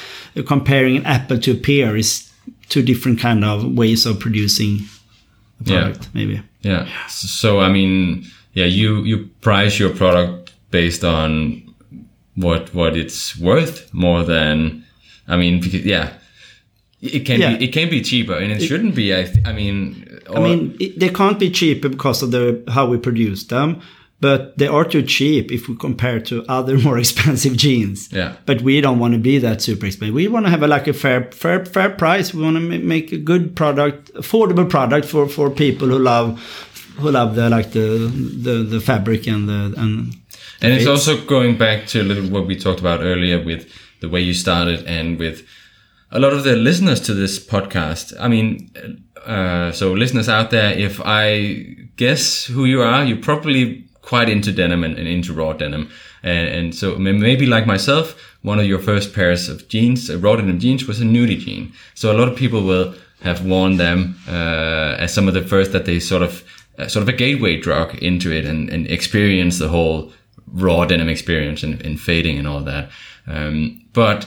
comparing 0.47 0.97
an 0.99 1.07
apple 1.07 1.39
to 1.39 1.53
a 1.53 1.55
pear 1.55 1.97
is 1.97 2.30
two 2.71 2.83
different 2.83 3.21
kind 3.21 3.45
of 3.45 3.77
ways 3.77 4.07
of 4.07 4.19
producing 4.19 4.81
a 5.61 5.65
product, 5.65 6.05
yeah. 6.05 6.09
maybe. 6.15 6.43
Yeah. 6.63 7.07
So 7.09 7.61
I 7.61 7.69
mean, 7.71 8.25
yeah, 8.55 8.65
you 8.65 9.03
you 9.05 9.29
price 9.43 9.79
your 9.79 9.95
product 9.95 10.55
based 10.71 11.05
on 11.05 11.63
what 12.37 12.73
what 12.73 12.97
it's 12.97 13.37
worth 13.39 13.93
more 13.93 14.25
than, 14.25 14.85
I 15.29 15.37
mean, 15.37 15.61
because, 15.61 15.85
yeah, 15.85 16.15
it 17.03 17.27
can 17.27 17.41
yeah. 17.41 17.57
be 17.57 17.65
it 17.65 17.73
can 17.73 17.91
be 17.91 18.01
cheaper 18.01 18.35
and 18.35 18.51
it, 18.53 18.63
it 18.63 18.67
shouldn't 18.67 18.95
be. 18.95 19.15
I, 19.15 19.31
I 19.45 19.53
mean, 19.53 20.21
or, 20.31 20.39
I 20.39 20.41
mean, 20.41 20.77
it, 20.81 20.99
they 20.99 21.11
can't 21.11 21.39
be 21.39 21.51
cheaper 21.51 21.91
because 21.91 22.23
of 22.23 22.31
the 22.31 22.63
how 22.69 22.87
we 22.87 22.99
produce 22.99 23.45
them 23.45 23.83
but 24.21 24.57
they 24.59 24.67
are 24.67 24.85
too 24.85 25.03
cheap 25.03 25.51
if 25.51 25.69
we 25.69 25.77
compare 25.77 26.21
to 26.21 26.45
other 26.49 26.79
more 26.87 26.99
expensive 26.99 27.57
jeans. 27.57 28.13
Yeah. 28.13 28.37
But 28.47 28.63
we 28.63 28.81
don't 28.81 28.99
want 28.99 29.15
to 29.15 29.21
be 29.21 29.39
that 29.39 29.63
super 29.63 29.87
expensive. 29.87 30.15
We 30.15 30.29
want 30.29 30.47
to 30.47 30.51
have 30.51 30.63
a, 30.63 30.69
like 30.69 30.87
a 30.87 30.93
fair, 30.93 31.31
fair, 31.33 31.65
fair 31.65 31.91
price. 31.91 32.35
We 32.35 32.43
want 32.43 32.57
to 32.57 32.61
make 32.61 33.13
a 33.13 33.19
good 33.19 33.57
product, 33.57 34.13
affordable 34.15 34.69
product 34.69 35.07
for, 35.07 35.29
for 35.29 35.51
people 35.51 35.89
who 35.89 35.99
love, 35.99 36.39
who 36.99 37.11
love 37.11 37.35
the 37.35 37.49
like 37.49 37.73
the 37.73 38.11
the, 38.43 38.63
the 38.63 38.81
fabric 38.81 39.27
and 39.27 39.49
the 39.49 39.75
and. 39.77 40.13
The 40.13 40.67
and 40.67 40.75
it's 40.75 40.87
also 40.87 41.25
going 41.25 41.57
back 41.57 41.87
to 41.87 42.03
a 42.03 42.05
little 42.05 42.29
what 42.29 42.47
we 42.47 42.55
talked 42.55 42.81
about 42.81 43.01
earlier 43.01 43.43
with 43.43 43.73
the 44.01 44.11
way 44.11 44.21
you 44.21 44.35
started 44.35 44.85
and 44.87 45.19
with 45.19 45.47
a 46.11 46.19
lot 46.19 46.35
of 46.35 46.45
the 46.45 46.55
listeners 46.55 47.01
to 47.01 47.15
this 47.15 47.39
podcast. 47.39 48.15
I 48.21 48.29
mean, 48.29 48.71
uh, 49.25 49.73
so 49.73 49.93
listeners 49.93 50.29
out 50.29 50.51
there, 50.51 50.73
if 50.73 51.01
I 51.03 51.77
guess 51.97 52.45
who 52.45 52.67
you 52.67 52.83
are, 52.83 53.05
you 53.05 53.17
probably 53.17 53.90
quite 54.11 54.29
into 54.29 54.51
denim 54.51 54.83
and, 54.83 54.99
and 54.99 55.07
into 55.07 55.33
raw 55.33 55.53
denim. 55.53 55.89
And, 56.25 56.49
and, 56.57 56.75
so 56.75 56.99
maybe 56.99 57.47
like 57.47 57.65
myself, 57.65 58.05
one 58.43 58.59
of 58.59 58.67
your 58.67 58.81
first 58.81 59.15
pairs 59.15 59.49
of 59.49 59.69
jeans, 59.69 60.11
uh, 60.11 60.19
raw 60.19 60.35
denim 60.35 60.59
jeans, 60.59 60.85
was 60.89 61.01
a 61.01 61.05
nudie 61.05 61.39
jean. 61.39 61.73
So 61.95 62.11
a 62.11 62.19
lot 62.19 62.27
of 62.27 62.37
people 62.37 62.63
will 62.65 62.93
have 63.23 63.47
worn 63.47 63.77
them 63.77 64.17
uh, 64.27 65.05
as 65.05 65.15
some 65.15 65.29
of 65.29 65.35
the 65.35 65.43
first 65.43 65.71
that 65.71 65.85
they 65.85 66.01
sort 66.01 66.23
of 66.23 66.43
uh, 66.77 66.89
sort 66.89 67.05
of 67.05 67.09
a 67.09 67.13
gateway 67.25 67.61
drug 67.61 67.95
into 68.03 68.33
it 68.33 68.45
and, 68.45 68.69
and 68.71 68.89
experience 68.89 69.59
the 69.59 69.69
whole 69.69 70.13
raw 70.65 70.85
denim 70.85 71.09
experience 71.09 71.63
and, 71.63 71.81
and 71.87 72.01
fading 72.01 72.37
and 72.37 72.49
all 72.49 72.63
that. 72.63 72.91
Um, 73.29 73.81
but 73.93 74.27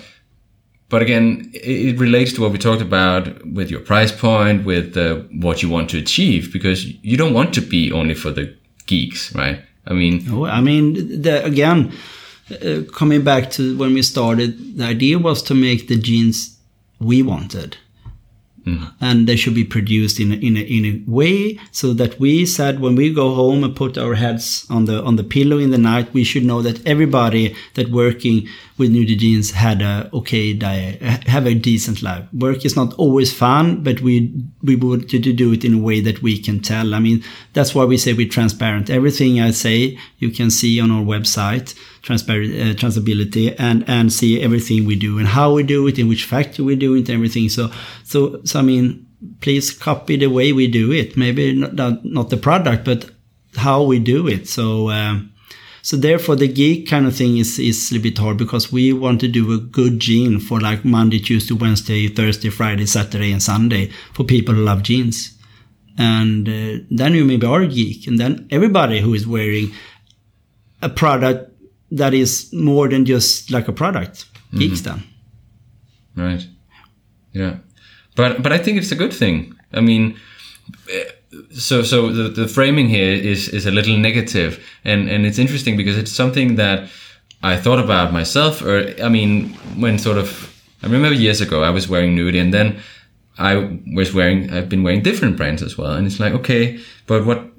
but 0.88 1.02
again, 1.02 1.52
it, 1.54 2.00
relates 2.00 2.32
to 2.34 2.42
what 2.42 2.52
we 2.52 2.58
talked 2.58 2.82
about 2.82 3.24
with 3.48 3.72
your 3.72 3.80
price 3.82 4.12
point, 4.12 4.64
with 4.64 4.96
uh, 4.96 5.16
what 5.42 5.62
you 5.64 5.70
want 5.70 5.90
to 5.90 5.98
achieve, 5.98 6.54
because 6.54 6.86
you 7.04 7.18
don't 7.18 7.34
want 7.34 7.54
to 7.56 7.62
be 7.62 7.92
only 7.92 8.14
for 8.14 8.32
the 8.32 8.56
geeks, 8.86 9.34
right? 9.36 9.60
I 9.86 9.94
mean, 9.94 10.46
I 10.46 10.62
mean, 10.62 11.22
the, 11.22 11.44
again, 11.44 11.92
uh, 12.52 12.82
coming 12.94 13.24
back 13.24 13.52
to 13.52 13.78
when 13.78 13.94
we 13.94 14.02
started, 14.02 14.78
the 14.78 14.86
idea 14.86 15.20
was 15.20 15.42
to 15.44 15.54
make 15.54 15.88
the 15.88 15.98
jeans 15.98 16.58
we 17.00 17.22
wanted. 17.22 17.78
Mm. 18.66 18.94
And 19.02 19.28
they 19.28 19.36
should 19.36 19.56
be 19.56 19.66
produced 19.66 20.22
in 20.22 20.32
a, 20.32 20.36
in 20.36 20.56
a, 20.56 20.62
in 20.62 20.86
a 20.86 21.12
way 21.12 21.60
so 21.72 21.94
that 21.94 22.18
we 22.18 22.46
said 22.46 22.80
when 22.80 22.96
we 22.96 23.14
go 23.14 23.36
home 23.36 23.62
and 23.64 23.76
put 23.76 23.98
our 23.98 24.16
heads 24.16 24.66
on 24.70 24.86
the 24.86 25.04
on 25.04 25.18
the 25.18 25.24
pillow 25.24 25.58
in 25.58 25.72
the 25.72 25.78
night, 25.78 26.14
we 26.14 26.24
should 26.24 26.46
know 26.46 26.62
that 26.62 26.86
everybody 26.88 27.56
that 27.74 27.90
working 27.90 28.48
with 28.78 28.92
nudie 28.92 29.18
jeans 29.18 29.52
had 29.52 29.82
a 29.82 30.10
okay 30.14 30.54
diet, 30.54 31.02
have 31.02 31.46
a 31.46 31.54
decent 31.54 32.02
life. 32.02 32.26
Work 32.34 32.66
is 32.66 32.76
not 32.76 32.94
always 32.94 33.32
fun, 33.34 33.84
but 33.84 34.02
we 34.02 34.34
we 34.62 34.76
would 34.76 35.10
to 35.10 35.20
do 35.20 35.54
it 35.54 35.64
in 35.64 35.74
a 35.76 35.82
way 35.82 36.02
that 36.02 36.22
we 36.22 36.40
can 36.40 36.60
tell. 36.60 36.94
I 36.94 37.00
mean, 37.00 37.24
that's 37.54 37.76
why 37.76 37.86
we 37.86 37.98
say 37.98 38.14
we're 38.14 38.28
transparent. 38.28 38.90
Everything 38.90 39.40
I 39.40 39.52
say, 39.52 39.98
you 40.18 40.32
can 40.32 40.50
see 40.50 40.80
on 40.80 40.92
our 40.92 41.04
website 41.04 41.76
transparent 42.04 42.54
uh, 42.54 42.74
traceability 42.80 43.56
and 43.58 43.84
and 43.88 44.12
see 44.12 44.42
everything 44.42 44.86
we 44.86 44.96
do 44.96 45.18
and 45.18 45.28
how 45.28 45.54
we 45.54 45.64
do 45.64 45.88
it 45.88 45.98
in 45.98 46.08
which 46.08 46.26
factory 46.26 46.66
we 46.66 46.76
do 46.76 46.94
it 46.96 47.10
everything 47.10 47.48
so 47.48 47.72
so 48.04 48.42
so 48.44 48.60
i 48.60 48.62
mean 48.62 49.08
please 49.40 49.72
copy 49.72 50.18
the 50.18 50.28
way 50.28 50.52
we 50.52 50.68
do 50.68 50.92
it 50.92 51.16
maybe 51.16 51.54
not 51.56 52.04
not 52.04 52.30
the 52.30 52.36
product 52.36 52.84
but 52.84 53.10
how 53.56 53.82
we 53.82 54.00
do 54.00 54.28
it 54.28 54.48
so 54.48 54.90
um, 54.90 55.33
so 55.84 55.96
therefore 55.96 56.36
the 56.36 56.48
geek 56.48 56.90
kind 56.90 57.06
of 57.06 57.16
thing 57.16 57.38
is 57.38 57.60
is 57.60 57.92
a 57.92 58.00
bit 58.00 58.18
hard 58.18 58.38
because 58.38 58.72
we 58.72 58.92
want 58.92 59.22
to 59.22 59.28
do 59.28 59.54
a 59.54 59.60
good 59.60 60.00
jean 60.00 60.40
for 60.40 60.60
like 60.60 60.84
monday 60.84 61.20
tuesday 61.20 61.54
wednesday 61.54 62.08
thursday 62.08 62.50
friday 62.50 62.88
saturday 62.88 63.32
and 63.32 63.44
sunday 63.44 63.88
for 64.14 64.24
people 64.24 64.56
who 64.56 64.64
love 64.64 64.82
jeans 64.82 65.38
and 65.98 66.50
uh, 66.50 66.84
then 66.90 67.14
you 67.14 67.24
maybe 67.24 67.46
are 67.46 67.62
a 67.62 67.68
geek 67.68 68.08
and 68.08 68.20
then 68.20 68.48
everybody 68.50 69.00
who 69.00 69.14
is 69.14 69.28
wearing 69.28 69.72
a 70.82 70.90
product 70.90 71.54
that 71.94 72.14
is 72.14 72.52
more 72.52 72.90
than 72.90 73.06
just 73.06 73.52
like 73.52 73.68
a 73.68 73.72
product. 73.72 74.26
Mm-hmm. 74.26 74.60
Geeks 74.60 74.82
then. 74.82 75.04
Right. 76.16 76.46
Yeah. 77.32 77.58
But 78.16 78.44
but 78.44 78.52
I 78.52 78.58
think 78.58 78.78
it's 78.78 78.92
a 78.92 78.96
good 78.96 79.14
thing. 79.14 79.56
I 79.72 79.82
mean, 79.82 80.20
so 81.52 81.84
so 81.84 82.12
the, 82.12 82.30
the 82.30 82.48
framing 82.48 82.88
here 82.88 83.14
is 83.14 83.50
is 83.50 83.66
a 83.66 83.72
little 83.72 83.98
negative, 83.98 84.64
and 84.84 85.10
and 85.10 85.26
it's 85.26 85.40
interesting 85.40 85.78
because 85.78 85.98
it's 85.98 86.12
something 86.12 86.56
that 86.56 86.90
I 87.42 87.58
thought 87.58 87.80
about 87.80 88.14
myself. 88.14 88.62
Or 88.62 88.94
I 89.04 89.10
mean, 89.10 89.50
when 89.78 89.98
sort 90.00 90.18
of 90.18 90.54
I 90.82 90.88
remember 90.88 91.14
years 91.14 91.42
ago 91.42 91.64
I 91.64 91.70
was 91.70 91.88
wearing 91.88 92.16
nudie, 92.16 92.42
and 92.42 92.54
then 92.54 92.80
I 93.38 93.80
was 93.94 94.14
wearing 94.14 94.52
I've 94.52 94.70
been 94.70 94.84
wearing 94.84 95.04
different 95.04 95.38
brands 95.38 95.62
as 95.62 95.78
well, 95.78 95.94
and 95.94 96.08
it's 96.08 96.20
like 96.20 96.34
okay, 96.34 96.80
but 97.08 97.26
what? 97.26 97.50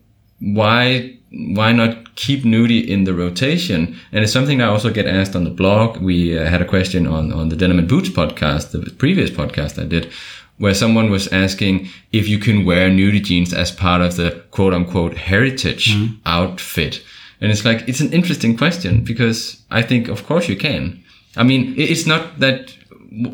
Why 0.40 1.14
why 1.30 1.72
not 1.72 2.14
keep 2.16 2.44
nudie 2.44 2.86
in 2.86 3.04
the 3.04 3.14
rotation? 3.14 3.96
And 4.12 4.22
it's 4.22 4.32
something 4.32 4.60
I 4.60 4.66
also 4.66 4.90
get 4.90 5.06
asked 5.06 5.34
on 5.34 5.44
the 5.44 5.50
blog. 5.50 5.98
We 5.98 6.38
uh, 6.38 6.46
had 6.46 6.62
a 6.62 6.64
question 6.64 7.06
on, 7.06 7.32
on 7.32 7.48
the 7.48 7.56
Denim 7.56 7.78
and 7.78 7.88
Boots 7.88 8.08
podcast, 8.08 8.70
the 8.70 8.90
previous 8.92 9.30
podcast 9.30 9.80
I 9.82 9.86
did, 9.86 10.12
where 10.58 10.74
someone 10.74 11.10
was 11.10 11.28
asking 11.32 11.88
if 12.12 12.28
you 12.28 12.38
can 12.38 12.64
wear 12.64 12.88
nudie 12.90 13.22
jeans 13.22 13.52
as 13.52 13.72
part 13.72 14.00
of 14.02 14.16
the 14.16 14.30
quote 14.50 14.74
unquote 14.74 15.16
heritage 15.16 15.94
mm 15.94 16.16
outfit. 16.26 17.02
And 17.40 17.52
it's 17.52 17.64
like, 17.64 17.86
it's 17.88 18.00
an 18.00 18.12
interesting 18.12 18.56
question 18.56 19.04
because 19.04 19.62
I 19.70 19.82
think, 19.82 20.08
of 20.08 20.24
course 20.26 20.48
you 20.48 20.56
can. 20.56 21.02
I 21.36 21.42
mean, 21.42 21.74
it's 21.76 22.06
not 22.06 22.38
that. 22.40 22.72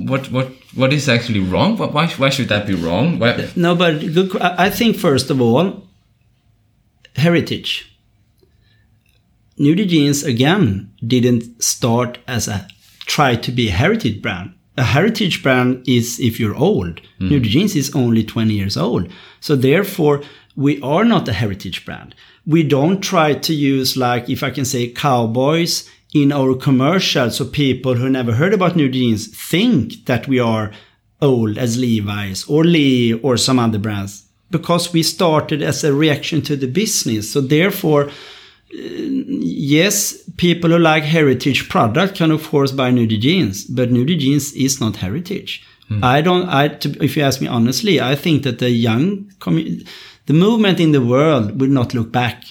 What 0.08 0.30
what 0.32 0.48
what 0.74 0.92
is 0.92 1.08
actually 1.08 1.40
wrong? 1.40 1.76
Wh- 1.76 1.94
Why 1.94 2.06
why 2.18 2.28
should 2.30 2.48
that 2.48 2.66
be 2.66 2.74
wrong? 2.74 3.18
Why, 3.18 3.48
No, 3.56 3.74
but 3.74 4.00
good, 4.14 4.36
I 4.40 4.66
I 4.66 4.70
think 4.70 4.96
first 4.96 5.30
of 5.30 5.40
all, 5.40 5.86
heritage. 7.16 7.86
Nudie 9.58 9.86
Jeans 9.88 10.22
again 10.24 10.90
didn't 11.06 11.62
start 11.62 12.18
as 12.26 12.48
a 12.48 12.66
try 13.06 13.36
to 13.36 13.52
be 13.52 13.68
a 13.68 13.72
heritage 13.72 14.20
brand. 14.22 14.52
A 14.80 14.82
heritage 14.82 15.42
brand 15.42 15.86
is 15.86 16.18
if 16.18 16.40
you're 16.40 16.56
old. 16.56 17.02
Mm-hmm. 17.02 17.28
Nudie 17.28 17.50
Jeans 17.50 17.76
is 17.76 17.94
only 17.94 18.24
20 18.24 18.54
years 18.54 18.78
old. 18.78 19.12
So 19.38 19.54
therefore, 19.54 20.22
we 20.56 20.80
are 20.80 21.04
not 21.04 21.28
a 21.28 21.34
heritage 21.34 21.84
brand. 21.84 22.14
We 22.46 22.62
don't 22.62 23.02
try 23.02 23.34
to 23.34 23.52
use 23.52 23.98
like, 23.98 24.30
if 24.30 24.42
I 24.42 24.48
can 24.48 24.64
say 24.64 24.88
cowboys 24.88 25.86
in 26.14 26.32
our 26.32 26.54
commercials 26.54 27.36
so 27.36 27.44
people 27.44 27.96
who 27.96 28.08
never 28.08 28.32
heard 28.32 28.54
about 28.54 28.72
Nudie 28.72 28.92
Jeans 28.92 29.26
think 29.50 30.06
that 30.06 30.26
we 30.26 30.40
are 30.40 30.72
old 31.20 31.58
as 31.58 31.76
Levi's 31.76 32.46
or 32.48 32.64
Lee 32.64 33.12
or 33.12 33.36
some 33.36 33.58
other 33.58 33.78
brands 33.78 34.26
because 34.50 34.94
we 34.94 35.02
started 35.02 35.60
as 35.60 35.84
a 35.84 35.92
reaction 35.92 36.40
to 36.40 36.56
the 36.56 36.66
business. 36.66 37.30
So 37.30 37.42
therefore, 37.42 38.10
Eh, 38.72 39.08
yes, 39.40 40.22
people 40.36 40.70
who 40.70 40.78
like 40.78 41.02
heritage 41.02 41.68
product 41.68 42.16
can 42.16 42.30
of 42.30 42.46
course 42.48 42.72
buy 42.72 42.90
nudie 42.90 43.20
jeans, 43.20 43.64
but 43.64 43.90
nudie 43.90 44.18
jeans 44.18 44.52
is 44.52 44.80
not 44.80 44.96
heritage. 44.96 45.62
Hmm. 45.88 46.04
I 46.04 46.20
don't. 46.20 46.48
I, 46.48 46.68
to, 46.68 47.04
if 47.04 47.16
you 47.16 47.22
ask 47.22 47.40
me 47.40 47.48
honestly, 47.48 48.00
I 48.00 48.14
think 48.14 48.44
that 48.44 48.60
the 48.60 48.70
young, 48.70 49.32
the 50.26 50.32
movement 50.32 50.78
in 50.78 50.92
the 50.92 51.04
world 51.04 51.60
will 51.60 51.68
not 51.68 51.94
look 51.94 52.12
back. 52.12 52.44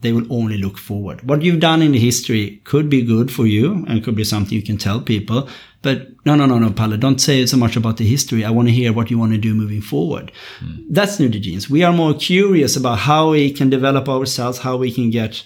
They 0.00 0.12
will 0.12 0.30
only 0.30 0.58
look 0.58 0.76
forward. 0.76 1.26
What 1.26 1.42
you've 1.42 1.60
done 1.60 1.80
in 1.80 1.92
the 1.92 1.98
history 1.98 2.60
could 2.64 2.90
be 2.90 3.02
good 3.02 3.32
for 3.32 3.46
you 3.46 3.86
and 3.88 4.04
could 4.04 4.14
be 4.14 4.22
something 4.22 4.54
you 4.54 4.62
can 4.62 4.76
tell 4.76 5.00
people. 5.00 5.48
But 5.80 6.08
no, 6.26 6.34
no, 6.34 6.44
no, 6.44 6.58
no, 6.58 6.70
Palle, 6.70 6.98
don't 6.98 7.20
say 7.20 7.44
so 7.46 7.56
much 7.56 7.74
about 7.74 7.96
the 7.96 8.06
history. 8.06 8.44
I 8.44 8.50
want 8.50 8.68
to 8.68 8.74
hear 8.74 8.92
what 8.92 9.10
you 9.10 9.18
want 9.18 9.32
to 9.32 9.38
do 9.38 9.54
moving 9.54 9.80
forward. 9.80 10.30
Hmm. 10.60 10.82
That's 10.90 11.16
nudie 11.16 11.40
jeans. 11.40 11.68
We 11.68 11.82
are 11.82 11.92
more 11.92 12.14
curious 12.14 12.76
about 12.76 13.00
how 13.00 13.30
we 13.30 13.50
can 13.50 13.70
develop 13.70 14.08
ourselves, 14.08 14.58
how 14.58 14.76
we 14.76 14.92
can 14.92 15.10
get 15.10 15.42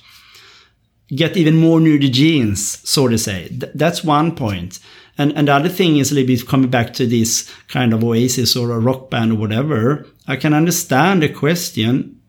get 1.15 1.37
even 1.37 1.57
more 1.57 1.81
nudie 1.81 2.13
jeans, 2.13 2.79
so 2.89 3.09
to 3.09 3.19
say. 3.19 3.49
Th- 3.49 3.73
that's 3.75 4.05
one 4.05 4.35
point. 4.35 4.79
And, 5.17 5.33
and 5.37 5.49
the 5.49 5.55
other 5.55 5.69
thing 5.69 5.97
is 5.97 6.13
a 6.13 6.15
little 6.15 6.29
bit 6.29 6.47
coming 6.47 6.71
back 6.71 6.95
to 6.95 7.07
this 7.07 7.53
kind 7.67 7.93
of 7.93 8.05
oasis 8.05 8.55
or 8.55 8.71
a 8.71 8.79
rock 8.79 9.11
band 9.11 9.33
or 9.33 9.35
whatever. 9.35 10.07
I 10.29 10.37
can 10.37 10.55
understand 10.55 11.23
the 11.23 11.29
question 11.29 12.21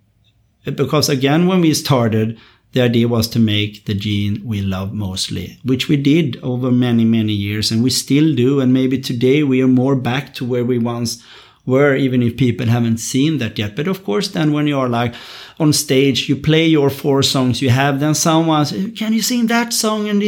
eh, 0.66 0.72
because 0.72 1.08
again, 1.08 1.46
when 1.46 1.62
we 1.62 1.74
started, 1.76 2.40
the 2.72 2.82
idea 2.82 3.08
was 3.08 3.28
to 3.30 3.40
make 3.40 3.86
the 3.86 3.94
jean 3.94 4.42
we 4.46 4.62
love 4.62 4.94
mostly, 4.94 5.60
which 5.64 5.88
we 5.88 5.98
did 5.98 6.38
over 6.44 6.72
many, 6.72 7.04
many 7.04 7.34
years 7.34 7.72
and 7.72 7.84
we 7.84 7.90
still 7.90 8.36
do. 8.36 8.60
And 8.60 8.74
maybe 8.74 9.00
today 9.00 9.44
we 9.44 9.62
are 9.62 9.68
more 9.68 9.96
back 9.96 10.34
to 10.36 10.46
where 10.46 10.66
we 10.66 10.78
once 10.78 11.24
were, 11.70 11.96
even 11.96 12.22
if 12.22 12.36
people 12.36 12.68
haven't 12.68 12.98
seen 12.98 13.38
that 13.38 13.58
yet. 13.60 13.76
But 13.76 13.88
of 13.88 14.04
course, 14.04 14.28
then 14.30 14.52
when 14.52 14.68
you 14.68 14.80
are 14.80 14.90
like 14.90 15.14
on 15.60 15.74
stage, 15.74 16.30
you 16.30 16.36
play 16.36 16.66
your 16.68 16.90
four 16.90 17.24
songs 17.24 17.62
you 17.62 17.70
have, 17.70 18.00
then 18.00 18.16
someone 18.16 18.66
says, 18.66 18.92
can 18.98 19.14
you 19.14 19.22
sing 19.22 19.48
that 19.48 19.74
song? 19.74 20.10
And 20.10 20.24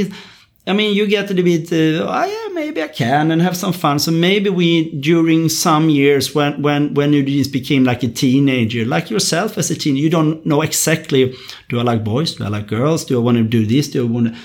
I 0.68 0.74
mean, 0.74 0.96
you 0.96 1.08
get 1.08 1.32
a 1.32 1.34
little 1.34 1.44
bit, 1.44 1.72
uh, 1.74 2.06
oh 2.08 2.26
yeah, 2.26 2.54
maybe 2.54 2.84
I 2.84 2.88
can 2.88 3.32
and 3.32 3.42
have 3.42 3.58
some 3.58 3.74
fun. 3.74 4.00
So 4.00 4.12
maybe 4.12 4.50
we, 4.50 4.92
during 5.00 5.50
some 5.50 5.90
years 5.90 6.36
when, 6.36 6.62
when, 6.62 6.94
when 6.94 7.14
you 7.14 7.24
just 7.24 7.52
became 7.52 7.84
like 7.84 8.04
a 8.04 8.08
teenager, 8.08 8.86
like 8.86 9.10
yourself 9.10 9.58
as 9.58 9.72
a 9.72 9.76
teen, 9.76 9.96
you 9.96 10.10
don't 10.10 10.46
know 10.46 10.62
exactly, 10.62 11.34
do 11.70 11.80
I 11.80 11.84
like 11.84 12.04
boys? 12.04 12.36
Do 12.36 12.44
I 12.46 12.50
like 12.50 12.68
girls? 12.68 13.06
Do 13.06 13.20
I 13.20 13.24
want 13.24 13.38
to 13.38 13.44
do 13.44 13.66
this? 13.66 13.90
Do 13.90 14.06
I 14.06 14.10
want 14.10 14.28
to, 14.28 14.40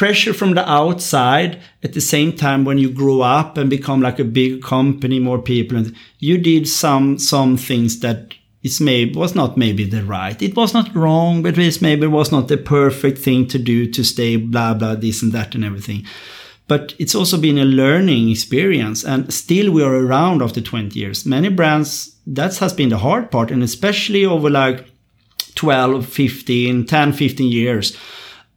pressure 0.00 0.32
from 0.32 0.54
the 0.54 0.66
outside 0.66 1.60
at 1.82 1.92
the 1.92 2.00
same 2.00 2.32
time 2.32 2.64
when 2.64 2.78
you 2.78 2.90
grow 2.90 3.20
up 3.20 3.58
and 3.58 3.68
become 3.68 4.00
like 4.00 4.18
a 4.18 4.24
big 4.24 4.62
company 4.62 5.18
more 5.18 5.38
people 5.38 5.76
and 5.76 5.94
you 6.20 6.38
did 6.38 6.66
some 6.66 7.18
some 7.18 7.54
things 7.54 8.00
that 8.00 8.34
is 8.62 8.80
maybe 8.80 9.14
was 9.14 9.34
not 9.34 9.58
maybe 9.58 9.84
the 9.84 10.02
right. 10.02 10.40
It 10.40 10.56
was 10.56 10.72
not 10.72 10.96
wrong 10.96 11.42
but 11.42 11.58
it 11.58 11.82
maybe 11.82 12.06
was 12.06 12.32
not 12.32 12.48
the 12.48 12.56
perfect 12.56 13.18
thing 13.18 13.46
to 13.48 13.58
do 13.58 13.90
to 13.90 14.02
stay 14.02 14.36
blah 14.36 14.72
blah 14.72 14.94
this 14.94 15.22
and 15.22 15.32
that 15.32 15.54
and 15.54 15.66
everything. 15.66 16.06
But 16.66 16.94
it's 16.98 17.14
also 17.14 17.36
been 17.38 17.58
a 17.58 17.66
learning 17.66 18.30
experience 18.30 19.04
and 19.04 19.30
still 19.30 19.70
we 19.70 19.82
are 19.82 19.94
around 19.94 20.40
after 20.40 20.62
20 20.62 20.98
years. 20.98 21.26
Many 21.26 21.50
brands 21.50 22.16
that 22.26 22.56
has 22.56 22.72
been 22.72 22.88
the 22.88 23.04
hard 23.04 23.30
part 23.30 23.50
and 23.50 23.62
especially 23.62 24.24
over 24.24 24.48
like 24.48 24.86
12 25.56 26.06
15 26.06 26.86
10 26.86 27.12
15 27.12 27.52
years 27.52 27.98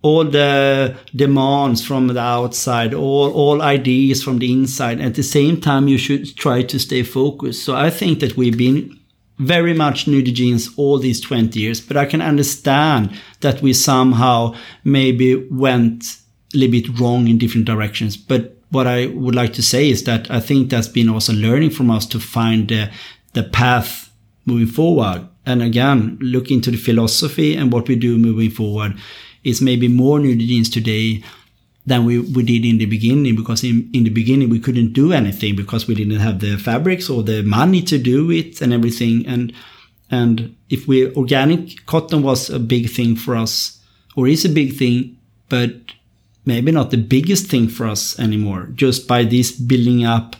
all 0.03 0.25
the 0.25 0.95
demands 1.15 1.83
from 1.83 2.07
the 2.07 2.19
outside, 2.19 2.93
all, 2.93 3.31
all 3.31 3.61
ideas 3.61 4.21
from 4.21 4.37
the 4.37 4.51
inside. 4.51 4.99
At 4.99 5.15
the 5.15 5.23
same 5.23 5.59
time, 5.59 5.87
you 5.87 5.97
should 5.97 6.35
try 6.35 6.61
to 6.61 6.77
stay 6.77 7.03
focused. 7.03 7.63
So 7.63 7.73
I 7.73 7.89
think 7.89 8.19
that 8.19 8.35
we've 8.35 8.57
been 8.57 8.99
very 9.39 9.73
much 9.73 10.05
nudie 10.05 10.33
jeans 10.33 10.69
all 10.75 10.99
these 10.99 11.21
20 11.21 11.57
years, 11.57 11.79
but 11.79 11.95
I 11.95 12.05
can 12.05 12.21
understand 12.21 13.17
that 13.39 13.61
we 13.61 13.71
somehow 13.71 14.55
maybe 14.83 15.35
went 15.49 16.17
a 16.53 16.57
little 16.57 16.71
bit 16.71 16.99
wrong 16.99 17.29
in 17.29 17.37
different 17.37 17.65
directions. 17.65 18.17
But 18.17 18.57
what 18.71 18.87
I 18.87 19.05
would 19.07 19.35
like 19.35 19.53
to 19.53 19.63
say 19.63 19.89
is 19.89 20.03
that 20.03 20.29
I 20.29 20.41
think 20.41 20.69
that's 20.69 20.89
been 20.89 21.09
also 21.09 21.31
learning 21.31 21.69
from 21.69 21.89
us 21.89 22.05
to 22.07 22.19
find 22.19 22.67
the, 22.67 22.91
the 23.31 23.43
path 23.43 24.11
moving 24.45 24.67
forward. 24.67 25.29
And 25.45 25.61
again, 25.63 26.17
look 26.19 26.51
into 26.51 26.71
the 26.71 26.77
philosophy 26.77 27.55
and 27.55 27.71
what 27.71 27.87
we 27.87 27.95
do 27.95 28.17
moving 28.17 28.49
forward 28.49 28.95
is 29.43 29.61
maybe 29.61 29.87
more 29.87 30.19
jeans 30.19 30.69
today 30.69 31.23
than 31.85 32.05
we, 32.05 32.19
we 32.19 32.43
did 32.43 32.65
in 32.65 32.77
the 32.77 32.85
beginning 32.85 33.35
because 33.35 33.63
in, 33.63 33.89
in 33.93 34.03
the 34.03 34.09
beginning 34.09 34.49
we 34.49 34.59
couldn't 34.59 34.93
do 34.93 35.11
anything 35.11 35.55
because 35.55 35.87
we 35.87 35.95
didn't 35.95 36.19
have 36.19 36.39
the 36.39 36.57
fabrics 36.57 37.09
or 37.09 37.23
the 37.23 37.43
money 37.43 37.81
to 37.81 37.97
do 37.97 38.31
it 38.31 38.61
and 38.61 38.71
everything. 38.73 39.25
And 39.27 39.53
and 40.09 40.55
if 40.69 40.87
we 40.87 41.13
organic 41.15 41.85
cotton 41.85 42.21
was 42.21 42.49
a 42.49 42.59
big 42.59 42.89
thing 42.89 43.15
for 43.15 43.35
us 43.35 43.79
or 44.15 44.27
is 44.27 44.45
a 44.45 44.49
big 44.49 44.77
thing 44.77 45.17
but 45.49 45.71
maybe 46.45 46.71
not 46.71 46.91
the 46.91 46.97
biggest 46.97 47.47
thing 47.47 47.67
for 47.67 47.87
us 47.87 48.19
anymore 48.19 48.69
just 48.75 49.07
by 49.07 49.23
this 49.23 49.51
building 49.51 50.05
up 50.05 50.35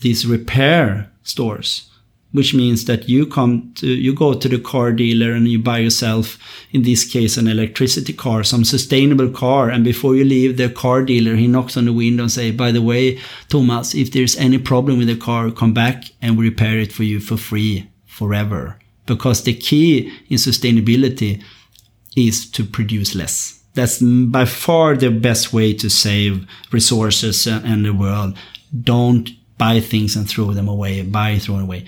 these 0.00 0.26
repair 0.26 1.10
stores 1.22 1.90
which 2.34 2.52
means 2.52 2.86
that 2.86 3.08
you 3.08 3.24
come 3.24 3.72
to 3.76 3.86
you 3.86 4.12
go 4.12 4.34
to 4.34 4.48
the 4.48 4.58
car 4.58 4.90
dealer 4.90 5.30
and 5.30 5.46
you 5.46 5.56
buy 5.56 5.78
yourself 5.78 6.36
in 6.72 6.82
this 6.82 7.04
case 7.04 7.36
an 7.36 7.46
electricity 7.46 8.12
car 8.12 8.42
some 8.42 8.64
sustainable 8.64 9.30
car. 9.30 9.70
And 9.70 9.84
before 9.84 10.16
you 10.16 10.24
leave 10.24 10.56
the 10.56 10.68
car 10.68 11.04
dealer 11.04 11.36
he 11.36 11.46
knocks 11.46 11.76
on 11.76 11.84
the 11.84 11.92
window 11.92 12.24
and 12.24 12.32
say 12.32 12.50
by 12.50 12.72
the 12.72 12.82
way 12.82 13.20
thomas 13.48 13.94
if 13.94 14.10
there's 14.10 14.36
any 14.36 14.58
problem 14.58 14.98
with 14.98 15.06
the 15.06 15.16
car 15.16 15.52
come 15.52 15.72
back 15.72 16.06
and 16.20 16.36
we 16.36 16.48
repair 16.48 16.76
it 16.80 16.92
for 16.92 17.04
you 17.04 17.20
for 17.20 17.36
free 17.36 17.88
forever. 18.04 18.78
Because 19.06 19.44
the 19.44 19.54
key 19.54 20.12
in 20.28 20.38
sustainability 20.38 21.40
is 22.16 22.50
to 22.50 22.64
produce 22.64 23.14
less. 23.14 23.60
That's 23.74 24.02
by 24.02 24.44
far 24.44 24.96
the 24.96 25.10
best 25.10 25.52
way 25.52 25.72
to 25.74 25.88
save 25.88 26.48
resources 26.72 27.46
and 27.46 27.84
the 27.84 27.94
world. 27.94 28.36
Don't 28.82 29.30
buy 29.56 29.78
things 29.78 30.16
and 30.16 30.28
throw 30.28 30.52
them 30.52 30.68
away. 30.68 31.02
Buy 31.02 31.38
throw 31.38 31.60
away 31.60 31.86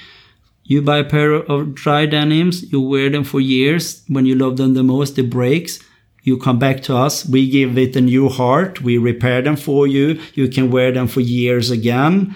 you 0.69 0.83
buy 0.83 0.99
a 0.99 1.05
pair 1.05 1.33
of 1.33 1.75
dry 1.75 2.07
denims, 2.07 2.71
you 2.73 2.81
wear 2.81 3.09
them 3.09 3.23
for 3.23 3.41
years. 3.41 4.03
When 4.09 4.27
you 4.27 4.35
love 4.35 4.57
them 4.57 4.75
the 4.75 4.83
most, 4.83 5.17
it 5.17 5.31
breaks. 5.31 5.79
You 6.25 6.37
come 6.37 6.59
back 6.59 6.83
to 6.83 6.97
us. 6.97 7.25
We 7.25 7.49
give 7.49 7.79
it 7.79 7.95
a 7.95 8.01
new 8.01 8.29
heart. 8.29 8.81
We 8.81 8.99
repair 8.99 9.43
them 9.43 9.55
for 9.55 9.87
you. 9.87 10.21
You 10.35 10.49
can 10.49 10.73
wear 10.73 10.91
them 10.91 11.07
for 11.07 11.21
years 11.21 11.71
again 11.71 12.35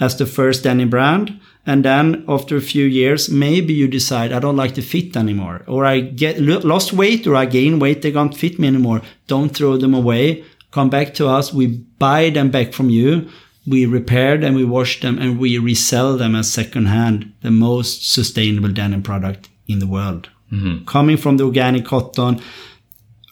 as 0.00 0.16
the 0.16 0.24
first 0.24 0.64
denim 0.64 0.88
brand. 0.88 1.38
And 1.66 1.84
then 1.84 2.24
after 2.26 2.56
a 2.56 2.62
few 2.62 2.86
years, 2.86 3.28
maybe 3.28 3.74
you 3.74 3.86
decide 3.86 4.32
I 4.32 4.38
don't 4.38 4.56
like 4.56 4.74
the 4.74 4.80
fit 4.80 5.14
anymore, 5.14 5.62
or 5.66 5.84
I 5.84 6.00
get 6.00 6.40
lost 6.40 6.94
weight, 6.94 7.26
or 7.26 7.36
I 7.36 7.44
gain 7.44 7.78
weight. 7.78 8.00
They 8.00 8.12
don't 8.12 8.34
fit 8.34 8.58
me 8.58 8.68
anymore. 8.68 9.02
Don't 9.26 9.50
throw 9.50 9.76
them 9.76 9.92
away. 9.92 10.44
Come 10.70 10.88
back 10.88 11.12
to 11.14 11.28
us. 11.28 11.52
We 11.52 11.66
buy 11.98 12.30
them 12.30 12.50
back 12.50 12.72
from 12.72 12.88
you 12.88 13.28
we 13.68 13.86
repair 13.86 14.38
them, 14.38 14.54
we 14.54 14.64
wash 14.64 15.00
them, 15.00 15.18
and 15.18 15.38
we 15.38 15.58
resell 15.58 16.16
them 16.16 16.34
as 16.34 16.50
secondhand, 16.52 17.32
the 17.42 17.50
most 17.50 18.10
sustainable 18.10 18.70
denim 18.70 19.02
product 19.02 19.50
in 19.66 19.78
the 19.78 19.86
world. 19.86 20.30
Mm-hmm. 20.52 20.86
Coming 20.86 21.18
from 21.18 21.36
the 21.36 21.44
organic 21.44 21.84
cotton, 21.84 22.40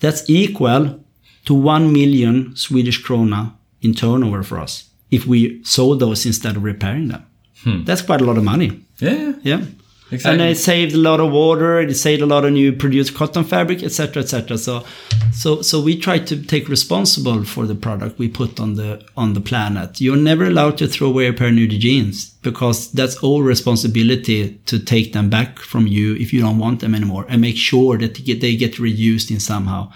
That's 0.00 0.28
equal 0.28 1.02
to 1.46 1.54
1 1.54 1.90
million 1.92 2.54
Swedish 2.54 3.02
krona 3.02 3.54
in 3.80 3.94
turnover 3.94 4.42
for 4.42 4.60
us 4.60 4.89
if 5.10 5.26
we 5.26 5.62
sold 5.64 6.00
those 6.00 6.26
instead 6.26 6.56
of 6.56 6.64
repairing 6.64 7.08
them. 7.08 7.26
Hmm. 7.62 7.84
That's 7.84 8.02
quite 8.02 8.20
a 8.20 8.24
lot 8.24 8.38
of 8.38 8.44
money. 8.44 8.80
Yeah. 8.98 9.32
Yeah. 9.42 9.64
Exactly. 10.12 10.42
And 10.44 10.50
it 10.50 10.56
saved 10.56 10.94
a 10.94 10.98
lot 10.98 11.20
of 11.20 11.30
water. 11.30 11.78
It 11.80 11.94
saved 11.94 12.20
a 12.20 12.26
lot 12.26 12.44
of 12.44 12.52
new 12.52 12.72
produced 12.72 13.14
cotton 13.14 13.44
fabric, 13.44 13.82
etc., 13.82 14.22
etc. 14.22 14.58
So, 14.58 14.84
so, 15.32 15.62
so 15.62 15.80
we 15.80 15.96
try 15.96 16.18
to 16.18 16.42
take 16.42 16.68
responsible 16.68 17.44
for 17.44 17.66
the 17.66 17.76
product 17.76 18.18
we 18.18 18.28
put 18.28 18.58
on 18.58 18.74
the 18.74 19.04
on 19.16 19.34
the 19.34 19.40
planet. 19.40 20.00
You're 20.00 20.16
never 20.16 20.46
allowed 20.46 20.78
to 20.78 20.88
throw 20.88 21.08
away 21.08 21.28
a 21.28 21.32
pair 21.32 21.48
of 21.48 21.54
nudie 21.54 21.78
jeans 21.78 22.30
because 22.42 22.90
that's 22.90 23.16
all 23.18 23.42
responsibility 23.42 24.58
to 24.66 24.80
take 24.80 25.12
them 25.12 25.30
back 25.30 25.60
from 25.60 25.86
you 25.86 26.16
if 26.16 26.32
you 26.32 26.40
don't 26.40 26.58
want 26.58 26.80
them 26.80 26.94
anymore 26.94 27.24
and 27.28 27.40
make 27.40 27.56
sure 27.56 27.96
that 27.98 28.14
they 28.14 28.22
get, 28.22 28.40
they 28.40 28.56
get 28.56 28.74
reused 28.74 29.30
in 29.30 29.38
somehow 29.38 29.92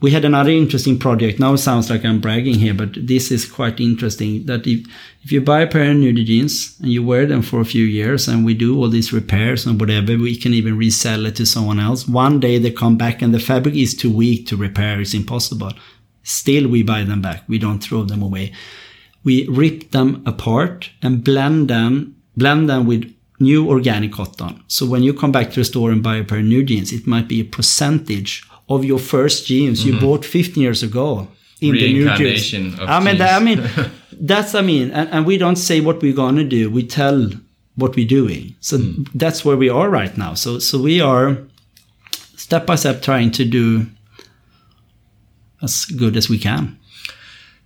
we 0.00 0.10
had 0.10 0.24
another 0.24 0.50
interesting 0.50 0.98
project. 0.98 1.40
Now 1.40 1.54
it 1.54 1.58
sounds 1.58 1.88
like 1.88 2.04
I'm 2.04 2.20
bragging 2.20 2.56
here, 2.56 2.74
but 2.74 3.06
this 3.06 3.30
is 3.30 3.50
quite 3.50 3.80
interesting. 3.80 4.44
That 4.44 4.66
if 4.66 4.86
if 5.22 5.32
you 5.32 5.40
buy 5.40 5.62
a 5.62 5.66
pair 5.66 5.90
of 5.90 5.96
new 5.96 6.12
jeans 6.12 6.76
and 6.80 6.92
you 6.92 7.02
wear 7.02 7.24
them 7.24 7.42
for 7.42 7.60
a 7.60 7.64
few 7.64 7.84
years, 7.84 8.28
and 8.28 8.44
we 8.44 8.52
do 8.54 8.76
all 8.76 8.90
these 8.90 9.12
repairs 9.12 9.64
and 9.66 9.80
whatever, 9.80 10.16
we 10.18 10.36
can 10.36 10.52
even 10.52 10.76
resell 10.76 11.24
it 11.26 11.36
to 11.36 11.46
someone 11.46 11.80
else. 11.80 12.06
One 12.06 12.40
day 12.40 12.58
they 12.58 12.70
come 12.70 12.98
back 12.98 13.22
and 13.22 13.32
the 13.32 13.40
fabric 13.40 13.74
is 13.74 13.94
too 13.94 14.14
weak 14.14 14.46
to 14.48 14.56
repair. 14.56 15.00
It's 15.00 15.14
impossible. 15.14 15.72
Still, 16.22 16.68
we 16.68 16.82
buy 16.82 17.04
them 17.04 17.22
back. 17.22 17.44
We 17.48 17.58
don't 17.58 17.82
throw 17.82 18.04
them 18.04 18.22
away. 18.22 18.52
We 19.24 19.48
rip 19.48 19.92
them 19.92 20.22
apart 20.26 20.90
and 21.02 21.24
blend 21.24 21.68
them, 21.68 22.16
blend 22.36 22.68
them 22.68 22.86
with 22.86 23.12
new 23.40 23.68
organic 23.68 24.12
cotton. 24.12 24.62
So 24.66 24.86
when 24.86 25.02
you 25.02 25.14
come 25.14 25.32
back 25.32 25.50
to 25.50 25.60
the 25.60 25.64
store 25.64 25.90
and 25.90 26.02
buy 26.02 26.16
a 26.16 26.24
pair 26.24 26.38
of 26.38 26.44
new 26.44 26.64
jeans, 26.64 26.92
it 26.92 27.06
might 27.06 27.28
be 27.28 27.40
a 27.40 27.44
percentage 27.44 28.42
of 28.68 28.84
your 28.84 28.98
first 28.98 29.46
jeans 29.46 29.84
you 29.84 29.98
bought 30.00 30.24
15 30.24 30.62
years 30.62 30.82
ago 30.82 31.28
in 31.60 31.74
the 31.74 31.92
new 31.92 32.16
jeans. 32.16 32.78
Of 32.78 32.88
I 32.88 33.00
mean, 33.00 33.18
that, 33.18 33.40
I 33.40 33.44
mean, 33.44 33.64
that's 34.12 34.54
I 34.54 34.62
mean, 34.62 34.90
and, 34.90 35.08
and 35.10 35.26
we 35.26 35.38
don't 35.38 35.56
say 35.56 35.80
what 35.80 36.02
we're 36.02 36.14
gonna 36.14 36.44
do. 36.44 36.70
We 36.70 36.86
tell 36.86 37.30
what 37.76 37.94
we're 37.94 38.08
doing. 38.08 38.54
So 38.60 38.78
that's 39.14 39.44
where 39.44 39.56
we 39.56 39.68
are 39.68 39.88
right 39.88 40.16
now. 40.16 40.34
So 40.34 40.58
so 40.58 40.80
we 40.80 41.00
are 41.00 41.38
step 42.36 42.66
by 42.66 42.76
step 42.76 43.02
trying 43.02 43.30
to 43.32 43.44
do 43.44 43.86
as 45.62 45.84
good 45.84 46.16
as 46.16 46.28
we 46.28 46.38
can. 46.38 46.78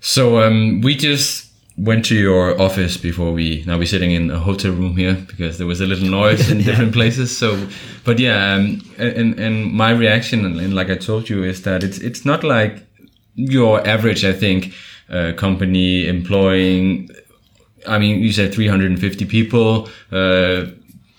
So 0.01 0.41
um, 0.43 0.81
we 0.81 0.97
just 0.97 1.50
went 1.81 2.05
to 2.05 2.15
your 2.15 2.61
office 2.61 2.99
before 2.99 3.33
we 3.33 3.65
now 3.67 3.79
we're 3.79 3.87
sitting 3.87 4.11
in 4.11 4.31
a 4.31 4.39
hotel 4.39 4.71
room 4.73 4.97
here 4.97 5.15
because 5.27 5.57
there 5.57 5.67
was 5.67 5.81
a 5.81 5.87
little 5.87 6.09
noise 6.09 6.51
in 6.51 6.59
different 6.65 6.93
places. 6.93 7.37
So, 7.37 7.69
but 8.05 8.19
yeah, 8.19 8.55
um, 8.55 8.83
and 8.99 9.39
and 9.41 9.73
my 9.73 9.91
reaction 9.91 10.45
and, 10.45 10.61
and 10.61 10.75
like 10.75 10.91
I 10.91 10.97
told 10.97 11.29
you 11.31 11.43
is 11.43 11.63
that 11.63 11.83
it's 11.83 11.99
it's 11.99 12.25
not 12.25 12.45
like 12.45 12.87
your 13.35 13.87
average. 13.87 14.25
I 14.25 14.33
think 14.33 14.75
uh, 15.09 15.33
company 15.37 16.07
employing. 16.07 17.09
I 17.87 17.99
mean, 17.99 18.21
you 18.21 18.31
said 18.31 18.53
350 18.53 19.25
people, 19.25 19.89
uh, 20.13 20.67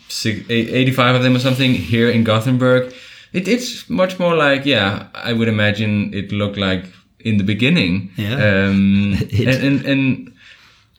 six, 0.09 0.47
85 0.47 1.15
of 1.15 1.23
them 1.23 1.35
or 1.35 1.39
something 1.39 1.73
here 1.73 2.07
in 2.07 2.23
Gothenburg. 2.23 2.93
It, 3.33 3.47
it's 3.47 3.89
much 3.89 4.19
more 4.19 4.35
like, 4.35 4.63
yeah, 4.63 5.07
I 5.15 5.33
would 5.33 5.47
imagine 5.47 6.13
it 6.13 6.31
looked 6.31 6.57
like 6.57 6.85
in 7.19 7.37
the 7.37 7.43
beginning. 7.43 8.11
Yeah. 8.15 8.35
Um, 8.35 9.13
and, 9.39 9.49
and, 9.49 9.85
and 9.85 10.30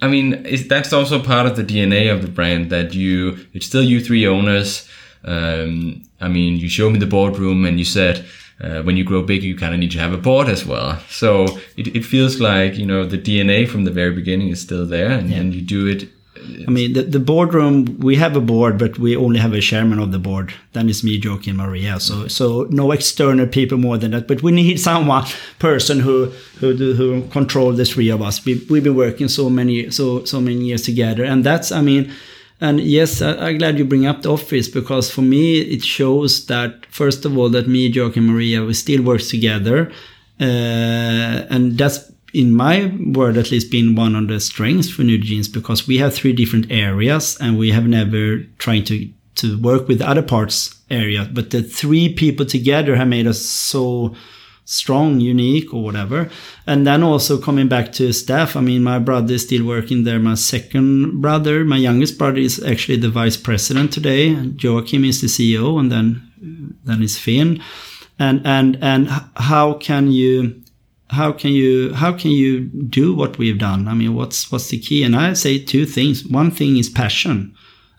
I 0.03 0.09
mean, 0.09 0.45
is 0.45 0.67
that's 0.67 0.93
also 0.93 1.23
part 1.23 1.47
of 1.47 1.57
the 1.57 1.63
DNA 1.63 2.13
of 2.13 2.23
the 2.23 2.29
brand 2.29 2.71
that 2.71 2.93
you, 2.93 3.39
it's 3.55 3.67
still 3.67 3.85
you 3.85 4.01
three 4.01 4.27
owners. 4.27 4.89
Um, 5.25 6.03
I 6.21 6.27
mean, 6.27 6.57
you 6.57 6.69
showed 6.69 6.93
me 6.93 6.99
the 6.99 7.07
boardroom 7.07 7.65
and 7.65 7.79
you 7.79 7.85
said, 7.85 8.27
uh, 8.61 8.83
when 8.83 8.97
you 8.97 9.05
grow 9.05 9.23
big, 9.23 9.45
you 9.45 9.57
kind 9.57 9.73
of 9.75 9.79
need 9.81 9.93
to 9.93 10.01
have 10.01 10.13
a 10.13 10.19
board 10.19 10.49
as 10.49 10.67
well. 10.67 10.99
So 11.09 11.47
it, 11.77 11.95
it 11.97 12.05
feels 12.05 12.41
like, 12.41 12.77
you 12.77 12.85
know, 12.85 13.07
the 13.07 13.17
DNA 13.17 13.69
from 13.69 13.85
the 13.85 13.93
very 13.93 14.13
beginning 14.13 14.49
is 14.49 14.61
still 14.61 14.87
there 14.87 15.11
and, 15.11 15.33
and 15.33 15.55
you 15.55 15.63
do 15.63 15.87
it. 15.87 16.09
I 16.67 16.71
mean, 16.71 16.93
the, 16.93 17.03
the 17.03 17.21
boardroom, 17.21 17.99
we 17.99 18.17
have 18.17 18.37
a 18.37 18.41
board, 18.41 18.79
but 18.79 18.99
we 18.99 19.17
only 19.17 19.39
have 19.39 19.53
a 19.53 19.61
chairman 19.61 19.99
of 19.99 20.13
the 20.13 20.19
board. 20.19 20.53
Then 20.73 20.89
it's 20.89 21.03
me, 21.03 21.21
Joakim, 21.21 21.57
Maria. 21.57 22.01
So, 22.01 22.29
so 22.29 22.67
no 22.71 22.93
external 22.93 23.47
people 23.47 23.79
more 23.79 23.99
than 23.99 24.13
that. 24.13 24.29
But 24.29 24.43
we 24.43 24.53
need 24.53 24.81
someone, 24.89 25.25
person 25.59 26.01
who, 26.01 26.27
who, 26.61 26.75
who 26.95 27.27
control 27.29 27.73
the 27.73 27.85
three 27.85 28.11
of 28.11 28.23
us. 28.23 28.45
We, 28.45 28.65
we've 28.71 28.85
been 28.85 28.97
working 28.97 29.29
so 29.29 29.51
many, 29.51 29.91
so, 29.91 30.25
so 30.25 30.41
many 30.41 30.67
years 30.67 30.83
together. 30.83 31.25
And 31.25 31.45
that's, 31.45 31.73
I 31.73 31.81
mean, 31.81 32.13
and 32.61 32.81
yes, 32.81 33.21
I, 33.21 33.33
I'm 33.49 33.59
glad 33.59 33.79
you 33.79 33.85
bring 33.85 34.07
up 34.07 34.23
the 34.23 34.33
office 34.33 34.69
because 34.69 35.11
for 35.11 35.23
me, 35.23 35.61
it 35.61 35.83
shows 35.83 36.47
that, 36.47 36.87
first 36.87 37.25
of 37.25 37.37
all, 37.37 37.49
that 37.51 37.67
me, 37.67 37.93
Joakim, 37.93 38.19
and 38.19 38.29
Maria, 38.29 38.65
we 38.65 38.75
still 38.75 39.03
work 39.03 39.23
together. 39.23 39.91
Uh, 40.41 41.47
and 41.51 41.77
that's 41.77 42.11
in 42.33 42.55
my 42.55 42.93
word 43.15 43.37
at 43.37 43.51
least 43.51 43.71
been 43.71 43.95
one 43.95 44.17
of 44.17 44.29
the 44.29 44.41
strengths 44.41 44.91
for 44.91 45.03
Nudie 45.03 45.23
Jeans 45.23 45.49
because 45.49 45.87
we 45.87 45.99
have 45.99 46.15
three 46.15 46.33
different 46.33 46.71
areas 46.71 47.37
and 47.41 47.59
we 47.59 47.71
have 47.71 47.87
never 47.87 48.39
tried 48.59 48.87
to 48.87 49.11
to 49.35 49.59
work 49.61 49.89
with 49.89 50.03
other 50.03 50.23
parts 50.23 50.75
area. 50.91 51.29
But 51.33 51.51
the 51.51 51.63
three 51.63 52.13
people 52.13 52.45
together 52.45 52.97
have 52.97 53.09
made 53.09 53.27
us 53.27 53.41
so 53.41 54.15
strong 54.65 55.21
unique 55.21 55.73
or 55.73 55.83
whatever. 55.83 56.31
And 56.67 56.87
then 56.87 57.03
also 57.03 57.41
coming 57.41 57.67
back 57.67 57.93
to 57.93 58.13
staff 58.13 58.57
i 58.57 58.61
mean 58.61 58.83
my 58.83 58.99
brother 58.99 59.35
is 59.35 59.43
still 59.43 59.67
working 59.67 60.05
there. 60.05 60.19
My 60.19 60.35
second 60.35 61.21
brother 61.21 61.65
my 61.65 61.77
youngest 61.77 62.19
brother 62.19 62.39
is 62.39 62.63
actually 62.63 62.99
the 62.99 63.11
vice 63.11 63.37
president 63.37 63.93
today. 63.93 64.35
Joakim 64.35 65.07
is 65.07 65.21
the 65.21 65.27
ceo 65.27 65.79
and 65.79 65.91
then 65.91 66.23
then 66.85 67.03
is 67.03 67.19
finn. 67.19 67.63
And 68.19 68.47
and 68.47 68.79
and 68.81 69.09
how 69.37 69.75
can 69.75 70.13
you 70.13 70.62
how 71.13 71.31
can 71.31 71.53
you 71.53 71.93
how 71.93 72.13
can 72.13 72.31
you 72.31 72.61
do 72.61 73.15
what 73.15 73.37
we've 73.37 73.59
done? 73.59 73.87
I 73.87 73.95
mean 73.95 74.15
what's 74.15 74.51
what's 74.51 74.69
the 74.69 74.79
key? 74.79 75.03
And 75.03 75.15
i 75.15 75.35
say 75.35 75.59
two 75.59 75.85
things. 75.85 76.27
One 76.27 76.51
thing 76.51 76.79
is 76.79 76.89
passion. 76.89 77.55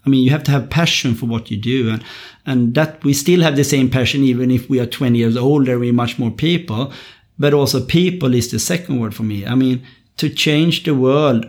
I 0.06 0.10
mean 0.10 0.24
you 0.24 0.32
have 0.32 0.44
to 0.46 0.52
have 0.52 0.70
passion 0.70 1.14
for 1.14 1.28
what 1.28 1.52
you 1.52 1.58
do. 1.58 1.90
And 1.90 2.04
and 2.46 2.74
that 2.76 3.04
we 3.04 3.14
still 3.14 3.42
have 3.42 3.56
the 3.56 3.64
same 3.64 3.90
passion 3.90 4.24
even 4.24 4.52
if 4.52 4.70
we 4.70 4.80
are 4.80 4.86
20 4.86 5.18
years 5.18 5.38
older 5.38 5.78
we're 5.78 5.94
much 5.94 6.18
more 6.18 6.32
people. 6.32 6.92
But 7.38 7.54
also 7.54 7.86
people 7.86 8.34
is 8.34 8.52
the 8.52 8.60
second 8.60 9.00
word 9.00 9.14
for 9.14 9.24
me. 9.24 9.46
I 9.46 9.56
mean 9.56 9.86
to 10.18 10.30
change 10.30 10.84
the 10.84 10.96
world 10.96 11.46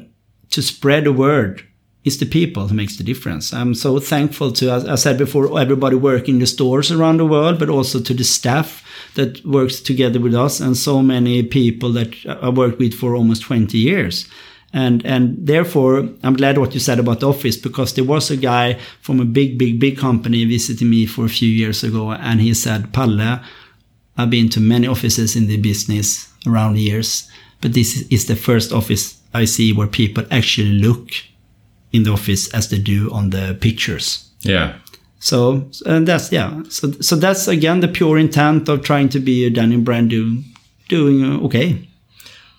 to 0.51 0.63
spread 0.63 1.05
the 1.05 1.13
word 1.13 1.67
it's 2.05 2.19
the 2.19 2.27
people 2.27 2.69
who 2.69 2.75
makes 2.75 2.97
the 2.97 3.03
difference. 3.03 3.53
I'm 3.55 3.75
so 3.75 3.99
thankful 3.99 4.53
to, 4.53 4.71
as 4.71 4.85
I 4.85 4.95
said 4.97 5.17
before, 5.17 5.59
everybody 5.59 5.97
working 5.97 6.35
in 6.35 6.41
the 6.41 6.47
stores 6.47 6.93
around 6.93 7.17
the 7.17 7.27
world, 7.27 7.59
but 7.59 7.71
also 7.71 7.99
to 7.99 8.13
the 8.15 8.25
staff 8.25 8.85
that 9.15 9.45
works 9.45 9.81
together 9.81 10.21
with 10.21 10.35
us 10.35 10.61
and 10.61 10.77
so 10.77 11.03
many 11.03 11.43
people 11.43 11.93
that 11.93 12.15
I 12.27 12.51
worked 12.51 12.79
with 12.79 12.93
for 12.93 13.17
almost 13.17 13.43
20 13.43 13.79
years. 13.79 14.29
And, 14.75 15.07
and 15.07 15.47
therefore, 15.47 16.09
I'm 16.23 16.35
glad 16.35 16.59
what 16.59 16.75
you 16.75 16.81
said 16.81 16.99
about 16.99 17.21
the 17.21 17.29
office 17.29 17.57
because 17.57 17.95
there 17.95 18.05
was 18.05 18.31
a 18.31 18.37
guy 18.37 18.79
from 19.01 19.21
a 19.21 19.25
big, 19.25 19.57
big, 19.57 19.81
big 19.81 19.97
company 19.97 20.45
visiting 20.45 20.91
me 20.91 21.07
for 21.07 21.25
a 21.25 21.31
few 21.31 21.49
years 21.49 21.83
ago. 21.85 22.11
And 22.11 22.41
he 22.41 22.53
said, 22.53 22.93
Palle, 22.93 23.41
I've 24.19 24.31
been 24.31 24.51
to 24.51 24.61
many 24.61 24.87
offices 24.87 25.37
in 25.37 25.47
the 25.47 25.57
business 25.57 26.29
around 26.47 26.75
the 26.75 26.81
years, 26.81 27.31
but 27.63 27.73
this 27.73 28.03
is 28.09 28.27
the 28.27 28.37
first 28.37 28.73
office 28.73 29.17
I 29.33 29.47
see 29.47 29.73
where 29.73 29.87
people 29.87 30.25
actually 30.31 30.73
look 30.73 31.11
in 31.95 32.03
the 32.03 32.11
office 32.11 32.53
as 32.53 32.69
they 32.69 32.79
do 32.79 33.11
on 33.13 33.31
the 33.31 33.57
pictures. 33.61 34.29
Yeah. 34.41 34.75
So 35.21 35.71
and 35.87 36.07
that's 36.07 36.31
yeah. 36.31 36.63
So 36.69 36.93
so 37.01 37.17
that's 37.17 37.49
again 37.49 37.81
the 37.81 37.89
pure 37.89 38.19
intent 38.19 38.69
of 38.69 38.83
trying 38.83 39.09
to 39.11 39.21
be 39.21 39.47
a 39.47 39.51
denim 39.51 39.85
brand 39.85 40.11
do, 40.11 40.43
doing 40.89 41.25
uh, 41.25 41.47
okay. 41.47 41.89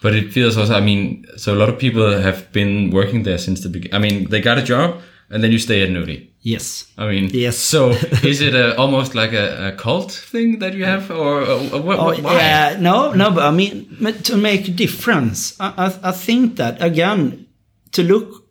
But 0.02 0.16
it 0.16 0.32
feels 0.32 0.58
also, 0.58 0.74
I 0.76 0.82
mean, 0.82 1.26
so 1.36 1.54
a 1.54 1.58
lot 1.58 1.70
of 1.70 1.80
people 1.80 2.22
have 2.22 2.52
been 2.52 2.92
working 2.92 3.24
there 3.24 3.38
since 3.38 3.62
the 3.62 3.70
beginning. 3.70 3.96
I 3.96 4.00
mean, 4.00 4.30
they 4.30 4.40
got 4.40 4.58
a 4.58 4.62
job 4.62 5.02
and 5.30 5.44
then 5.44 5.52
you 5.52 5.60
stay 5.60 5.82
at 5.82 5.90
Nudie. 5.90 6.30
Yes. 6.42 6.86
I 6.98 7.10
mean, 7.10 7.30
Yes. 7.34 7.58
So 7.58 7.90
is 8.24 8.42
it 8.42 8.54
a, 8.54 8.78
almost 8.78 9.16
like 9.16 9.34
a, 9.34 9.70
a 9.70 9.72
cult 9.72 10.12
thing 10.12 10.60
that 10.60 10.76
you 10.76 10.86
have, 10.86 11.10
or, 11.10 11.42
or 11.42 11.82
what? 11.82 12.00
Oh, 12.00 12.22
why? 12.22 12.36
yeah, 12.36 12.78
no, 12.80 13.14
no, 13.14 13.32
but 13.32 13.44
I 13.44 13.52
mean, 13.52 13.98
to 14.24 14.38
make 14.38 14.68
a 14.68 14.72
difference, 14.72 15.60
I, 15.60 15.74
I, 15.78 16.10
I 16.10 16.12
think 16.12 16.58
that 16.58 16.82
again, 16.82 17.48
to 17.94 18.04
look, 18.04 18.45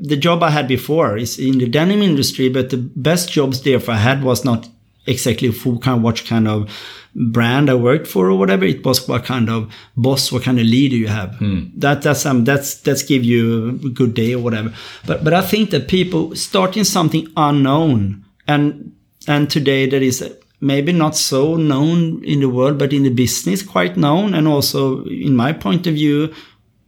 the 0.00 0.16
job 0.16 0.42
I 0.42 0.50
had 0.50 0.66
before 0.66 1.16
is 1.16 1.38
in 1.38 1.58
the 1.58 1.68
denim 1.68 2.02
industry, 2.02 2.48
but 2.48 2.70
the 2.70 2.76
best 2.76 3.30
jobs 3.30 3.62
there 3.62 3.80
I 3.88 3.96
had 3.96 4.24
was 4.24 4.44
not 4.44 4.68
exactly 5.06 5.50
for 5.52 5.78
kind 5.78 5.98
of 5.98 6.02
what 6.02 6.24
kind 6.24 6.48
of 6.48 6.70
brand 7.14 7.70
I 7.70 7.74
worked 7.74 8.06
for 8.06 8.30
or 8.30 8.38
whatever. 8.38 8.64
It 8.64 8.84
was 8.84 9.08
what 9.08 9.24
kind 9.24 9.48
of 9.48 9.72
boss, 9.96 10.32
what 10.32 10.42
kind 10.42 10.58
of 10.58 10.66
leader 10.66 10.96
you 10.96 11.08
have. 11.08 11.38
That 11.76 12.02
that's 12.02 12.26
um 12.26 12.44
that's 12.44 12.74
that's 12.76 13.02
give 13.02 13.24
you 13.24 13.68
a 13.68 13.90
good 13.90 14.14
day 14.14 14.34
or 14.34 14.42
whatever. 14.42 14.72
But 15.06 15.24
but 15.24 15.34
I 15.34 15.42
think 15.42 15.70
that 15.70 15.88
people 15.88 16.34
starting 16.36 16.84
something 16.84 17.28
unknown 17.36 18.24
and 18.46 18.92
and 19.28 19.50
today 19.50 19.88
that 19.88 20.02
is 20.02 20.22
maybe 20.60 20.92
not 20.92 21.16
so 21.16 21.56
known 21.56 22.22
in 22.24 22.40
the 22.40 22.48
world, 22.48 22.78
but 22.78 22.92
in 22.92 23.02
the 23.02 23.10
business 23.10 23.62
quite 23.62 23.96
known, 23.96 24.34
and 24.34 24.46
also 24.46 25.04
in 25.04 25.34
my 25.34 25.52
point 25.52 25.86
of 25.86 25.94
view, 25.94 26.32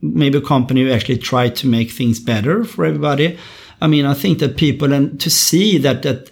maybe 0.02 0.38
a 0.38 0.42
company 0.42 0.82
who 0.82 0.90
actually 0.90 1.18
try 1.18 1.48
to 1.48 1.66
make 1.66 1.90
things 1.90 2.20
better 2.20 2.64
for 2.64 2.84
everybody. 2.84 3.38
I 3.80 3.86
mean, 3.86 4.04
I 4.04 4.14
think 4.14 4.40
that 4.40 4.56
people 4.56 4.92
and 4.92 5.20
to 5.20 5.30
see 5.30 5.78
that 5.78 6.02
that 6.02 6.30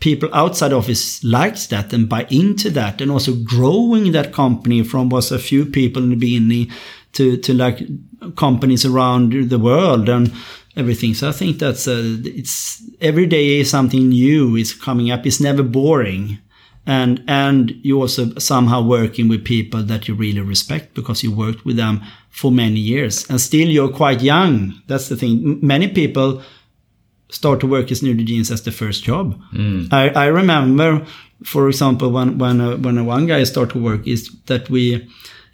people 0.00 0.30
outside 0.32 0.72
office 0.72 1.22
likes 1.22 1.66
that 1.66 1.92
and 1.92 2.08
buy 2.08 2.26
into 2.30 2.70
that 2.70 3.00
and 3.00 3.10
also 3.10 3.34
growing 3.44 4.12
that 4.12 4.32
company 4.32 4.82
from 4.82 5.10
was 5.10 5.30
a 5.30 5.38
few 5.38 5.66
people 5.66 6.02
in 6.02 6.10
the 6.10 6.16
beginning 6.16 6.70
to 7.12 7.36
to 7.36 7.54
like 7.54 7.80
companies 8.36 8.84
around 8.84 9.50
the 9.50 9.58
world 9.58 10.08
and 10.08 10.32
everything. 10.76 11.14
So 11.14 11.28
I 11.28 11.32
think 11.32 11.58
that's 11.58 11.86
uh, 11.86 12.16
it's 12.24 12.82
every 13.00 13.26
day 13.26 13.62
something 13.64 14.08
new 14.08 14.56
is 14.56 14.74
coming 14.74 15.10
up. 15.10 15.26
It's 15.26 15.40
never 15.40 15.62
boring. 15.62 16.38
And 16.86 17.22
and 17.26 17.72
you 17.82 18.00
also 18.00 18.34
somehow 18.38 18.82
working 18.82 19.28
with 19.28 19.44
people 19.44 19.82
that 19.82 20.08
you 20.08 20.14
really 20.14 20.40
respect 20.40 20.94
because 20.94 21.22
you 21.22 21.30
worked 21.30 21.64
with 21.64 21.76
them 21.76 22.00
for 22.30 22.50
many 22.50 22.80
years 22.80 23.28
and 23.28 23.40
still 23.40 23.68
you're 23.68 23.92
quite 23.92 24.22
young. 24.22 24.80
That's 24.86 25.08
the 25.08 25.16
thing. 25.16 25.58
Many 25.62 25.88
people 25.88 26.42
start 27.30 27.60
to 27.60 27.66
work 27.66 27.90
as 27.92 28.00
Jeans 28.00 28.50
as 28.50 28.62
the 28.62 28.72
first 28.72 29.04
job. 29.04 29.40
I, 29.92 30.08
I 30.10 30.26
remember, 30.26 31.06
for 31.44 31.68
example, 31.68 32.10
when 32.10 32.38
when 32.38 32.60
uh, 32.60 32.76
when 32.76 33.04
one 33.06 33.26
guy 33.26 33.44
started 33.44 33.74
to 33.74 33.82
work 33.82 34.06
is 34.06 34.30
that 34.46 34.70
we 34.70 35.06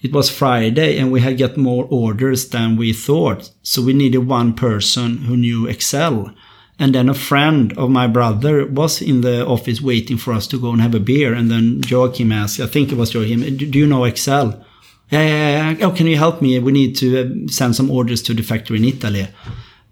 it 0.03 0.13
was 0.13 0.31
Friday 0.31 0.99
and 0.99 1.11
we 1.11 1.21
had 1.21 1.39
got 1.39 1.57
more 1.57 1.87
orders 1.91 2.49
than 2.51 2.77
we 2.77 2.93
thought. 2.93 3.51
So 3.63 3.83
we 3.83 3.93
needed 3.93 4.29
one 4.29 4.55
person 4.55 5.19
who 5.19 5.37
knew 5.37 5.67
Excel. 5.67 6.33
And 6.79 6.95
then 6.95 7.09
a 7.09 7.15
friend 7.15 7.73
of 7.79 7.91
my 7.91 8.07
brother 8.07 8.67
was 8.67 9.01
in 9.01 9.23
the 9.23 9.47
office 9.47 9.81
waiting 9.81 10.19
for 10.19 10.33
us 10.35 10.47
to 10.49 10.61
go 10.61 10.71
and 10.73 10.81
have 10.81 10.95
a 10.95 11.01
beer. 11.01 11.33
And 11.33 11.51
then 11.51 11.81
Joakim 11.81 12.35
asked, 12.35 12.61
I 12.61 12.67
think 12.67 12.93
it 12.93 12.99
was 12.99 13.13
Joakim, 13.13 13.71
do 13.71 13.79
you 13.79 13.87
know 13.87 14.05
Excel? 14.05 14.63
Yeah, 15.11 15.23
yeah, 15.23 15.71
yeah. 15.71 15.87
Oh, 15.87 15.93
can 15.93 16.07
you 16.07 16.17
help 16.17 16.43
me? 16.43 16.59
We 16.59 16.73
need 16.73 16.97
to 16.97 17.21
uh, 17.21 17.51
send 17.51 17.77
some 17.77 17.91
orders 17.91 18.23
to 18.25 18.35
the 18.35 18.43
factory 18.43 18.79
in 18.79 18.85
Italy. 18.85 19.29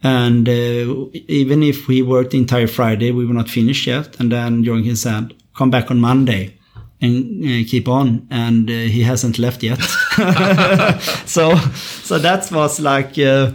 And 0.03 0.47
uh, 0.47 1.07
even 1.29 1.63
if 1.63 1.89
we 1.89 2.03
worked 2.03 2.33
the 2.33 2.39
entire 2.39 2.67
Friday, 2.67 3.13
we 3.13 3.25
were 3.25 3.33
not 3.33 3.49
finished 3.49 3.87
yet. 3.87 4.21
And 4.21 4.31
then 4.31 4.63
Joakim 4.63 4.97
said, 4.97 5.33
come 5.57 5.71
back 5.71 5.91
on 5.91 6.01
Monday 6.01 6.59
and 7.01 7.43
uh, 7.43 7.69
keep 7.69 7.89
on. 7.89 8.27
And 8.31 8.69
uh, 8.69 8.73
he 8.73 9.03
hasn't 9.03 9.39
left 9.39 9.63
yet. 9.63 9.81
so, 11.27 11.57
so 12.03 12.19
that 12.19 12.51
was 12.53 12.81
like 12.81 13.19
uh, 13.19 13.53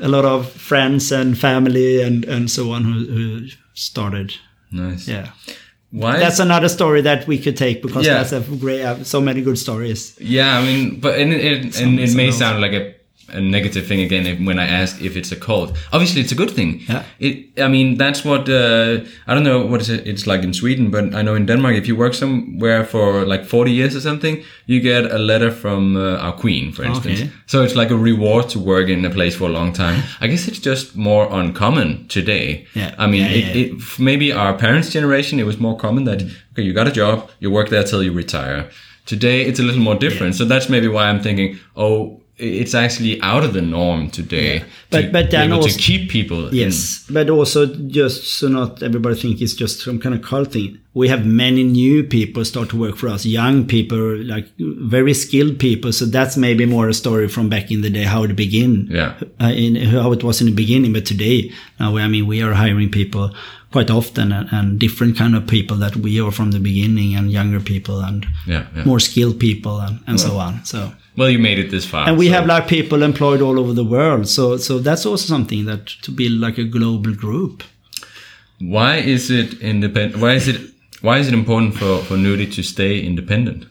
a 0.00 0.08
lot 0.08 0.24
of 0.24 0.50
friends 0.50 1.12
and 1.12 1.36
family 1.38 2.02
and, 2.02 2.24
and 2.24 2.50
so 2.50 2.72
on 2.72 2.84
who, 2.84 3.04
who 3.06 3.46
started. 3.74 4.34
Nice. 4.72 5.06
Yeah. 5.08 5.30
Why? 5.92 6.18
That's 6.18 6.38
another 6.38 6.68
story 6.68 7.00
that 7.02 7.26
we 7.26 7.36
could 7.38 7.56
take 7.56 7.82
because 7.82 8.06
Yeah. 8.06 8.22
that's 8.22 8.32
a 8.32 8.40
great, 8.56 8.82
uh, 8.82 9.02
so 9.04 9.20
many 9.20 9.40
good 9.42 9.58
stories. 9.58 10.16
Yeah, 10.20 10.58
I 10.58 10.62
mean, 10.64 11.00
but 11.00 11.18
and 11.18 11.32
it, 11.32 11.80
and 11.80 11.98
it 11.98 12.14
may 12.14 12.30
sound 12.30 12.60
like 12.60 12.72
a, 12.72 12.94
a 13.34 13.40
negative 13.40 13.86
thing 13.86 14.00
again 14.00 14.26
if, 14.26 14.38
when 14.46 14.58
I 14.58 14.66
ask 14.66 15.00
if 15.00 15.16
it's 15.16 15.32
a 15.32 15.36
cult. 15.36 15.76
Obviously, 15.92 16.20
it's 16.20 16.32
a 16.32 16.36
good 16.36 16.50
thing. 16.50 16.80
Yeah. 16.88 17.02
It. 17.18 17.60
I 17.60 17.68
mean, 17.68 17.96
that's 17.98 18.24
what 18.24 18.48
uh, 18.48 19.00
I 19.26 19.34
don't 19.34 19.44
know 19.44 19.66
what 19.66 19.80
is 19.80 19.88
it, 19.90 20.06
it's 20.06 20.26
like 20.26 20.42
in 20.42 20.52
Sweden, 20.54 20.90
but 20.90 21.14
I 21.14 21.22
know 21.22 21.34
in 21.36 21.46
Denmark, 21.46 21.74
if 21.76 21.86
you 21.88 21.96
work 21.96 22.14
somewhere 22.14 22.84
for 22.84 23.24
like 23.26 23.44
forty 23.44 23.72
years 23.72 23.94
or 23.96 24.00
something, 24.00 24.42
you 24.66 24.80
get 24.80 25.10
a 25.12 25.18
letter 25.18 25.50
from 25.50 25.96
uh, 25.96 26.16
our 26.24 26.32
queen, 26.32 26.72
for 26.72 26.84
instance. 26.84 27.20
Okay. 27.20 27.30
So 27.46 27.62
it's 27.62 27.74
like 27.74 27.90
a 27.90 27.96
reward 27.96 28.48
to 28.50 28.58
work 28.58 28.88
in 28.88 29.04
a 29.04 29.10
place 29.10 29.36
for 29.36 29.44
a 29.48 29.52
long 29.52 29.72
time. 29.72 30.02
I 30.20 30.26
guess 30.28 30.48
it's 30.48 30.60
just 30.66 30.96
more 30.96 31.28
uncommon 31.40 32.06
today. 32.08 32.66
Yeah. 32.74 32.94
I 32.98 33.06
mean, 33.06 33.22
Yeah, 33.22 33.36
it, 33.38 33.44
yeah. 33.56 33.62
it 33.62 33.72
f- 33.80 33.98
maybe 33.98 34.32
our 34.32 34.56
parents' 34.58 34.92
generation, 34.92 35.38
it 35.40 35.46
was 35.46 35.58
more 35.58 35.76
common 35.76 36.04
that 36.04 36.22
okay, 36.52 36.62
you 36.62 36.72
got 36.72 36.86
a 36.88 36.92
job, 36.92 37.28
you 37.40 37.50
work 37.52 37.68
there 37.68 37.84
till 37.84 38.02
you 38.02 38.12
retire. 38.16 38.64
Today, 39.06 39.42
it's 39.42 39.58
a 39.60 39.62
little 39.62 39.80
more 39.82 39.98
different. 39.98 40.34
So 40.36 40.44
that's 40.44 40.68
maybe 40.68 40.86
why 40.88 41.08
I'm 41.08 41.20
thinking, 41.22 41.58
oh, 41.76 42.19
it's 42.40 42.74
actually 42.74 43.20
out 43.22 43.44
of 43.44 43.52
the 43.52 43.60
norm 43.62 44.10
today. 44.10 44.64
But- 44.90 45.02
to 45.02 45.08
but 45.12 45.30
then 45.30 45.52
also- 45.52 45.68
to 45.68 45.78
keep 45.78 46.08
people. 46.10 46.48
in- 46.48 46.54
Yes, 46.54 47.04
but 47.10 47.28
also 47.30 47.66
just 47.66 48.24
so 48.38 48.48
not 48.48 48.82
everybody 48.82 49.14
think 49.16 49.40
it's 49.40 49.54
just 49.54 49.80
some 49.80 49.98
kind 49.98 50.14
of 50.14 50.22
cult 50.22 50.52
thing. 50.52 50.78
We 50.94 51.06
have 51.08 51.24
many 51.24 51.62
new 51.62 52.02
people 52.02 52.44
start 52.44 52.68
to 52.70 52.76
work 52.76 52.96
for 52.96 53.08
us, 53.08 53.24
young 53.24 53.64
people, 53.66 54.16
like 54.34 54.46
very 54.58 55.14
skilled 55.14 55.58
people. 55.58 55.92
So 55.92 56.04
that's 56.06 56.36
maybe 56.36 56.66
more 56.66 56.88
a 56.88 56.94
story 56.94 57.28
from 57.28 57.48
back 57.48 57.70
in 57.70 57.82
the 57.82 57.90
day, 57.90 58.02
how 58.04 58.24
it 58.24 58.34
began. 58.34 58.88
Yeah. 58.90 59.12
Uh, 59.40 59.52
in 59.64 59.76
how 59.76 60.10
it 60.12 60.24
was 60.24 60.40
in 60.40 60.46
the 60.46 60.52
beginning, 60.64 60.92
but 60.92 61.04
today, 61.06 61.52
now 61.78 61.96
I 61.96 62.08
mean, 62.08 62.26
we 62.26 62.42
are 62.42 62.54
hiring 62.54 62.90
people 62.90 63.30
quite 63.70 63.90
often 63.90 64.32
and, 64.32 64.48
and 64.50 64.80
different 64.80 65.16
kind 65.16 65.36
of 65.36 65.46
people 65.46 65.76
that 65.76 65.94
we 65.96 66.20
are 66.20 66.32
from 66.32 66.50
the 66.50 66.58
beginning 66.58 67.14
and 67.14 67.30
younger 67.30 67.60
people 67.60 68.00
and 68.00 68.26
Yeah, 68.46 68.64
yeah. 68.74 68.84
more 68.84 68.98
skilled 68.98 69.38
people 69.38 69.78
and, 69.78 70.00
and 70.08 70.18
so 70.18 70.38
on. 70.38 70.64
So. 70.64 70.92
Well, 71.16 71.28
you 71.28 71.38
made 71.38 71.58
it 71.58 71.70
this 71.70 71.84
far. 71.86 72.08
And 72.08 72.16
we 72.18 72.26
so- 72.26 72.32
have 72.34 72.46
like 72.46 72.68
people 72.68 73.02
employed 73.02 73.40
all 73.42 73.58
over 73.58 73.72
the 73.72 73.84
world. 73.84 74.28
So 74.28 74.56
so 74.56 74.78
that's 74.78 75.04
also 75.06 75.26
something 75.26 75.64
that 75.66 75.86
to 76.02 76.10
build 76.10 76.40
like 76.40 76.58
a 76.58 76.64
global 76.64 77.14
group. 77.14 77.62
Why 78.60 78.96
is 78.96 79.30
it 79.30 79.54
independent? 79.60 80.22
Why 80.22 80.34
is 80.34 80.46
it? 80.48 80.60
Why 81.02 81.18
is 81.18 81.28
it 81.28 81.34
important 81.34 81.74
for 81.74 81.98
for 81.98 82.16
Nudie 82.16 82.52
to 82.54 82.62
stay 82.62 83.00
independent? 83.00 83.66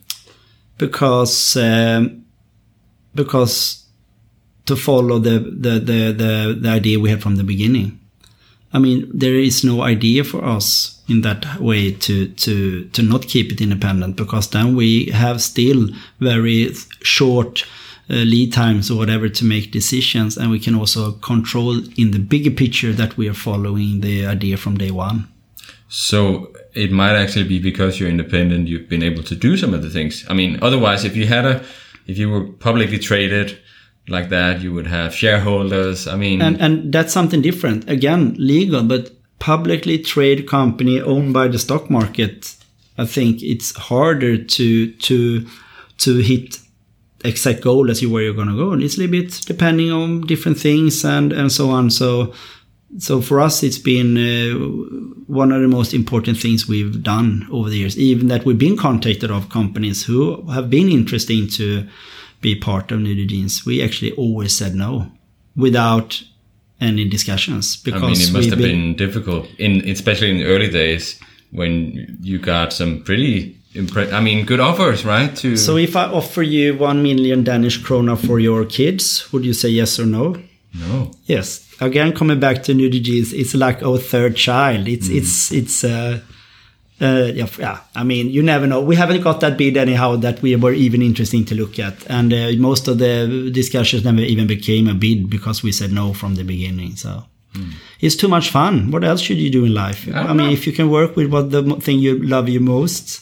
Because 0.77 1.55
um, 1.57 2.25
because 3.15 3.85
to 4.65 4.75
follow 4.75 5.19
the, 5.19 5.39
the 5.39 5.79
the 5.79 6.13
the 6.13 6.57
the 6.61 6.69
idea 6.69 6.99
we 6.99 7.09
had 7.09 7.21
from 7.21 7.35
the 7.35 7.43
beginning. 7.43 7.98
I 8.71 8.79
mean, 8.79 9.09
there 9.13 9.35
is 9.35 9.63
no 9.63 9.81
idea 9.81 10.23
for 10.23 10.45
us 10.45 11.01
in 11.07 11.21
that 11.21 11.59
way 11.59 11.91
to 11.91 12.27
to 12.27 12.85
to 12.85 13.01
not 13.01 13.27
keep 13.27 13.51
it 13.51 13.61
independent 13.61 14.15
because 14.15 14.49
then 14.49 14.75
we 14.75 15.05
have 15.11 15.41
still 15.41 15.89
very 16.19 16.73
short 17.01 17.65
uh, 18.09 18.13
lead 18.15 18.53
times 18.53 18.91
or 18.91 18.97
whatever 18.97 19.29
to 19.29 19.45
make 19.45 19.71
decisions, 19.71 20.37
and 20.37 20.51
we 20.51 20.59
can 20.59 20.75
also 20.75 21.13
control 21.13 21.81
in 21.97 22.11
the 22.11 22.19
bigger 22.19 22.51
picture 22.51 22.93
that 22.93 23.17
we 23.17 23.27
are 23.27 23.33
following 23.33 24.01
the 24.01 24.25
idea 24.25 24.57
from 24.57 24.77
day 24.77 24.91
one. 24.91 25.27
So 25.87 26.53
it 26.75 26.91
might 26.91 27.15
actually 27.15 27.47
be 27.47 27.59
because 27.59 27.99
you're 27.99 28.09
independent, 28.09 28.67
you've 28.67 28.89
been 28.89 29.03
able 29.03 29.23
to 29.23 29.35
do 29.35 29.57
some 29.57 29.73
of 29.73 29.81
the 29.81 29.89
things. 29.89 30.23
I 30.29 30.33
mean, 30.33 30.59
otherwise, 30.61 31.03
if 31.03 31.15
you 31.15 31.25
had 31.25 31.45
a, 31.45 31.63
if 32.05 32.19
you 32.19 32.29
were 32.29 32.45
publicly 32.45 32.99
traded 32.99 33.57
like 34.11 34.29
that, 34.29 34.61
you 34.61 34.73
would 34.73 34.87
have 34.87 35.13
shareholders. 35.13 36.07
I 36.07 36.15
mean, 36.15 36.41
and 36.41 36.59
and 36.61 36.93
that's 36.93 37.13
something 37.13 37.41
different. 37.41 37.89
Again 37.89 38.35
legal 38.37 38.83
but 38.83 39.11
publicly 39.39 39.97
traded 39.97 40.47
company 40.47 41.01
owned 41.01 41.33
by 41.33 41.47
the 41.47 41.57
stock 41.57 41.89
market 41.89 42.53
i 42.97 43.05
think 43.05 43.41
it's 43.41 43.73
harder 43.77 44.37
to 44.37 44.91
to 44.95 45.47
to 45.97 46.17
hit 46.17 46.59
exact 47.23 47.61
goal 47.61 47.89
as 47.89 48.01
you 48.01 48.09
where 48.09 48.23
you're 48.23 48.33
to 48.33 48.55
go. 48.55 48.73
It's 48.73 48.97
a 48.97 49.01
little 49.01 49.11
bit 49.11 49.41
depending 49.45 49.91
on 49.91 50.21
different 50.21 50.57
things 50.57 51.03
and 51.03 51.33
and 51.33 51.51
so 51.51 51.69
on. 51.69 51.89
So 51.89 52.33
so 52.97 53.21
for 53.21 53.39
us 53.39 53.61
it's 53.61 53.77
been 53.77 54.17
uh, 54.17 54.57
one 55.27 55.51
of 55.51 55.61
the 55.61 55.67
most 55.67 55.93
important 55.93 56.37
things 56.39 56.67
we've 56.67 57.03
done 57.03 57.47
over 57.51 57.69
the 57.69 57.77
years. 57.77 57.97
Even 57.97 58.27
that 58.27 58.45
we've 58.45 58.57
been 58.57 58.77
contacted 58.77 59.31
of 59.31 59.49
companies 59.49 60.05
who 60.05 60.49
have 60.49 60.69
been 60.69 60.89
interesting 60.89 61.47
to 61.49 61.87
be 62.41 62.55
part 62.55 62.91
of 62.91 62.99
Nudie 62.99 63.27
Jeans 63.27 63.65
we 63.65 63.81
actually 63.81 64.11
always 64.13 64.55
said 64.55 64.75
no 64.75 65.11
without 65.55 66.23
any 66.81 67.07
discussions 67.07 67.81
I 67.85 67.91
mean, 67.91 68.11
it 68.11 68.31
must 68.31 68.49
have 68.49 68.59
been 68.59 68.95
difficult 68.95 69.47
in, 69.57 69.87
especially 69.89 70.31
in 70.31 70.37
the 70.37 70.45
early 70.45 70.69
days 70.69 71.19
when 71.51 72.17
you 72.21 72.37
got 72.39 72.73
some 72.73 73.03
pretty, 73.03 73.57
impre- 73.73 74.13
I 74.13 74.21
mean, 74.21 74.45
good 74.45 74.59
offers, 74.59 75.03
right? 75.03 75.35
To 75.37 75.57
so 75.57 75.77
if 75.77 75.95
I 75.95 76.05
offer 76.05 76.43
you 76.43 76.77
one 76.77 77.01
million 77.03 77.43
Danish 77.43 77.81
krona 77.81 78.17
for 78.17 78.39
your 78.39 78.65
kids, 78.65 79.31
would 79.33 79.43
you 79.43 79.53
say 79.53 79.69
yes 79.69 79.99
or 79.99 80.05
no? 80.05 80.41
no, 80.73 81.11
Yes. 81.25 81.65
Again, 81.81 82.13
coming 82.13 82.39
back 82.39 82.61
to 82.63 82.73
Nudie 82.73 83.01
Jeans, 83.01 83.31
it's 83.31 83.55
like 83.55 83.81
our 83.81 83.97
third 83.97 84.35
child. 84.35 84.87
It's 84.87 85.07
it's 85.07 85.51
it's 85.51 85.83
uh, 85.83 86.19
uh, 87.01 87.31
yeah, 87.33 87.47
yeah. 87.57 87.79
I 87.95 88.03
mean, 88.03 88.29
you 88.29 88.43
never 88.43 88.67
know. 88.67 88.81
We 88.81 88.95
haven't 88.95 89.21
got 89.21 89.39
that 89.41 89.57
bid 89.57 89.77
anyhow 89.77 90.15
that 90.17 90.41
we 90.41 90.55
were 90.55 90.73
even 90.73 91.01
interesting 91.01 91.45
to 91.45 91.55
look 91.55 91.79
at, 91.79 91.95
and 92.09 92.33
uh, 92.33 92.51
most 92.57 92.87
of 92.87 92.97
the 92.97 93.49
discussions 93.53 94.03
never 94.03 94.21
even 94.21 94.47
became 94.47 94.87
a 94.87 94.93
bid 94.93 95.29
because 95.29 95.63
we 95.63 95.71
said 95.71 95.91
no 95.91 96.13
from 96.13 96.35
the 96.35 96.43
beginning. 96.43 96.95
So. 96.95 97.25
It's 97.99 98.15
too 98.15 98.27
much 98.27 98.51
fun. 98.51 98.91
What 98.91 99.03
else 99.03 99.21
should 99.21 99.37
you 99.37 99.49
do 99.49 99.65
in 99.65 99.73
life? 99.73 100.07
I 100.07 100.19
I, 100.19 100.27
mean, 100.27 100.37
know. 100.37 100.49
if 100.49 100.67
you 100.67 100.71
can 100.71 100.89
work 100.89 101.15
with 101.15 101.31
what 101.31 101.49
the 101.51 101.63
thing 101.81 101.99
you 101.99 102.19
love 102.19 102.47
you 102.47 102.59
most, 102.59 103.21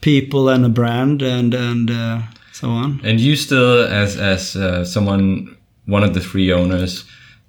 people 0.00 0.48
and 0.48 0.64
a 0.64 0.68
brand 0.68 1.22
and 1.22 1.54
and 1.54 1.90
uh, 1.90 2.22
so 2.52 2.70
on. 2.70 3.00
and 3.04 3.20
you 3.20 3.36
still, 3.36 3.84
as 3.84 4.16
as 4.16 4.56
uh, 4.56 4.84
someone, 4.84 5.56
one 5.86 6.02
of 6.02 6.14
the 6.14 6.20
three 6.20 6.52
owners, 6.52 7.04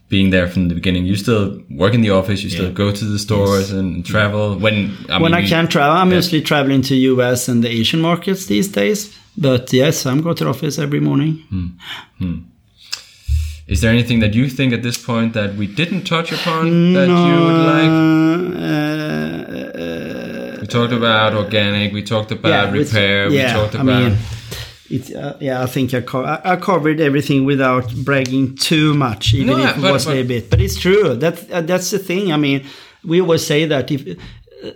being 0.09 0.31
there 0.31 0.47
from 0.47 0.67
the 0.69 0.75
beginning, 0.75 1.05
you 1.05 1.15
still 1.15 1.61
work 1.69 1.93
in 1.93 2.01
the 2.01 2.09
office. 2.09 2.43
You 2.43 2.49
still 2.49 2.65
Yeah. 2.71 2.83
go 2.83 2.91
to 2.91 3.05
the 3.05 3.19
stores 3.19 3.71
and 3.71 4.03
travel 4.05 4.57
when 4.57 4.75
I 5.09 5.17
when 5.21 5.31
mean, 5.31 5.43
I 5.45 5.47
can 5.47 5.67
travel, 5.67 5.95
I'm 5.95 6.09
yeah. 6.09 6.15
mostly 6.17 6.41
traveling 6.41 6.81
to 6.89 6.95
US 7.13 7.47
and 7.47 7.63
the 7.63 7.69
Asian 7.69 8.01
markets 8.01 8.45
these 8.47 8.67
days. 8.67 8.99
But 9.37 9.71
yes, 9.71 10.05
I'm 10.05 10.21
going 10.21 10.35
to 10.35 10.43
the 10.43 10.49
office 10.49 10.77
every 10.79 10.99
morning. 10.99 11.31
Hmm. 11.49 11.67
Hmm. 12.19 12.37
Is 13.67 13.79
there 13.81 13.91
anything 13.91 14.19
that 14.21 14.33
you 14.33 14.49
think 14.49 14.73
at 14.73 14.81
this 14.81 14.97
point 14.97 15.33
that 15.33 15.55
we 15.55 15.67
didn't 15.67 16.03
touch 16.05 16.31
upon 16.31 16.93
that 16.93 17.07
you 17.07 17.37
would 17.45 17.61
like? 17.73 17.93
Uh, 18.59 19.39
uh, 19.59 19.83
uh, 19.83 20.57
We 20.61 20.67
talked 20.67 20.93
about 20.93 21.33
organic. 21.35 21.93
We 21.93 22.01
talked 22.01 22.31
about 22.31 22.71
with- 22.71 22.91
repair. 22.93 23.29
yeah, 23.29 23.53
we 23.53 23.59
talked 23.59 23.75
I 23.75 23.81
about. 23.81 24.03
mean, 24.03 24.17
it's 24.89 25.11
uh, 25.11 25.37
yeah. 25.39 25.61
I 25.63 25.65
think 25.67 25.93
I, 25.93 26.01
co- 26.01 26.23
I, 26.25 26.53
I 26.53 26.55
covered 26.55 26.99
everything 26.99 27.45
without 27.45 27.93
bragging 28.03 28.55
too 28.55 28.93
much, 28.93 29.33
even 29.33 29.47
No, 29.57 29.57
if 29.63 29.77
it 29.77 29.81
but- 29.81 29.93
was 29.93 30.05
but- 30.05 30.17
a 30.17 30.23
bit. 30.23 30.49
But 30.49 30.59
it's 30.61 30.77
true. 30.79 31.15
That 31.15 31.49
uh, 31.51 31.61
that's 31.61 31.91
the 31.91 31.99
thing. 31.99 32.31
I 32.33 32.37
mean, 32.37 32.65
we 33.03 33.21
always 33.21 33.45
say 33.45 33.65
that 33.65 33.91
if 33.91 34.17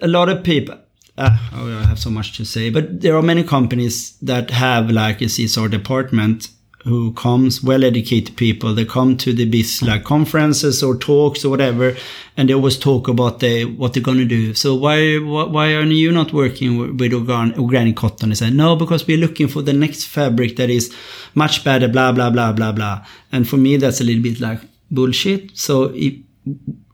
a 0.02 0.08
lot 0.08 0.30
of 0.30 0.44
people. 0.44 0.78
Uh, 1.16 1.30
oh, 1.54 1.80
I 1.80 1.84
have 1.86 2.00
so 2.00 2.10
much 2.10 2.36
to 2.38 2.46
say, 2.46 2.72
but 2.72 3.02
there 3.02 3.16
are 3.16 3.22
many 3.22 3.44
companies 3.44 4.18
that 4.24 4.50
have 4.50 4.90
like 4.90 5.22
a 5.22 5.26
CSR 5.26 5.70
department 5.70 6.50
who 6.84 7.14
comes 7.14 7.64
well 7.64 7.84
educated 7.84 8.36
people 8.36 8.74
they 8.74 8.86
come 8.86 9.16
to 9.16 9.32
the 9.34 9.66
like 9.82 10.04
conferences 10.04 10.84
or 10.84 10.98
talks 10.98 11.46
or 11.46 11.50
whatever 11.50 11.96
and 12.36 12.50
they 12.50 12.54
always 12.54 12.78
talk 12.78 13.08
about 13.08 13.40
the 13.40 13.66
what 13.66 13.94
they're 13.94 14.04
going 14.04 14.18
to 14.18 14.26
do. 14.26 14.54
So 14.54 14.76
why 14.76 15.18
why 15.18 15.74
are 15.74 15.84
you 15.84 16.12
not 16.12 16.34
working 16.34 16.98
with 16.98 17.14
organic 17.14 17.96
cotton? 17.96 18.30
They 18.30 18.36
say 18.36 18.50
no 18.50 18.76
because 18.76 19.06
we're 19.06 19.18
looking 19.18 19.48
for 19.48 19.62
the 19.62 19.74
next 19.74 20.06
fabric 20.06 20.56
that 20.58 20.70
is 20.70 20.94
much 21.36 21.64
better 21.64 21.88
blah 21.88 22.12
blah 22.12 22.30
blah 22.30 22.52
blah 22.52 22.72
blah. 22.72 23.06
And 23.32 23.48
for 23.48 23.58
me 23.58 23.78
that's 23.78 24.02
a 24.02 24.04
little 24.04 24.24
bit 24.24 24.40
like 24.40 24.60
bullshit. 24.90 25.56
So 25.58 25.94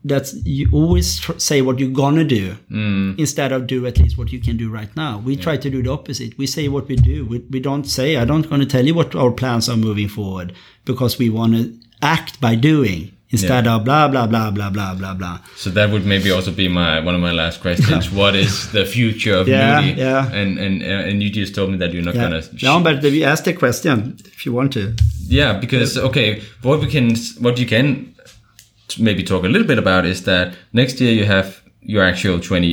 that's 0.06 0.34
you 0.46 0.70
always 0.72 1.20
tr- 1.20 1.38
say 1.38 1.62
what 1.62 1.78
you're 1.80 1.90
gonna 2.04 2.24
do 2.24 2.56
Mm. 2.72 3.20
instead 3.20 3.52
of 3.52 3.68
do 3.68 3.86
at 3.86 3.98
least 3.98 4.18
what 4.18 4.32
you 4.32 4.40
can 4.40 4.56
do 4.58 4.70
right 4.70 4.96
now 4.96 5.18
we 5.26 5.36
try 5.36 5.58
to 5.58 5.70
do 5.70 5.84
the 5.84 5.92
opposite 5.92 6.38
we 6.38 6.48
say 6.48 6.68
what 6.70 6.88
we 6.88 6.96
do 6.96 7.26
we, 7.26 7.40
we 7.50 7.60
don't 7.60 7.84
say 7.86 8.16
i 8.16 8.24
don't 8.26 8.50
gonna 8.50 8.66
tell 8.66 8.86
you 8.86 8.94
what 8.94 9.14
our 9.16 9.32
plans 9.32 9.68
are 9.68 9.76
moving 9.78 10.08
forward 10.08 10.54
because 10.86 11.18
we 11.20 11.30
want 11.30 11.54
to 11.54 11.74
act 12.02 12.40
by 12.40 12.56
doing 12.56 13.12
instead 13.32 13.68
of 13.68 13.84
blah 13.84 14.08
blah 14.08 14.26
blah 14.26 14.50
blah 14.50 14.70
blah 14.70 14.94
blah 14.96 15.14
blah 15.14 15.38
So 15.58 15.70
that 15.72 15.90
would 15.92 16.06
maybe 16.06 16.32
also 16.32 16.52
be 16.52 16.68
my 16.70 17.00
one 17.02 17.14
of 17.14 17.22
my 17.22 17.32
last 17.34 17.60
questions. 17.62 18.10
what 18.20 18.36
is 18.36 18.72
the 18.72 18.86
future 18.86 19.36
of 19.36 19.48
Yeah, 19.48 19.82
yeah. 19.82 20.32
And 20.42 20.58
and 20.58 20.82
uh, 20.82 21.08
and 21.10 21.22
you 21.22 21.30
just 21.30 21.54
told 21.54 21.70
me 21.72 21.78
that 21.78 21.92
you're 21.94 22.06
not 22.10 22.16
yeah, 22.16 22.24
gonna. 22.30 22.42
no 22.64 22.80
but 22.82 23.04
we 23.04 23.24
ask 23.24 23.44
the 23.44 23.54
question 23.54 24.18
if 24.34 24.46
you 24.46 24.54
want 24.56 24.72
to 24.74 24.96
Yeah, 25.28 25.60
because 25.60 25.96
okay, 26.08 26.42
what 26.64 26.80
we 26.80 26.88
can, 26.88 27.16
what 27.46 27.60
you 27.60 27.68
can 27.68 28.16
maybe 28.98 29.24
talk 29.24 29.44
a 29.44 29.48
little 29.48 29.68
bit 29.68 29.78
about 29.78 30.06
is 30.06 30.24
that 30.24 30.56
next 30.74 31.00
year 31.02 31.12
you 31.14 31.26
have 31.26 31.62
your 31.82 32.04
actual 32.04 32.40
20 32.40 32.68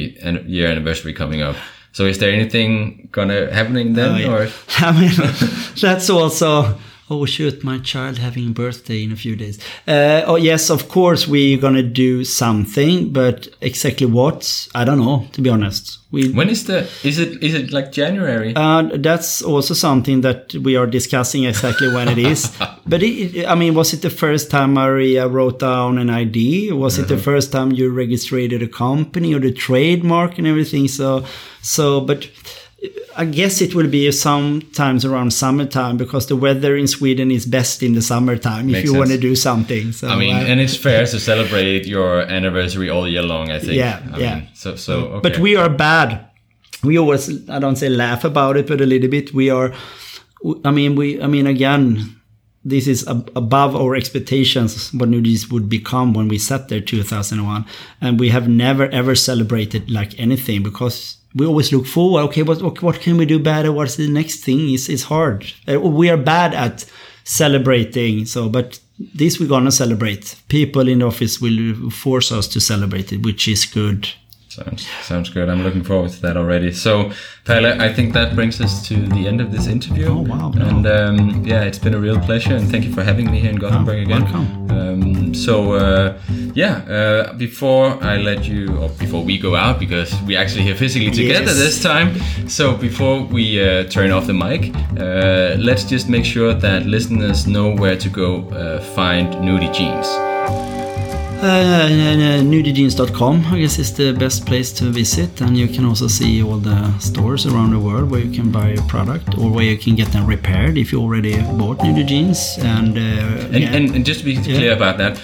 year 0.46 0.68
anniversary 0.68 1.12
coming 1.12 1.42
up. 1.42 1.56
So 1.92 2.04
is 2.04 2.18
there 2.18 2.30
anything 2.32 3.08
gonna 3.12 3.52
happening 3.52 3.94
then, 3.94 4.14
Oh, 4.14 4.16
yeah. 4.18 4.32
or 4.32 4.48
I 4.78 4.92
mean, 4.92 5.10
that's 5.80 6.08
also. 6.10 6.78
Oh 7.08 7.24
shoot! 7.24 7.62
My 7.62 7.78
child 7.78 8.18
having 8.18 8.48
a 8.48 8.50
birthday 8.50 9.04
in 9.04 9.12
a 9.12 9.16
few 9.16 9.36
days. 9.36 9.60
Uh, 9.86 10.22
oh 10.26 10.34
yes, 10.34 10.70
of 10.70 10.88
course 10.88 11.28
we're 11.28 11.56
gonna 11.56 11.82
do 11.84 12.24
something, 12.24 13.12
but 13.12 13.46
exactly 13.60 14.06
what 14.06 14.66
I 14.74 14.82
don't 14.84 14.98
know. 14.98 15.28
To 15.34 15.40
be 15.40 15.48
honest, 15.48 15.98
we 16.10 16.32
when 16.32 16.48
is 16.48 16.64
the? 16.64 16.88
Is 17.04 17.20
it 17.20 17.40
is 17.44 17.54
it 17.54 17.70
like 17.72 17.92
January? 17.92 18.54
uh, 18.56 18.82
that's 18.98 19.40
also 19.40 19.72
something 19.72 20.22
that 20.22 20.52
we 20.54 20.74
are 20.74 20.86
discussing 20.88 21.44
exactly 21.44 21.86
when 21.94 22.08
it 22.08 22.18
is. 22.18 22.50
but 22.86 23.04
it, 23.04 23.36
it- 23.36 23.46
I 23.46 23.54
mean, 23.54 23.74
was 23.74 23.92
it 23.94 24.02
the 24.02 24.10
first 24.10 24.50
time 24.50 24.74
Maria 24.74 25.28
wrote 25.28 25.60
down 25.60 25.98
an 25.98 26.10
ID? 26.10 26.72
Was 26.72 26.98
it 26.98 27.06
the 27.06 27.18
first 27.18 27.52
time 27.52 27.70
you 27.70 27.88
registered 27.92 28.52
a 28.52 28.66
company 28.66 29.32
or 29.32 29.38
the 29.38 29.52
trademark 29.52 30.38
and 30.38 30.46
everything? 30.48 30.88
So, 30.88 31.24
so, 31.62 32.00
but 32.00 32.28
I 33.16 33.24
guess 33.24 33.62
it 33.62 33.74
will 33.74 33.88
be 33.88 34.12
sometimes 34.12 35.04
around 35.04 35.32
summertime 35.32 35.96
because 35.96 36.26
the 36.26 36.36
weather 36.36 36.76
in 36.76 36.86
Sweden 36.86 37.30
is 37.30 37.46
best 37.46 37.82
in 37.82 37.94
the 37.94 38.02
summertime 38.02 38.68
if 38.68 38.72
Makes 38.72 38.84
you 38.84 38.94
want 38.98 39.10
to 39.10 39.18
do 39.18 39.34
something. 39.34 39.92
So, 39.92 40.08
I 40.08 40.16
mean, 40.16 40.36
uh, 40.36 40.40
and 40.40 40.60
it's 40.60 40.76
fair 40.76 41.06
to 41.06 41.18
celebrate 41.18 41.86
your 41.86 42.20
anniversary 42.20 42.90
all 42.90 43.08
year 43.08 43.22
long. 43.22 43.50
I 43.50 43.58
think. 43.58 43.72
Yeah, 43.72 44.02
I 44.12 44.18
yeah. 44.18 44.34
Mean, 44.34 44.48
so 44.54 44.76
so. 44.76 45.06
Okay. 45.06 45.30
But 45.30 45.38
we 45.38 45.56
are 45.56 45.70
bad. 45.70 46.28
We 46.84 46.98
always, 46.98 47.48
I 47.48 47.58
don't 47.58 47.76
say 47.76 47.88
laugh 47.88 48.24
about 48.24 48.58
it, 48.58 48.66
but 48.66 48.82
a 48.82 48.86
little 48.86 49.08
bit. 49.08 49.32
We 49.32 49.48
are, 49.48 49.72
I 50.64 50.70
mean, 50.70 50.94
we, 50.94 51.20
I 51.20 51.26
mean, 51.26 51.46
again, 51.46 52.20
this 52.64 52.86
is 52.86 53.08
ab- 53.08 53.30
above 53.34 53.74
our 53.74 53.96
expectations 53.96 54.92
what 54.92 55.08
Nudis 55.08 55.50
would 55.50 55.68
become 55.70 56.12
when 56.12 56.28
we 56.28 56.36
sat 56.36 56.68
there 56.68 56.80
2001. 56.80 57.64
And 58.02 58.20
we 58.20 58.28
have 58.28 58.46
never 58.48 58.88
ever 58.88 59.14
celebrated 59.14 59.90
like 59.90 60.18
anything 60.20 60.62
because 60.62 61.16
we 61.36 61.46
always 61.46 61.72
look 61.72 61.86
forward. 61.86 62.22
Okay, 62.22 62.42
what, 62.42 62.82
what, 62.82 63.00
can 63.00 63.16
we 63.16 63.26
do 63.26 63.38
better? 63.38 63.70
What's 63.70 63.96
the 63.96 64.08
next 64.08 64.40
thing? 64.40 64.70
It's, 64.70 64.88
it's 64.88 65.04
hard. 65.04 65.46
Uh, 65.68 65.78
We 65.80 66.08
are 66.08 66.16
bad 66.16 66.54
at 66.54 66.84
celebrating. 67.24 68.24
So, 68.24 68.48
but 68.48 68.80
this 68.98 69.38
we're 69.38 69.48
gonna 69.48 69.72
celebrate. 69.72 70.36
People 70.48 70.88
in 70.88 71.00
the 71.00 71.06
office 71.06 71.40
will 71.40 71.90
force 71.90 72.32
us 72.32 72.48
to 72.48 72.60
celebrate 72.60 73.12
it, 73.12 73.22
which 73.22 73.46
is 73.48 73.66
good. 73.66 74.08
Sounds 74.56 74.86
sounds 75.02 75.28
good. 75.28 75.50
I'm 75.50 75.62
looking 75.62 75.84
forward 75.84 76.10
to 76.12 76.22
that 76.22 76.36
already. 76.38 76.72
So, 76.72 77.12
Palle, 77.44 77.78
I 77.78 77.92
think 77.92 78.14
that 78.14 78.34
brings 78.34 78.58
us 78.58 78.72
to 78.88 78.94
the 79.16 79.28
end 79.28 79.40
of 79.42 79.52
this 79.52 79.66
interview. 79.66 80.06
Oh, 80.08 80.22
wow. 80.32 80.50
And 80.68 80.86
um, 80.86 81.44
yeah, 81.44 81.62
it's 81.68 81.78
been 81.78 81.92
a 81.92 81.98
real 82.00 82.18
pleasure, 82.28 82.54
and 82.56 82.66
thank 82.70 82.84
you 82.86 82.92
for 82.92 83.02
having 83.04 83.30
me 83.30 83.38
here 83.38 83.50
in 83.50 83.56
Gothenburg 83.56 83.98
again. 84.06 84.22
welcome. 84.22 84.70
Um, 84.70 85.34
so 85.34 85.74
uh, 85.74 86.18
yeah, 86.54 86.76
uh, 86.98 87.32
before 87.34 88.02
I 88.02 88.16
let 88.16 88.48
you, 88.48 88.78
or 88.78 88.88
before 88.88 89.22
we 89.22 89.36
go 89.36 89.54
out, 89.56 89.78
because 89.78 90.10
we're 90.22 90.40
actually 90.40 90.62
here 90.62 90.76
physically 90.76 91.10
together 91.10 91.52
Yes. 91.52 91.58
this 91.58 91.82
time. 91.82 92.08
So 92.48 92.76
before 92.78 93.24
we 93.24 93.60
uh, 93.62 93.84
turn 93.90 94.10
off 94.10 94.26
the 94.26 94.32
mic, 94.46 94.74
uh, 94.98 95.56
let's 95.58 95.84
just 95.84 96.08
make 96.08 96.24
sure 96.24 96.54
that 96.54 96.86
listeners 96.86 97.46
know 97.46 97.74
where 97.76 97.96
to 97.98 98.08
go 98.08 98.48
uh, 98.50 98.80
find 98.94 99.28
Nudie 99.44 99.72
Jeans. 99.74 100.06
Uh, 101.46 102.42
nudiejeans.com, 102.42 103.44
I 103.54 103.60
guess, 103.60 103.78
is 103.78 103.94
the 103.94 104.12
best 104.12 104.44
place 104.46 104.72
to 104.72 104.86
visit, 104.90 105.40
and 105.40 105.56
you 105.56 105.68
can 105.68 105.84
also 105.84 106.08
see 106.08 106.42
all 106.42 106.56
the 106.58 106.98
stores 106.98 107.46
around 107.46 107.70
the 107.70 107.78
world 107.78 108.10
where 108.10 108.20
you 108.20 108.32
can 108.32 108.50
buy 108.50 108.70
a 108.70 108.82
product 108.88 109.38
or 109.38 109.52
where 109.52 109.62
you 109.64 109.78
can 109.78 109.94
get 109.94 110.10
them 110.10 110.26
repaired 110.26 110.76
if 110.76 110.90
you 110.90 111.00
already 111.00 111.36
bought 111.56 111.78
nudie 111.78 112.04
jeans. 112.04 112.58
And, 112.58 112.98
uh, 112.98 113.54
And, 113.54 113.62
yeah, 113.62 113.76
and, 113.76 113.94
and 113.94 114.04
just 114.04 114.20
to 114.20 114.24
be 114.24 114.36
clear 114.42 114.72
about 114.72 114.98
that, 114.98 115.20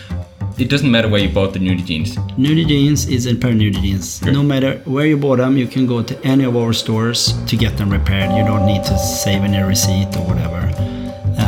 it 0.59 0.71
doesn't 0.71 0.89
matter 0.89 1.09
where 1.09 1.21
you 1.21 1.29
bought 1.29 1.55
the 1.55 1.59
Nudie 1.59 1.85
Jeans. 1.85 2.15
nudie 2.39 2.69
jeans 2.69 3.09
is 3.09 3.27
a 3.27 3.35
pair 3.35 3.51
of 3.51 3.57
nudie 3.57 3.83
jeans. 3.83 4.23
No 4.23 4.45
matter 4.45 4.81
where 4.85 5.07
you 5.07 5.17
bought 5.17 5.39
them, 5.39 5.57
you 5.57 5.67
can 5.67 5.87
go 5.89 6.03
to 6.05 6.15
any 6.25 6.45
of 6.45 6.57
our 6.57 6.73
stores 6.73 7.35
to 7.47 7.57
get 7.57 7.77
them 7.79 7.91
repaired. 7.91 8.31
You 8.37 8.45
don't 8.45 8.65
need 8.67 8.85
to 8.85 8.97
save 8.97 9.43
any 9.43 9.61
receipt 9.61 10.15
or 10.17 10.23
whatever. 10.29 10.61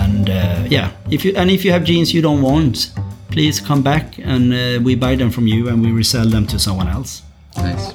And 0.02 0.30
uh, 0.30 0.64
yeah, 0.68 0.90
if 1.10 1.24
you 1.24 1.32
and 1.36 1.48
if 1.50 1.64
you 1.64 1.70
have 1.70 1.84
jeans 1.84 2.12
you 2.12 2.22
don't 2.22 2.42
want, 2.42 2.90
please 3.34 3.60
come 3.60 3.82
back 3.82 4.04
and 4.18 4.52
uh, 4.52 4.80
we 4.86 4.94
buy 4.94 5.16
them 5.16 5.30
from 5.30 5.46
you 5.46 5.68
and 5.68 5.82
we 5.82 5.90
resell 5.92 6.28
them 6.28 6.46
to 6.46 6.58
someone 6.58 6.88
else. 6.88 7.22
Nice. 7.56 7.92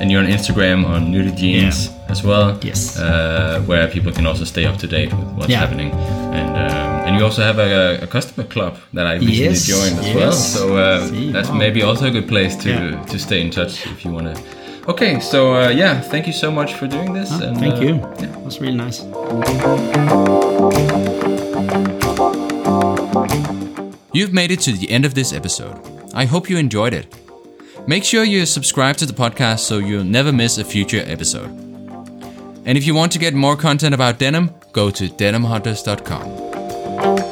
And 0.00 0.10
you're 0.10 0.22
on 0.24 0.30
Instagram 0.30 0.86
on 0.86 1.12
Nudie 1.12 1.36
Jeans 1.36 1.86
Yeah. 1.86 2.10
as 2.12 2.22
well. 2.22 2.58
Yes. 2.62 2.98
Uh, 2.98 3.62
where 3.66 3.86
people 3.88 4.12
can 4.12 4.26
also 4.26 4.44
stay 4.44 4.64
up 4.64 4.76
to 4.78 4.86
date 4.86 5.12
with 5.12 5.28
what's 5.36 5.50
Yeah. 5.50 5.60
happening. 5.60 5.90
And 6.32 6.50
um, 6.56 6.90
and 7.06 7.16
you 7.18 7.24
also 7.24 7.42
have 7.42 7.58
a, 7.58 7.98
a 8.02 8.06
customer 8.06 8.46
club 8.46 8.74
that 8.94 9.06
I 9.06 9.14
recently 9.14 9.44
Yes, 9.44 9.66
joined 9.66 9.98
as 9.98 10.06
yes. 10.06 10.14
well. 10.16 10.32
So 10.32 10.76
uh, 10.76 11.32
that's 11.32 11.48
wow. 11.50 11.58
maybe 11.64 11.82
also 11.82 12.06
a 12.06 12.10
good 12.10 12.28
place 12.28 12.56
to 12.62 12.68
Yeah. 12.70 13.04
to 13.12 13.18
stay 13.18 13.40
in 13.40 13.50
touch 13.50 13.86
if 13.86 14.04
you 14.04 14.12
want 14.14 14.26
to. 14.34 14.42
Okay, 14.88 15.20
so 15.20 15.38
uh, 15.54 15.68
yeah, 15.82 16.00
thank 16.10 16.26
you 16.26 16.32
so 16.32 16.50
much 16.50 16.74
for 16.74 16.86
doing 16.88 17.12
this. 17.14 17.28
Ah, 17.32 17.42
and, 17.42 17.58
thank 17.58 17.74
uh, 17.74 17.84
you. 17.86 17.94
Yeah. 18.18 18.38
It 18.38 18.44
was 18.44 18.60
really 18.60 18.76
nice. 18.76 19.04
You've 24.12 24.32
made 24.32 24.50
it 24.50 24.60
to 24.60 24.72
the 24.72 24.90
end 24.90 25.04
of 25.04 25.14
this 25.14 25.32
episode. 25.32 25.78
I 26.14 26.24
hope 26.24 26.50
you 26.50 26.58
enjoyed 26.58 26.94
it. 26.94 27.06
Make 27.86 28.04
sure 28.04 28.24
you 28.24 28.44
subscribe 28.44 28.96
to 28.96 29.06
the 29.06 29.12
podcast 29.12 29.60
so 29.60 29.78
you'll 29.78 30.04
never 30.04 30.32
miss 30.32 30.58
a 30.58 30.64
future 30.64 31.02
episode. 31.06 31.50
And 32.66 32.76
if 32.76 32.86
you 32.86 32.94
want 32.94 33.12
to 33.12 33.18
get 33.18 33.34
more 33.34 33.56
content 33.56 33.94
about 33.94 34.18
denim, 34.18 34.50
go 34.72 34.90
to 34.90 35.08
denimhunters.com. 35.08 37.29